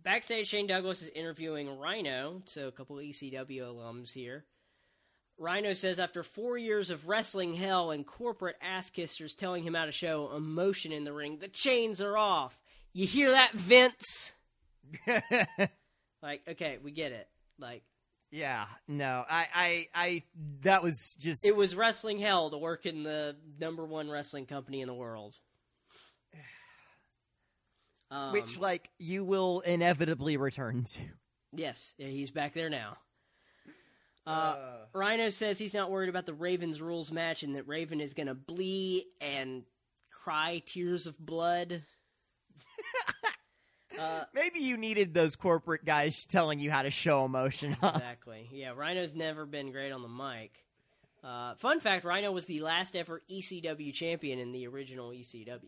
[0.02, 4.44] Backstage, Shane Douglas is interviewing Rhino, so a couple ECW alums here.
[5.38, 9.86] Rhino says after four years of wrestling hell and corporate ass kissers telling him how
[9.86, 12.60] to show emotion in the ring, the chains are off.
[12.92, 14.32] You hear that, Vince?
[16.24, 17.28] Like, okay, we get it.
[17.58, 17.82] Like,
[18.34, 20.22] yeah, no, I, I, I,
[20.62, 24.80] that was just it was wrestling hell to work in the number one wrestling company
[24.80, 25.38] in the world.
[28.10, 31.00] Um, which like you will inevitably return to.
[31.52, 32.98] Yes, yeah, he's back there now.
[34.26, 34.56] Uh,
[34.92, 38.28] Rhino says he's not worried about the Ravens rules match and that Raven is going
[38.28, 39.64] to bleed and
[40.12, 41.82] cry tears of blood.
[43.98, 47.76] uh, Maybe you needed those corporate guys telling you how to show emotion.
[47.80, 47.92] Huh?
[47.94, 48.48] exactly.
[48.52, 50.64] Yeah, Rhino's never been great on the mic.
[51.22, 55.60] Uh, fun fact Rhino was the last ever ECW champion in the original ECW.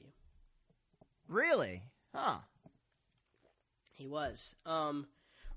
[1.29, 1.83] really?
[2.15, 2.39] Huh?
[3.95, 4.55] He was.
[4.67, 5.07] Um,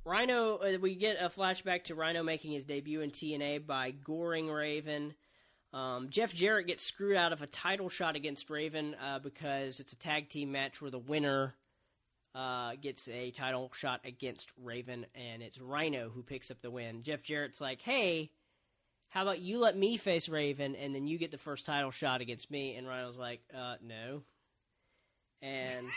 [0.05, 4.49] Rhino, uh, we get a flashback to Rhino making his debut in TNA by goring
[4.49, 5.13] Raven.
[5.73, 9.93] Um, Jeff Jarrett gets screwed out of a title shot against Raven uh, because it's
[9.93, 11.53] a tag team match where the winner
[12.35, 17.03] uh, gets a title shot against Raven, and it's Rhino who picks up the win.
[17.03, 18.31] Jeff Jarrett's like, hey,
[19.09, 22.21] how about you let me face Raven and then you get the first title shot
[22.21, 22.75] against me?
[22.75, 24.21] And Rhino's like, uh, no.
[25.41, 25.87] And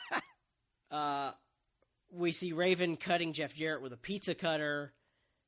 [0.90, 1.32] uh,
[2.12, 4.92] we see Raven cutting Jeff Jarrett with a pizza cutter,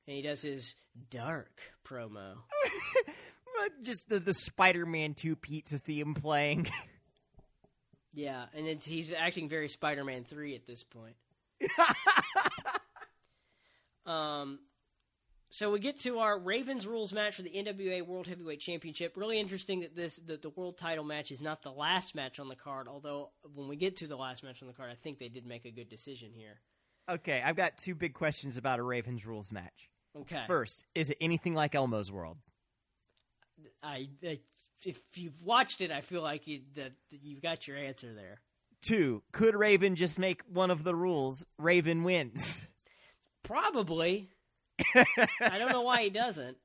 [0.06, 0.74] and he does his
[1.10, 2.34] dark promo.
[3.82, 6.68] Just the, the Spider-Man Two pizza theme playing.
[8.14, 11.16] Yeah, and it's, he's acting very Spider-Man three at this point.
[14.06, 14.58] um,
[15.50, 19.16] so we get to our Ravens rules match for the NWA World Heavyweight Championship.
[19.16, 22.48] Really interesting that this the, the world title match is not the last match on
[22.48, 22.88] the card.
[22.88, 25.46] Although when we get to the last match on the card, I think they did
[25.46, 26.60] make a good decision here.
[27.08, 29.90] okay, I've got two big questions about a Ravens rules match.
[30.18, 32.38] Okay, First, is it anything like Elmo's World?
[33.82, 34.40] I, I
[34.84, 38.40] if you've watched it, I feel like you that you've got your answer there.
[38.82, 42.66] Two, could Raven just make one of the rules Raven wins?
[43.44, 44.28] Probably.
[44.94, 46.56] I don't know why he doesn't.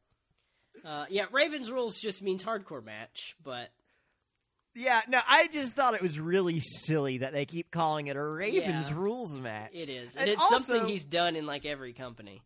[0.86, 3.70] Uh, yeah, Ravens rules just means hardcore match, but
[4.76, 8.22] Yeah, no, I just thought it was really silly that they keep calling it a
[8.24, 8.96] Ravens Yeah.
[8.98, 9.72] rules match.
[9.74, 12.42] it is, And and, it's also- something he's done in like every company.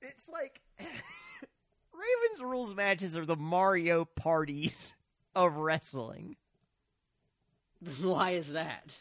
[0.00, 4.94] It's like Ravens rules matches are the Mario parties
[5.34, 6.36] of wrestling.
[8.00, 9.00] why is that?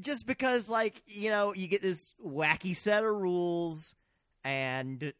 [0.00, 3.94] Just because, like, you know, you get this wacky set of rules,
[4.42, 5.12] and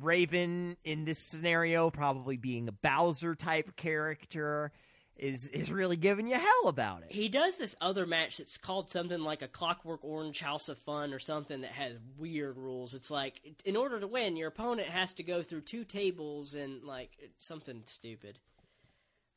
[0.00, 4.72] Raven in this scenario, probably being a Bowser type character,
[5.16, 7.12] is is really giving you hell about it.
[7.12, 11.12] He does this other match that's called something like a Clockwork Orange House of Fun
[11.14, 12.94] or something that has weird rules.
[12.94, 16.82] It's like in order to win, your opponent has to go through two tables and
[16.82, 18.38] like something stupid.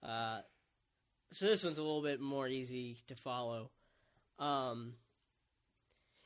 [0.03, 0.39] Uh,
[1.31, 3.69] so this one's a little bit more easy to follow.
[4.39, 4.93] Um,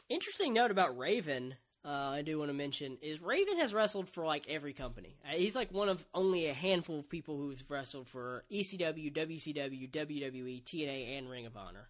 [0.09, 1.55] interesting note about Raven.
[1.83, 5.15] Uh, I do want to mention is Raven has wrestled for like every company.
[5.25, 9.89] Uh, He's like one of only a handful of people who's wrestled for ECW, WCW,
[9.89, 11.87] WWE, TNA, and Ring of Honor.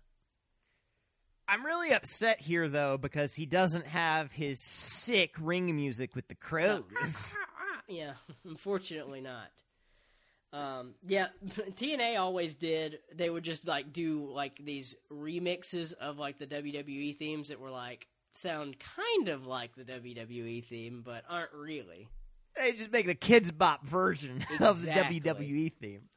[1.47, 6.35] I'm really upset here though because he doesn't have his sick ring music with the
[6.35, 7.35] crows.
[7.87, 8.13] Yeah,
[8.45, 9.49] unfortunately not.
[10.53, 12.99] Um, yeah, TNA always did.
[13.13, 17.71] They would just like do like these remixes of like the WWE themes that were
[17.71, 22.07] like sound kind of like the WWE theme, but aren't really.
[22.57, 26.09] they just make the Kidz Bop version of the WWE theme.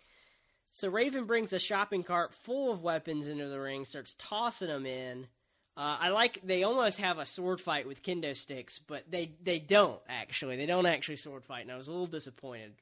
[0.73, 4.87] So Raven brings a shopping cart full of weapons into the ring, starts tossing them
[4.87, 5.29] in.
[5.77, 9.61] Uh, I like they almost have a sword fight with kendo sticks, but they they
[9.61, 10.57] don't actually.
[10.57, 12.73] They don't actually sword fight, and I was a little disappointed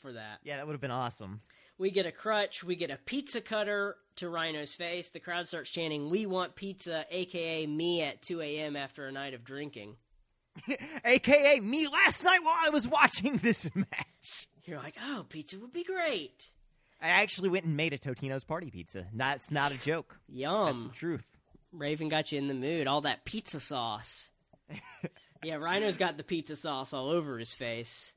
[0.00, 0.38] for that.
[0.44, 1.40] Yeah, that would have been awesome.
[1.78, 5.10] We get a crutch, we get a pizza cutter to Rhino's face.
[5.10, 8.76] The crowd starts chanting, "We want pizza," aka me at 2 a.m.
[8.76, 9.96] after a night of drinking.
[11.04, 14.48] AKA me last night while I was watching this match.
[14.64, 16.50] You're like, "Oh, pizza would be great."
[17.00, 19.06] I actually went and made a Totino's party pizza.
[19.14, 20.18] That's not a joke.
[20.28, 20.66] Yum.
[20.66, 21.24] That's the truth.
[21.72, 22.86] Raven got you in the mood.
[22.86, 24.30] All that pizza sauce.
[25.44, 28.12] yeah, Rhino's got the pizza sauce all over his face.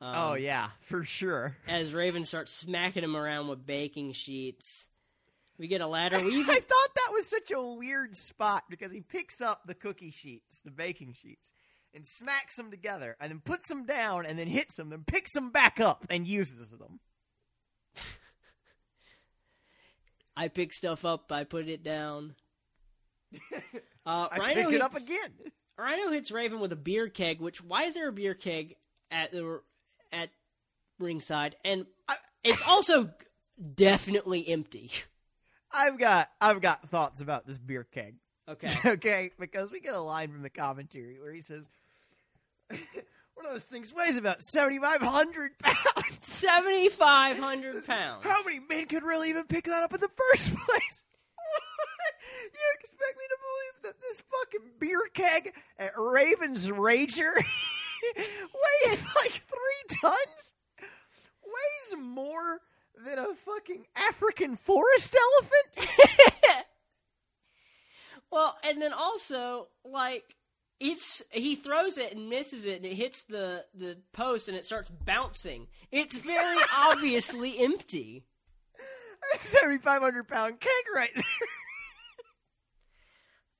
[0.00, 1.56] Um, oh yeah, for sure.
[1.68, 4.88] As Raven starts smacking him around with baking sheets,
[5.58, 6.20] we get a ladder.
[6.20, 10.10] We I thought that was such a weird spot because he picks up the cookie
[10.10, 11.52] sheets, the baking sheets,
[11.94, 15.32] and smacks them together, and then puts them down, and then hits them, then picks
[15.32, 17.00] them back up and uses them.
[20.36, 22.34] I pick stuff up, I put it down.
[24.04, 25.32] Uh, I Rhino pick it up again.
[25.78, 27.40] Rhino hits Raven with a beer keg.
[27.40, 28.76] Which why is there a beer keg
[29.10, 29.60] at the
[30.12, 30.30] at
[30.98, 31.56] ringside?
[31.64, 33.10] And I- it's also
[33.74, 34.90] definitely empty.
[35.72, 38.16] I've got I've got thoughts about this beer keg.
[38.48, 41.68] Okay, okay, because we get a line from the commentary where he says,
[42.70, 46.18] "One of those things weighs about seventy five hundred pounds.
[46.20, 48.24] seventy five hundred pounds.
[48.24, 51.02] How many men could really even pick that up in the first place?"
[52.44, 57.34] you expect me to believe that this fucking beer keg at Raven's Rager
[58.14, 59.32] weighs like
[60.00, 60.54] tons?
[60.80, 62.60] Weighs more
[63.04, 65.88] than a fucking African forest elephant?
[68.30, 70.36] Well, and then also like
[70.80, 74.64] it's he throws it and misses it, and it hits the the post, and it
[74.66, 75.68] starts bouncing.
[75.90, 78.24] It's very obviously empty.
[79.38, 81.24] Seventy five hundred pound keg right there.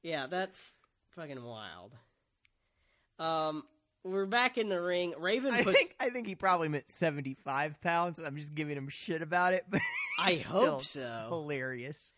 [0.03, 0.73] Yeah, that's
[1.17, 1.93] fucking wild.
[3.19, 3.65] Um,
[4.07, 5.15] we're back in the ring.
[5.19, 5.77] Raven I puts.
[5.77, 8.19] think I think he probably meant seventy five pounds.
[8.19, 9.81] I'm just giving him shit about it, but
[10.19, 11.27] I hope so.
[11.29, 12.13] Hilarious.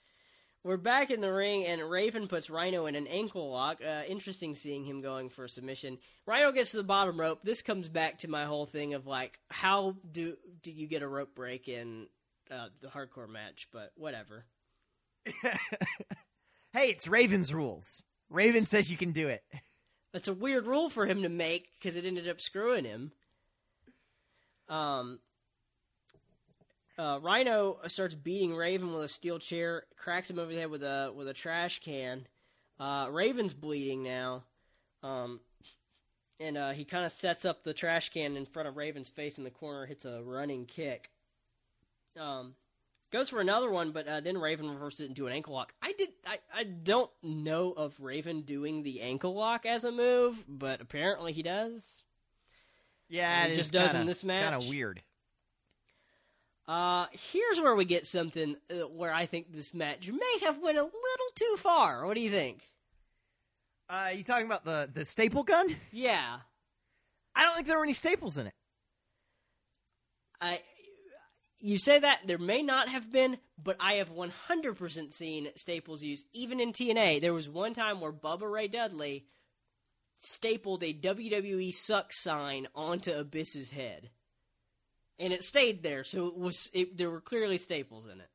[0.65, 3.81] We're back in the ring, and Raven puts Rhino in an ankle lock.
[3.83, 5.99] Uh, interesting seeing him going for a submission.
[6.27, 7.41] Rhino gets to the bottom rope.
[7.45, 11.09] This comes back to my whole thing of like, how do do you get a
[11.09, 12.09] rope break in
[12.51, 13.69] uh, the hardcore match?
[13.73, 14.45] But whatever.
[16.73, 18.03] hey, it's Raven's rules.
[18.29, 19.43] Raven says you can do it.
[20.19, 23.13] That's a weird rule for him to make because it ended up screwing him.
[24.69, 25.21] Um,
[26.99, 30.83] uh, Rhino starts beating Raven with a steel chair, cracks him over the head with
[30.83, 32.27] a with a trash can.
[32.81, 34.43] Uh, Raven's bleeding now,
[35.05, 35.39] um,
[36.41, 39.39] and uh, he kind of sets up the trash can in front of Raven's face
[39.39, 41.11] in the corner, hits a running kick.
[42.19, 42.57] Um,
[43.11, 45.75] goes for another one, but uh, then Raven reverses it into an ankle lock.
[45.83, 46.11] I did.
[46.27, 51.33] I, I don't know of Raven doing the ankle lock as a move, but apparently
[51.33, 52.05] he does.
[53.09, 54.51] Yeah, it just does kinda, in this match.
[54.51, 55.03] Kind of weird.
[56.67, 60.77] Uh, here's where we get something uh, where I think this match may have went
[60.77, 62.05] a little too far.
[62.07, 62.61] What do you think?
[63.89, 65.75] Uh, you talking about the the staple gun?
[65.93, 66.41] Yeah,
[67.35, 68.55] I don't think there were any staples in it.
[70.41, 70.61] I.
[71.61, 76.27] You say that there may not have been, but I have 100% seen staples used,
[76.33, 77.21] even in TNA.
[77.21, 79.27] There was one time where Bubba Ray Dudley
[80.21, 84.11] stapled a WWE suck sign onto Abyss's head,
[85.19, 86.05] and it stayed there.
[86.05, 88.31] So it was it, there were clearly staples in it.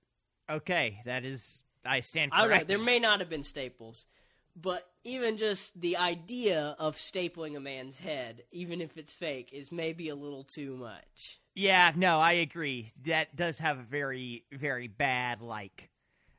[0.50, 1.64] Okay, that is.
[1.86, 2.50] I stand I don't know.
[2.56, 2.70] corrected.
[2.70, 4.06] There may not have been staples,
[4.56, 9.72] but even just the idea of stapling a man's head, even if it's fake, is
[9.72, 11.40] maybe a little too much.
[11.56, 12.88] Yeah, no, I agree.
[13.06, 15.90] That does have a very, very bad, like,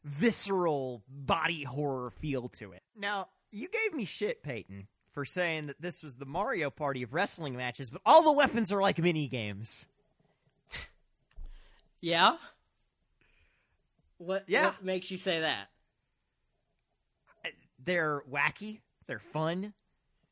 [0.02, 2.82] visceral body horror feel to it.
[2.96, 7.14] Now, you gave me shit, Peyton, for saying that this was the Mario Party of
[7.14, 9.86] wrestling matches, but all the weapons are like mini games.
[12.00, 12.36] Yeah.
[14.18, 14.44] What?
[14.46, 14.66] Yeah.
[14.66, 15.68] What makes you say that?
[17.82, 19.72] They're wacky, they're fun,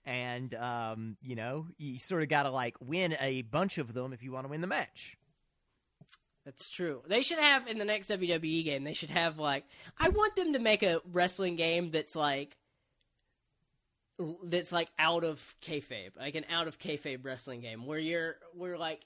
[0.04, 4.12] and um, you know, you sort of got to like win a bunch of them
[4.12, 5.16] if you want to win the match.
[6.44, 7.02] That's true.
[7.06, 8.82] They should have in the next WWE game.
[8.84, 9.64] They should have like
[9.98, 12.56] I want them to make a wrestling game that's like
[14.44, 18.76] that's like out of kayfabe, like an out of kayfabe wrestling game where you're where
[18.76, 19.00] like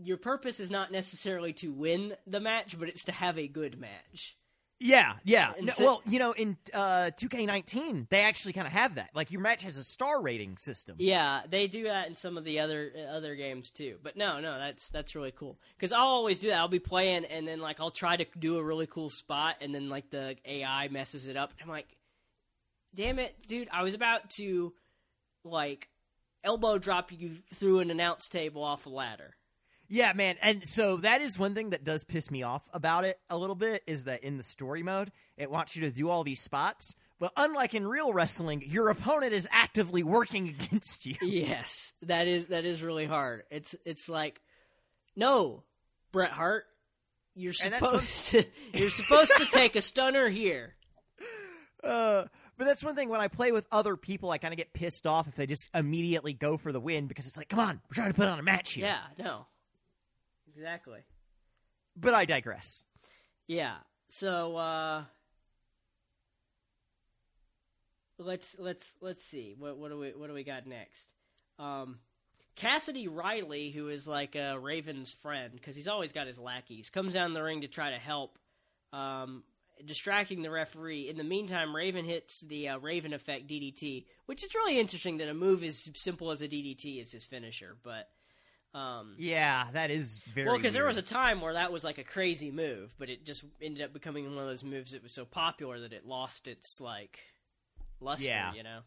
[0.00, 3.78] your purpose is not necessarily to win the match, but it's to have a good
[3.80, 4.36] match.
[4.80, 5.52] Yeah, yeah.
[5.60, 9.10] No, well, you know, in uh, 2K19, they actually kind of have that.
[9.12, 10.96] Like your match has a star rating system.
[10.98, 13.96] Yeah, they do that in some of the other uh, other games too.
[14.02, 15.58] But no, no, that's that's really cool.
[15.76, 16.58] Because I'll always do that.
[16.58, 19.74] I'll be playing, and then like I'll try to do a really cool spot, and
[19.74, 21.52] then like the AI messes it up.
[21.60, 21.88] I'm like,
[22.94, 23.68] damn it, dude!
[23.72, 24.72] I was about to
[25.44, 25.88] like
[26.44, 29.34] elbow drop you through an announce table off a ladder.
[29.88, 30.36] Yeah, man.
[30.42, 33.54] And so that is one thing that does piss me off about it a little
[33.56, 36.94] bit is that in the story mode, it wants you to do all these spots.
[37.18, 41.16] But unlike in real wrestling, your opponent is actively working against you.
[41.22, 43.44] Yes, that is that is really hard.
[43.50, 44.40] It's it's like,
[45.16, 45.64] no,
[46.12, 46.66] Bret Hart,
[47.34, 48.44] you're And that's what- supposed to
[48.78, 50.74] you're supposed to take a stunner here.
[51.84, 52.24] Uh,
[52.56, 55.06] but that's one thing when I play with other people, I kind of get pissed
[55.06, 57.94] off if they just immediately go for the win because it's like, come on, we're
[57.94, 58.86] trying to put on a match here.
[58.86, 59.46] Yeah, no.
[60.58, 60.98] Exactly.
[61.96, 62.84] But I digress.
[63.46, 63.76] Yeah.
[64.08, 65.04] So uh
[68.18, 69.54] let's let's let's see.
[69.56, 71.12] What what do we what do we got next?
[71.60, 72.00] Um
[72.56, 77.14] Cassidy Riley, who is like uh, Raven's friend, because he's always got his lackeys, comes
[77.14, 78.36] down the ring to try to help,
[78.92, 79.44] um,
[79.86, 81.08] distracting the referee.
[81.08, 85.28] In the meantime, Raven hits the uh, Raven effect DDT, which is really interesting that
[85.28, 87.76] a move as simple as a DDT is his finisher.
[87.84, 88.08] But
[88.74, 91.98] um, Yeah, that is very well, because there was a time where that was like
[91.98, 95.14] a crazy move, but it just ended up becoming one of those moves that was
[95.14, 97.18] so popular that it lost its like
[98.00, 98.26] luster.
[98.26, 98.52] Yeah.
[98.54, 98.80] You know.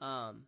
[0.00, 0.44] Um,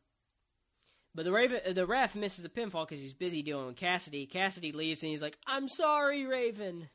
[1.15, 4.27] but the Raven, the ref misses the pinfall because he's busy dealing with Cassidy.
[4.27, 6.89] Cassidy leaves and he's like, "I'm sorry, Raven,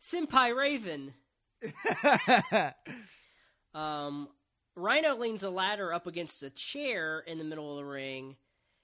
[0.00, 1.14] Senpai Raven."
[3.74, 4.28] Um,
[4.76, 8.36] Rhino leans a ladder up against a chair in the middle of the ring.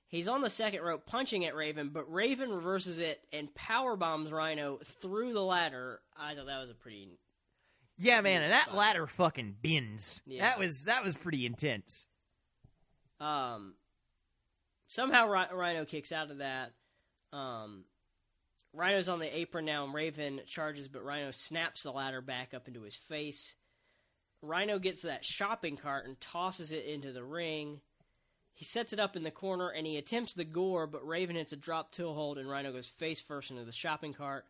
[0.09, 4.33] He's on the second rope punching at Raven, but Raven reverses it and power bombs
[4.33, 6.01] Rhino through the ladder.
[6.19, 7.09] I thought that was a pretty.
[7.99, 10.23] Yeah, man, and that ladder fucking bends.
[10.27, 10.45] Yeah.
[10.45, 12.07] That was that was pretty intense.
[13.21, 13.75] Um,
[14.87, 16.73] somehow Rhino kicks out of that.
[17.33, 17.85] Um,
[18.73, 22.67] Rhino's on the apron now, and Raven charges, but Rhino snaps the ladder back up
[22.67, 23.55] into his face.
[24.41, 27.81] Rhino gets that shopping cart and tosses it into the ring.
[28.59, 31.53] He sets it up in the corner and he attempts the gore, but Raven hits
[31.53, 34.47] a drop toe hold and Rhino goes face first into the shopping cart.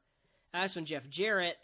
[0.51, 1.59] That's when Jeff Jarrett,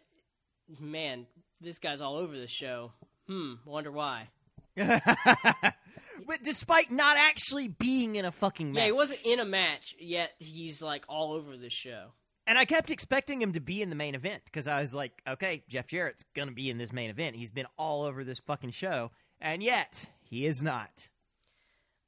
[0.79, 1.25] man,
[1.63, 2.93] this guy's all over the show.
[3.29, 4.29] Hmm, wonder why.
[4.77, 8.81] but despite not actually being in a fucking match.
[8.81, 10.33] Yeah, he wasn't in a match yet.
[10.39, 12.09] He's like all over the show.
[12.47, 15.23] And I kept expecting him to be in the main event because I was like,
[15.27, 17.37] okay, Jeff Jarrett's going to be in this main event.
[17.37, 19.13] He's been all over this fucking show.
[19.41, 21.09] And yet, he is not.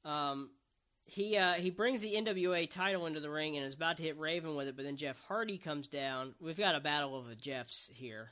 [0.07, 0.49] Um,
[1.05, 4.17] he uh, he brings the NWA title into the ring and is about to hit
[4.17, 6.33] Raven with it, but then Jeff Hardy comes down.
[6.41, 8.31] We've got a battle of the Jeffs here.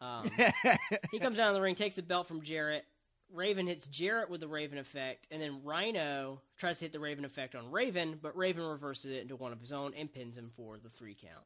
[0.00, 0.30] Um,
[1.10, 2.84] he comes down the ring, takes the belt from Jarrett.
[3.32, 7.24] Raven hits Jarrett with the Raven effect, and then Rhino tries to hit the Raven
[7.24, 10.52] effect on Raven, but Raven reverses it into one of his own and pins him
[10.56, 11.44] for the three count.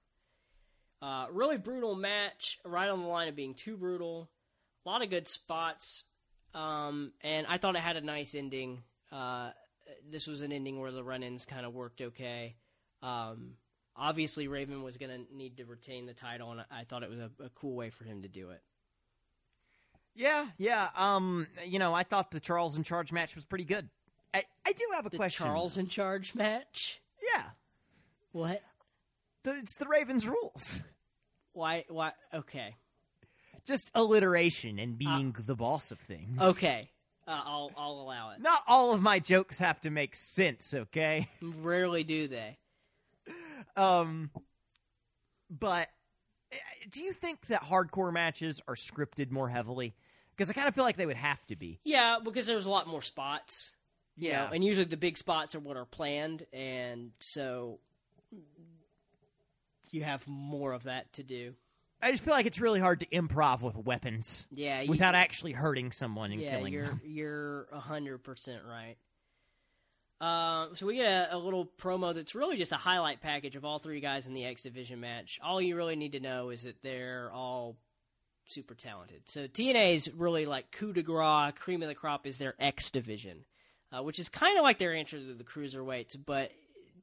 [1.01, 4.29] Uh, really brutal match, right on the line of being too brutal.
[4.85, 6.05] A lot of good spots,
[6.55, 8.83] um, and I thought it had a nice ending.
[9.13, 9.51] Uh,
[10.09, 12.55] this was an ending where the run-ins kind of worked okay.
[13.03, 13.55] Um,
[13.97, 17.19] obviously, Raven was going to need to retain the title, and I thought it was
[17.19, 18.63] a, a cool way for him to do it.
[20.15, 20.89] Yeah, yeah.
[20.97, 23.89] Um, you know, I thought the Charles in Charge match was pretty good.
[24.35, 25.47] I, I do have a The question.
[25.47, 27.01] Charles in Charge match.
[27.35, 27.43] Yeah,
[28.33, 28.61] What?
[29.45, 30.83] the, it's the Ravens' rules.
[31.53, 31.85] Why?
[31.89, 32.13] Why?
[32.33, 32.77] Okay.
[33.67, 36.41] Just alliteration and being the boss of things.
[36.41, 36.91] Okay.
[37.31, 38.41] Uh, I'll I'll allow it.
[38.41, 41.29] Not all of my jokes have to make sense, okay?
[41.41, 42.59] Rarely do they.
[43.77, 44.31] Um,
[45.49, 45.89] but
[46.53, 46.57] uh,
[46.91, 49.95] do you think that hardcore matches are scripted more heavily?
[50.37, 51.79] Because I kind of feel like they would have to be.
[51.85, 53.77] Yeah, because there's a lot more spots.
[54.17, 54.47] you Yeah.
[54.47, 57.79] know, and usually the big spots are what are planned, and so
[59.93, 61.55] you have more of that to do.
[62.03, 65.53] I just feel like it's really hard to improv with weapons Yeah, you, without actually
[65.53, 67.01] hurting someone and yeah, killing you're them.
[67.05, 68.97] you're a hundred percent right.
[70.21, 73.65] Uh, so we get a, a little promo that's really just a highlight package of
[73.65, 75.39] all three guys in the X Division match.
[75.43, 77.77] All you really need to know is that they're all
[78.47, 79.23] super talented.
[79.27, 82.91] So TNA is really like coup de grace, cream of the crop is their X
[82.91, 83.45] Division,
[83.97, 86.51] uh, which is kind of like their answer to the cruiserweights, but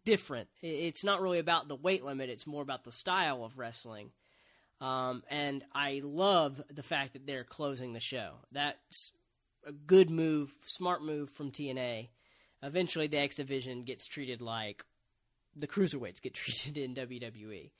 [0.05, 0.47] different.
[0.61, 4.11] It's not really about the weight limit; it's more about the style of wrestling.
[4.79, 8.33] Um, and I love the fact that they're closing the show.
[8.51, 9.11] That's
[9.65, 12.09] a good move, smart move from TNA.
[12.63, 14.83] Eventually, the X Division gets treated like
[15.55, 17.71] the cruiserweights get treated in WWE.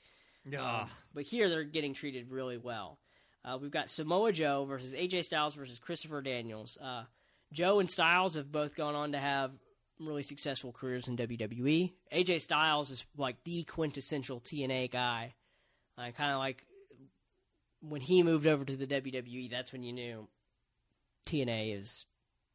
[0.82, 2.98] Um, but here, they're getting treated really well.
[3.44, 6.76] Uh, we've got Samoa Joe versus AJ Styles versus Christopher Daniels.
[6.82, 7.04] Uh,
[7.52, 9.52] Joe and Styles have both gone on to have
[10.00, 11.92] really successful careers in WWE.
[12.12, 15.34] AJ Styles is like the quintessential TNA guy.
[15.96, 16.64] I kind of like
[17.80, 19.50] when he moved over to the WWE.
[19.50, 20.28] That's when you knew
[21.26, 22.06] TNA is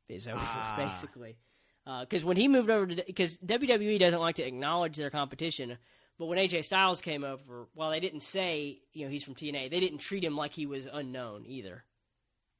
[0.09, 0.75] is over Ah.
[0.77, 1.37] basically.
[1.85, 5.77] Because when he moved over to because WWE doesn't like to acknowledge their competition,
[6.17, 9.69] but when AJ Styles came over, while they didn't say you know he's from TNA,
[9.69, 11.83] they didn't treat him like he was unknown either.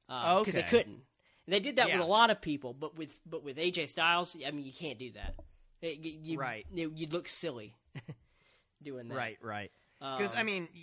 [0.08, 0.68] Because they Okay.
[0.68, 1.00] couldn't.
[1.46, 1.96] And They did that Yeah.
[1.96, 4.98] with a lot of people, but with but with AJ Styles, I mean, you can't
[4.98, 5.34] do that.
[5.80, 6.66] It- you- Right.
[6.72, 7.74] you- you'd look silly
[8.82, 9.14] doing that.
[9.14, 9.70] Right, right.
[10.00, 10.80] Because I Um, mean, y-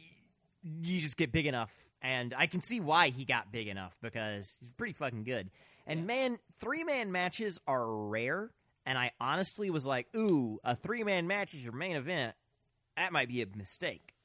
[0.63, 1.71] you just get big enough,
[2.01, 5.49] and I can see why he got big enough because he's pretty fucking good.
[5.87, 8.51] And man, three man matches are rare.
[8.85, 12.35] And I honestly was like, "Ooh, a three man match is your main event.
[12.97, 14.15] That might be a mistake,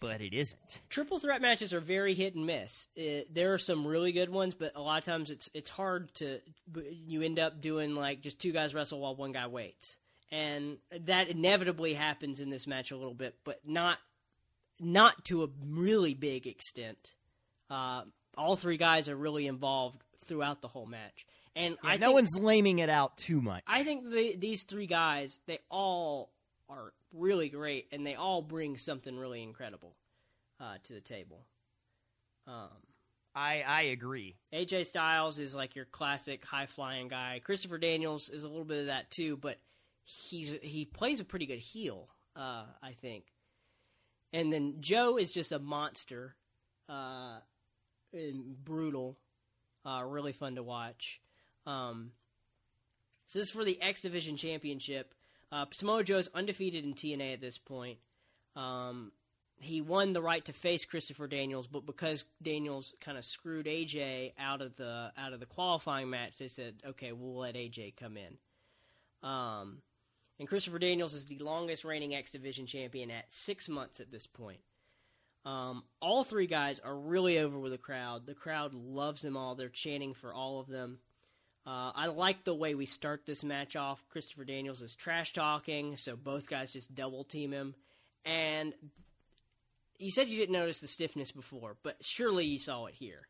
[0.00, 2.86] but it isn't." triple threat matches are very hit and miss.
[2.94, 6.14] It, there are some really good ones, but a lot of times it's it's hard
[6.14, 6.40] to.
[7.06, 9.96] You end up doing like just two guys wrestle while one guy waits,
[10.30, 13.98] and that inevitably happens in this match a little bit, but not
[14.80, 17.14] not to a really big extent.
[17.70, 18.02] Uh,
[18.36, 21.26] all three guys are really involved throughout the whole match,
[21.56, 23.62] and I no think, one's laming it out too much.
[23.66, 26.30] I think the, these three guys they all
[26.68, 29.94] are really great, and they all bring something really incredible
[30.60, 31.46] uh, to the table.
[32.46, 32.68] Um,
[33.34, 34.36] I I agree.
[34.52, 37.40] AJ Styles is like your classic high flying guy.
[37.42, 39.58] Christopher Daniels is a little bit of that too, but
[40.04, 43.24] he's he plays a pretty good heel, uh, I think.
[44.34, 46.34] And then Joe is just a monster,
[46.88, 47.38] uh,
[48.12, 49.16] and brutal,
[49.86, 51.20] uh, really fun to watch.
[51.66, 52.10] Um,
[53.26, 55.14] so this is for the X Division Championship.
[55.52, 57.98] Uh, Samoa Joe is undefeated in TNA at this point.
[58.56, 59.12] Um,
[59.60, 64.32] he won the right to face Christopher Daniels, but because Daniels kind of screwed AJ
[64.36, 68.16] out of the out of the qualifying match, they said, "Okay, we'll let AJ come
[68.16, 68.36] in."
[69.28, 69.82] Um,
[70.38, 74.26] and Christopher Daniels is the longest reigning X Division champion at six months at this
[74.26, 74.60] point.
[75.44, 78.26] Um, all three guys are really over with the crowd.
[78.26, 79.54] The crowd loves them all.
[79.54, 80.98] They're chanting for all of them.
[81.66, 84.04] Uh, I like the way we start this match off.
[84.10, 87.74] Christopher Daniels is trash talking, so both guys just double team him.
[88.24, 88.74] And
[89.98, 93.28] you said you didn't notice the stiffness before, but surely you saw it here.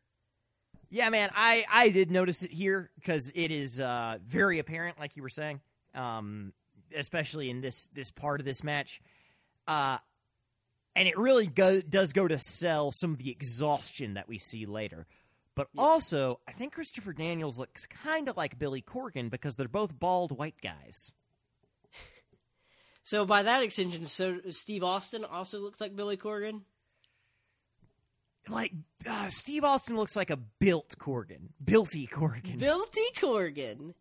[0.89, 5.15] Yeah, man, I I did notice it here because it is uh, very apparent, like
[5.15, 5.61] you were saying,
[5.93, 6.53] um,
[6.95, 9.01] especially in this this part of this match,
[9.67, 9.97] uh,
[10.95, 14.65] and it really go, does go to sell some of the exhaustion that we see
[14.65, 15.07] later.
[15.55, 19.97] But also, I think Christopher Daniels looks kind of like Billy Corgan because they're both
[19.97, 21.13] bald white guys.
[23.03, 26.61] So by that extension, so Steve Austin also looks like Billy Corgan.
[28.49, 28.73] Like
[29.07, 32.59] uh, Steve Austin looks like a built Corgan, builty Corgan.
[32.59, 33.93] Bilty Corgan.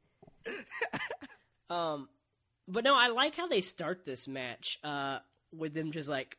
[1.71, 2.09] um,
[2.67, 5.19] but no, I like how they start this match uh,
[5.53, 6.37] with them just like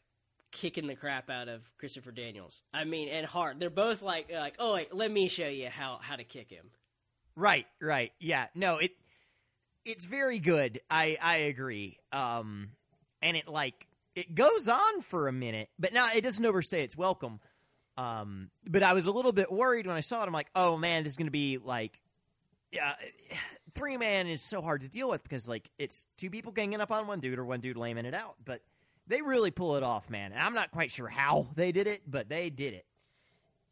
[0.51, 2.63] kicking the crap out of Christopher Daniels.
[2.73, 3.59] I mean, and hard.
[3.59, 6.71] They're both like like, oh wait, let me show you how how to kick him.
[7.35, 8.11] Right, right.
[8.19, 8.47] Yeah.
[8.55, 8.91] No, it
[9.83, 10.79] it's very good.
[10.89, 11.99] I I agree.
[12.11, 12.69] Um
[13.21, 16.95] and it like it goes on for a minute, but now it doesn't overstay its
[16.95, 17.41] welcome.
[17.97, 20.27] Um but I was a little bit worried when I saw it.
[20.27, 22.01] I'm like, "Oh man, this is going to be like
[22.71, 22.95] yeah,
[23.73, 26.91] three man is so hard to deal with because like it's two people ganging up
[26.91, 28.61] on one dude or one dude laming it out, but
[29.07, 30.31] they really pull it off, man.
[30.31, 32.85] And I'm not quite sure how they did it, but they did it.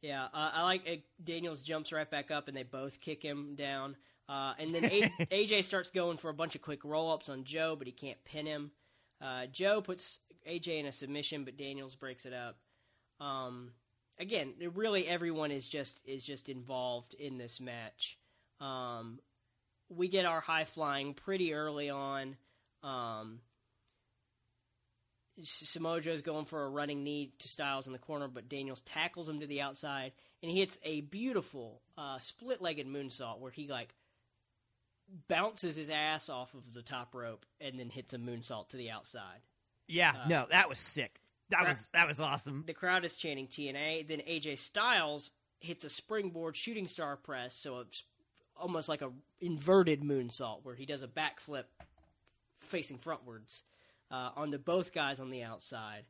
[0.01, 3.55] Yeah, uh, I like uh, Daniels jumps right back up and they both kick him
[3.55, 3.95] down.
[4.27, 7.45] Uh, and then a- AJ starts going for a bunch of quick roll ups on
[7.45, 8.71] Joe, but he can't pin him.
[9.21, 12.57] Uh, Joe puts AJ in a submission, but Daniels breaks it up.
[13.21, 13.71] Um,
[14.19, 18.17] again, really everyone is just is just involved in this match.
[18.59, 19.19] Um,
[19.89, 22.35] we get our high flying pretty early on.
[22.81, 23.39] Um,
[25.41, 29.39] Joe's going for a running knee to Styles in the corner, but Daniels tackles him
[29.39, 30.11] to the outside,
[30.41, 33.93] and he hits a beautiful uh, split-legged moonsault where he like
[35.27, 38.91] bounces his ass off of the top rope and then hits a moonsault to the
[38.91, 39.41] outside.
[39.87, 41.19] Yeah, no, that was sick.
[41.49, 42.63] That was that was awesome.
[42.65, 44.07] The crowd is chanting TNA.
[44.07, 48.03] Then AJ Styles hits a springboard shooting star press, so it's
[48.55, 49.11] almost like a
[49.41, 51.65] inverted moonsault where he does a backflip
[52.59, 53.61] facing frontwards
[54.11, 56.05] uh, onto both guys on the outside.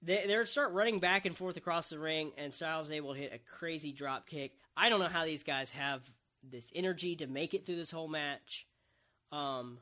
[0.00, 3.20] They they start running back and forth across the ring, and Styles is able to
[3.20, 4.52] hit a crazy drop kick.
[4.76, 6.02] I don't know how these guys have
[6.42, 8.66] this energy to make it through this whole match.
[9.30, 9.78] Um,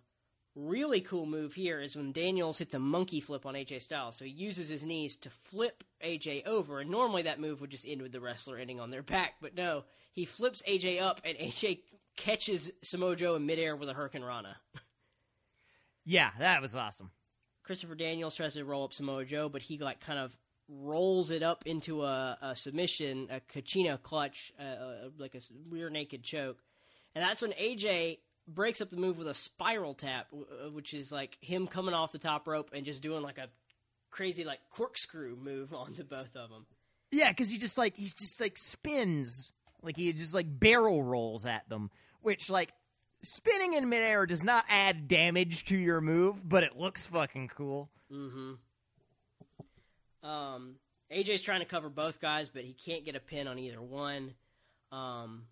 [0.55, 4.17] really cool move here is when Daniels hits a monkey flip on AJ Styles.
[4.17, 7.87] So he uses his knees to flip AJ over, and normally that move would just
[7.87, 11.39] end with the wrestler ending on their back, but no, he flips AJ up, and
[11.39, 11.81] AJ
[12.17, 14.55] catches Samoa Joe in midair with a Hurricanrana.
[16.05, 17.11] Yeah, that was awesome.
[17.63, 20.37] Christopher Daniels tries to roll up Samoa Joe, but he like kind of
[20.69, 26.23] rolls it up into a, a submission, a Kachina clutch, uh, like a rear naked
[26.23, 26.59] choke,
[27.15, 31.13] and that's when AJ breaks up the move with a spiral tap, uh, which is
[31.13, 33.49] like him coming off the top rope and just doing like a
[34.11, 36.67] crazy like corkscrew move onto both of them.
[37.13, 41.47] Yeah, because he just like he just like spins, like he just like barrel rolls
[41.47, 41.91] at them,
[42.23, 42.73] which like
[43.23, 47.91] spinning in midair does not add damage to your move, but it looks fucking cool.
[48.13, 48.53] Mm-hmm.
[50.29, 50.77] Um,
[51.13, 54.35] AJ's trying to cover both guys, but he can't get a pin on either one.
[54.93, 55.45] Um,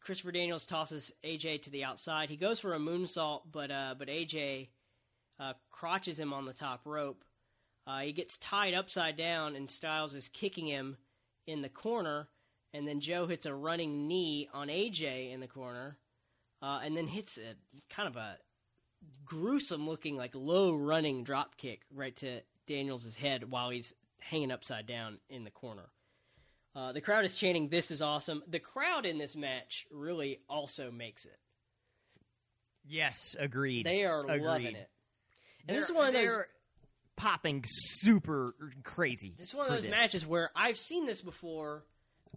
[0.00, 2.30] Christopher Daniels tosses AJ to the outside.
[2.30, 4.68] He goes for a moonsault, but uh, but AJ
[5.40, 7.24] uh, crotches him on the top rope.
[7.86, 10.96] Uh, he gets tied upside down, and Styles is kicking him
[11.46, 12.28] in the corner.
[12.74, 15.96] And then Joe hits a running knee on AJ in the corner,
[16.60, 17.54] uh, and then hits a
[17.88, 18.36] kind of a
[19.24, 24.86] gruesome looking, like low running drop kick right to Daniels' head while he's hanging upside
[24.86, 25.84] down in the corner.
[26.74, 30.90] Uh, the crowd is chanting, "This is awesome." The crowd in this match really also
[30.90, 31.38] makes it.
[32.84, 33.86] Yes, agreed.
[33.86, 34.42] They are agreed.
[34.42, 34.90] loving it.
[35.60, 36.26] And They're, this is one of those.
[36.26, 36.48] they're
[37.16, 39.34] popping super crazy.
[39.38, 39.90] This is one of those this.
[39.90, 41.84] matches where I've seen this before,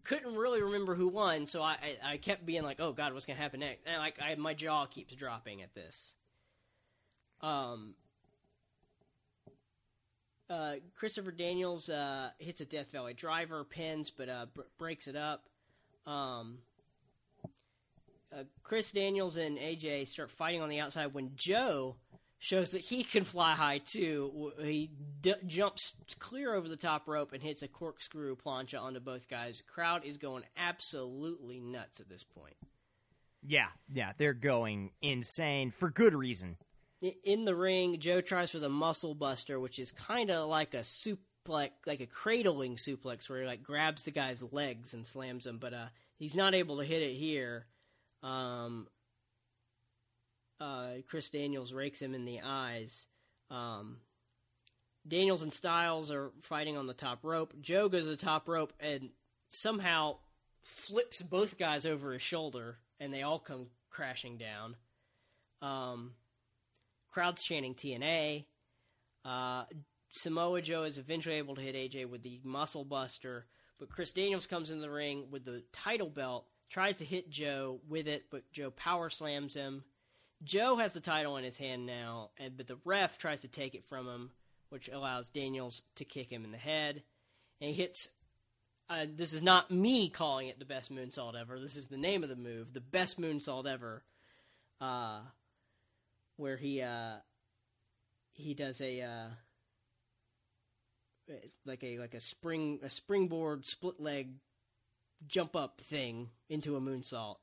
[0.07, 3.25] couldn't really remember who won, so I I, I kept being like, "Oh God, what's
[3.25, 6.15] gonna happen next?" And like I, my jaw keeps dropping at this.
[7.41, 7.93] Um.
[10.49, 15.17] Uh, Christopher Daniels uh, hits a Death Valley driver, pins, but uh, br- breaks it
[15.17, 15.43] up.
[16.05, 16.59] Um,
[18.33, 21.97] uh, Chris Daniels and AJ start fighting on the outside when Joe
[22.39, 24.53] shows that he can fly high too.
[24.61, 24.91] He
[25.21, 29.63] d- jumps clear over the top rope and hits a corkscrew plancha onto both guys.
[29.67, 32.55] Crowd is going absolutely nuts at this point.
[33.43, 36.57] Yeah, yeah, they're going insane for good reason.
[37.23, 40.79] In the ring, Joe tries for the muscle buster, which is kind of like a
[40.79, 45.59] suplex, like a cradling suplex, where he like grabs the guy's legs and slams him,
[45.59, 45.87] but uh,
[46.17, 47.67] he's not able to hit it here.
[48.23, 48.87] Um,
[50.59, 53.05] uh, Chris Daniels rakes him in the eyes.
[53.49, 53.97] Um,
[55.07, 57.53] Daniels and Styles are fighting on the top rope.
[57.61, 59.09] Joe goes to the top rope and
[59.49, 60.17] somehow
[60.63, 64.75] flips both guys over his shoulder, and they all come crashing down.
[65.61, 66.13] Um,
[67.11, 68.45] crowd's chanting TNA.
[69.23, 69.63] Uh,
[70.11, 73.45] Samoa Joe is eventually able to hit AJ with the Muscle Buster,
[73.79, 77.79] but Chris Daniels comes in the ring with the title belt, tries to hit Joe
[77.87, 79.83] with it, but Joe power slams him.
[80.43, 83.75] Joe has the title in his hand now, and but the ref tries to take
[83.75, 84.31] it from him,
[84.69, 87.03] which allows Daniels to kick him in the head.
[87.59, 88.07] And he hits.
[88.89, 91.59] Uh, this is not me calling it the best moonsault ever.
[91.59, 94.03] This is the name of the move, the best moonsault ever.
[94.79, 95.19] Uh,
[96.37, 97.15] where he uh,
[98.31, 99.27] he does a uh,
[101.65, 104.35] like a like a spring a springboard split leg
[105.25, 107.37] jump up thing into a moonsault.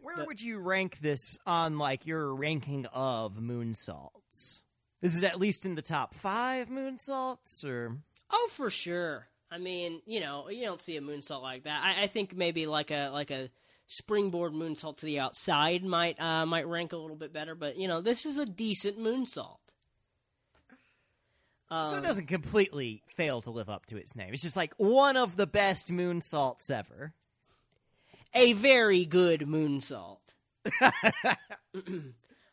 [0.00, 4.62] Where But- would you rank this on like your ranking of moon moonsaults?
[5.00, 7.98] Is it at least in the top five moonsaults, or
[8.30, 9.28] Oh, for sure.
[9.50, 11.82] I mean, you know, you don't see a moonsault like that.
[11.82, 13.50] I, I think maybe like a like a
[13.86, 17.54] springboard moonsault to the outside might uh, might rank a little bit better.
[17.54, 19.58] But you know, this is a decent moonsault.
[21.70, 24.32] so Um, it doesn't completely fail to live up to its name?
[24.34, 27.14] It's just like one of the best moonsaults ever.
[28.34, 30.18] A very good moonsault.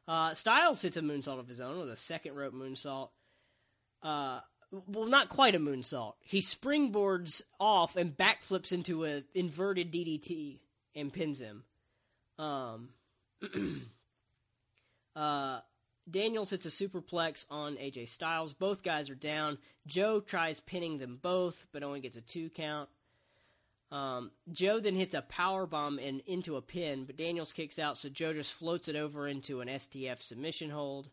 [0.07, 3.09] uh, Styles hits a moonsault of his own with a second rope moonsault.
[4.01, 4.39] Uh,
[4.87, 6.13] well, not quite a moonsault.
[6.19, 10.59] He springboards off and backflips into a inverted DDT
[10.95, 11.63] and pins him.
[12.37, 12.89] Um,
[15.15, 15.59] uh,
[16.09, 18.53] Daniels hits a superplex on AJ Styles.
[18.53, 19.57] Both guys are down.
[19.87, 22.89] Joe tries pinning them both, but only gets a two count.
[23.91, 27.97] Um, Joe then hits a power bomb and into a pin, but Daniels kicks out,
[27.97, 31.09] so Joe just floats it over into an STF submission hold.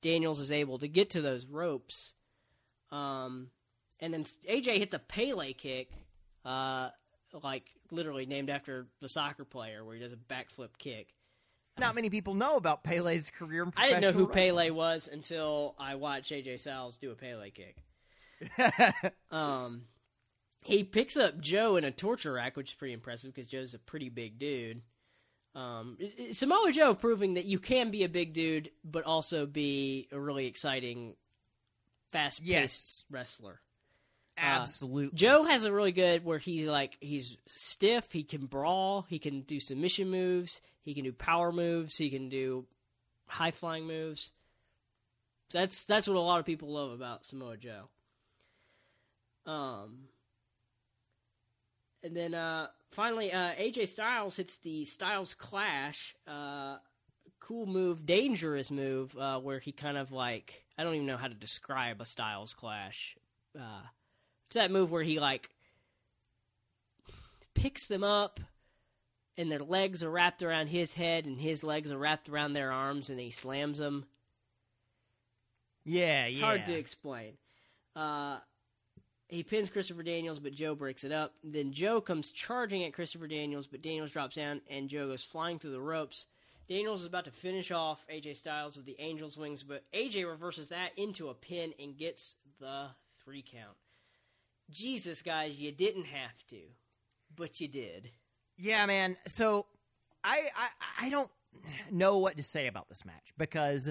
[0.00, 2.14] Daniels is able to get to those ropes,
[2.92, 3.50] um,
[3.98, 5.90] and then AJ hits a Pele kick,
[6.44, 6.90] uh,
[7.42, 11.08] like literally named after the soccer player, where he does a backflip kick.
[11.78, 13.64] Not many people know about Pele's career.
[13.64, 17.14] In I didn't know who professional Pele was until I watched AJ Styles do a
[17.14, 17.76] Pele kick.
[19.30, 19.82] Um,
[20.64, 23.78] he picks up Joe in a torture rack, which is pretty impressive because Joe's a
[23.78, 24.82] pretty big dude.
[25.54, 25.96] Um,
[26.32, 30.46] Samoa Joe proving that you can be a big dude, but also be a really
[30.46, 31.14] exciting,
[32.10, 33.04] fast paced Yes.
[33.10, 33.60] wrestler.
[34.36, 35.16] Absolutely.
[35.16, 38.12] Joe has a really good where he's like he's stiff.
[38.12, 39.02] He can brawl.
[39.08, 40.60] He can do submission moves.
[40.84, 41.96] He can do power moves.
[41.96, 42.64] He can do
[43.26, 44.30] high flying moves.
[45.50, 47.88] That's that's what a lot of people love about Samoa Joe.
[49.44, 50.04] Um,
[52.02, 56.14] and then uh, finally, uh, AJ Styles hits the Styles Clash.
[56.26, 56.76] Uh,
[57.40, 61.28] cool move, dangerous move, uh, where he kind of like I don't even know how
[61.28, 63.16] to describe a Styles Clash.
[63.58, 63.82] Uh,
[64.46, 65.50] it's that move where he like
[67.54, 68.40] picks them up
[69.36, 72.70] and their legs are wrapped around his head and his legs are wrapped around their
[72.70, 74.06] arms and he slams them.
[75.84, 76.44] yeah, It's yeah.
[76.44, 77.32] hard to explain.
[79.28, 81.34] He pins Christopher Daniels, but Joe breaks it up.
[81.44, 85.58] Then Joe comes charging at Christopher Daniels, but Daniels drops down and Joe goes flying
[85.58, 86.26] through the ropes.
[86.66, 90.68] Daniels is about to finish off AJ Styles with the Angel's wings, but AJ reverses
[90.68, 92.88] that into a pin and gets the
[93.22, 93.76] three count.
[94.70, 96.60] Jesus, guys, you didn't have to,
[97.34, 98.10] but you did.
[98.56, 99.16] Yeah, man.
[99.26, 99.66] So
[100.24, 101.30] I, I I don't
[101.90, 103.90] know what to say about this match because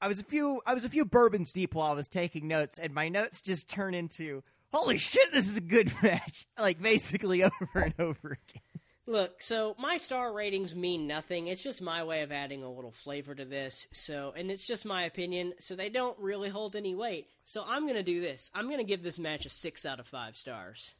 [0.00, 2.78] I was a few I was a few bourbons deep while I was taking notes,
[2.78, 4.42] and my notes just turn into
[4.72, 8.62] holy shit, this is a good match, like basically over and over again.
[9.08, 11.46] Look, so my star ratings mean nothing.
[11.46, 13.86] It's just my way of adding a little flavor to this.
[13.92, 15.54] So, and it's just my opinion.
[15.60, 17.28] So they don't really hold any weight.
[17.44, 18.50] So I'm gonna do this.
[18.52, 20.96] I'm gonna give this match a six out of five stars.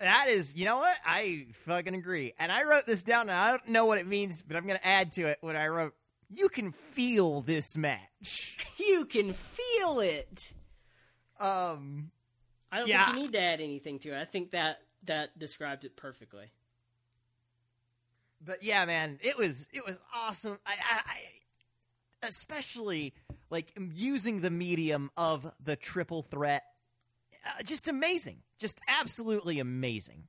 [0.00, 0.96] That is, you know what?
[1.04, 2.32] I fucking agree.
[2.38, 4.78] And I wrote this down, and I don't know what it means, but I'm going
[4.78, 5.94] to add to it what I wrote.
[6.32, 8.56] You can feel this match.
[8.78, 10.54] You can feel it.
[11.38, 12.10] Um,
[12.72, 13.04] I don't Yeah.
[13.04, 14.18] think you need to add anything to it.
[14.18, 16.46] I think that that describes it perfectly.
[18.42, 20.58] but yeah, man, it was it was awesome.
[20.66, 23.12] I, I, I especially
[23.50, 26.62] like using the medium of the triple threat.
[27.44, 30.24] Uh, just amazing, just absolutely amazing.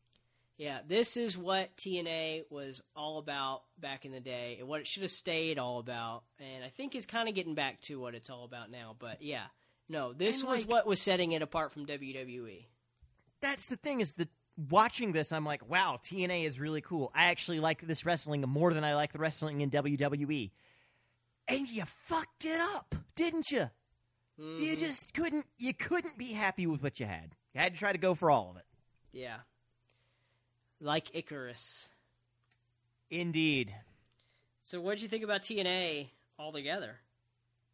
[0.62, 4.86] Yeah, this is what TNA was all about back in the day, and what it
[4.86, 6.22] should have stayed all about.
[6.40, 8.96] And I think it's kind of getting back to what it's all about now.
[9.00, 9.46] But yeah,
[9.90, 11.88] no, this And, was like- what was setting it apart from.
[11.88, 12.68] WWE.
[13.42, 17.12] That's the thing is that watching this, I'm like, wow, TNA is really cool.
[17.16, 20.52] I actually like this wrestling more than I like the wrestling in WWE.
[21.48, 23.72] And you fucked it up, didn't you?
[24.38, 24.78] You Mhm.
[24.78, 25.48] just couldn't.
[25.58, 27.36] You couldn't be happy with what you had.
[27.56, 28.66] You had to try to go for all of it.
[29.12, 29.40] Yeah.
[30.82, 31.88] Like Icarus.
[33.10, 33.74] Indeed.
[34.62, 36.98] So, what did you think about TNA altogether?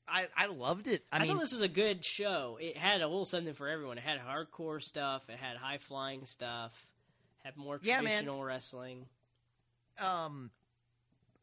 [0.08, 1.04] I, I loved it.
[1.12, 2.58] I, I, mean, thought this was a good show.
[2.62, 3.98] It had a little something for everyone.
[3.98, 5.30] It had hardcore stuff.
[5.30, 6.72] It had high flying stuff.
[7.44, 9.06] Had more Yeah, traditional wrestling.
[10.00, 10.50] um,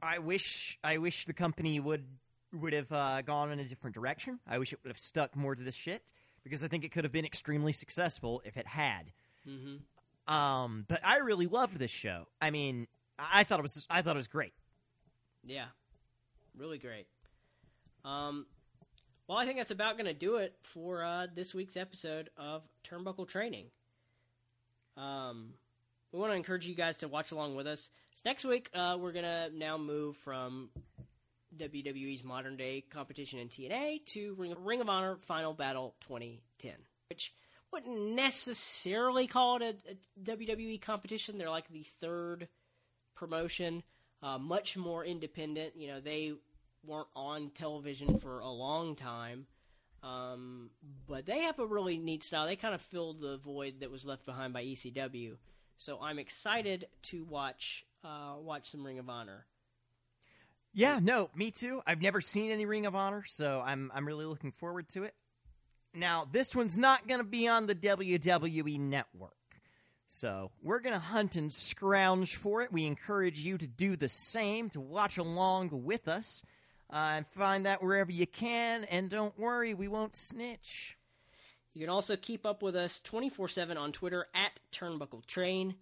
[0.02, 2.04] I wish I wish the company would
[2.52, 4.38] would have uh, gone in a different direction.
[4.46, 6.12] I wish it would have stuck more to this shit
[6.42, 9.12] because I think it could have been extremely successful if it had.
[9.44, 9.76] hmm
[10.26, 12.26] Um, but I really loved this show.
[12.40, 12.86] I mean,
[13.18, 14.52] I thought it was I thought it was great.
[15.46, 15.66] Yeah,
[16.56, 17.06] really great.
[18.04, 18.46] Um,
[19.26, 22.62] well, I think that's about going to do it for uh, this week's episode of
[22.88, 23.66] Turnbuckle Training.
[24.96, 25.54] Um,
[26.12, 27.90] we want to encourage you guys to watch along with us.
[28.14, 30.70] So next week, uh, we're going to now move from
[31.58, 36.72] WWE's modern day competition in TNA to Ring of Honor Final Battle 2010,
[37.08, 37.32] which
[37.74, 41.38] wouldn't necessarily call it a, a WWE competition.
[41.38, 42.48] They're like the third
[43.16, 43.82] promotion,
[44.22, 45.74] uh, much more independent.
[45.76, 46.34] You know, they
[46.86, 49.46] weren't on television for a long time.
[50.04, 50.70] Um,
[51.08, 52.46] but they have a really neat style.
[52.46, 55.36] They kind of filled the void that was left behind by ECW.
[55.76, 59.46] So I'm excited to watch uh, watch some Ring of Honor.
[60.74, 61.80] Yeah, no, me too.
[61.86, 65.14] I've never seen any Ring of Honor, so I'm I'm really looking forward to it.
[65.94, 69.32] Now, this one's not going to be on the WWE network.
[70.06, 72.72] So, we're going to hunt and scrounge for it.
[72.72, 76.42] We encourage you to do the same, to watch along with us.
[76.92, 80.98] Uh, and find that wherever you can, and don't worry, we won't snitch.
[81.72, 85.74] You can also keep up with us 24 7 on Twitter at Turnbuckle Train.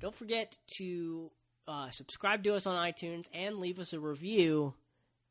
[0.00, 1.30] Don't forget to
[1.66, 4.74] uh, subscribe to us on iTunes and leave us a review.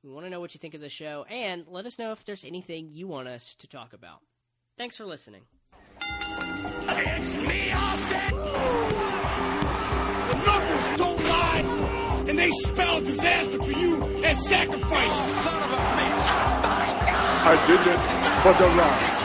[0.04, 2.26] We want to know what you think of the show, and let us know if
[2.26, 4.22] there's anything you want us to talk about.
[4.76, 5.44] Thanks for listening.
[6.02, 8.36] It's me, Austin!
[10.28, 15.44] The numbers don't lie, and they spell disaster for you and sacrifice.
[15.44, 16.28] Son of a bitch!
[17.44, 18.00] I did it
[18.42, 19.21] for the love.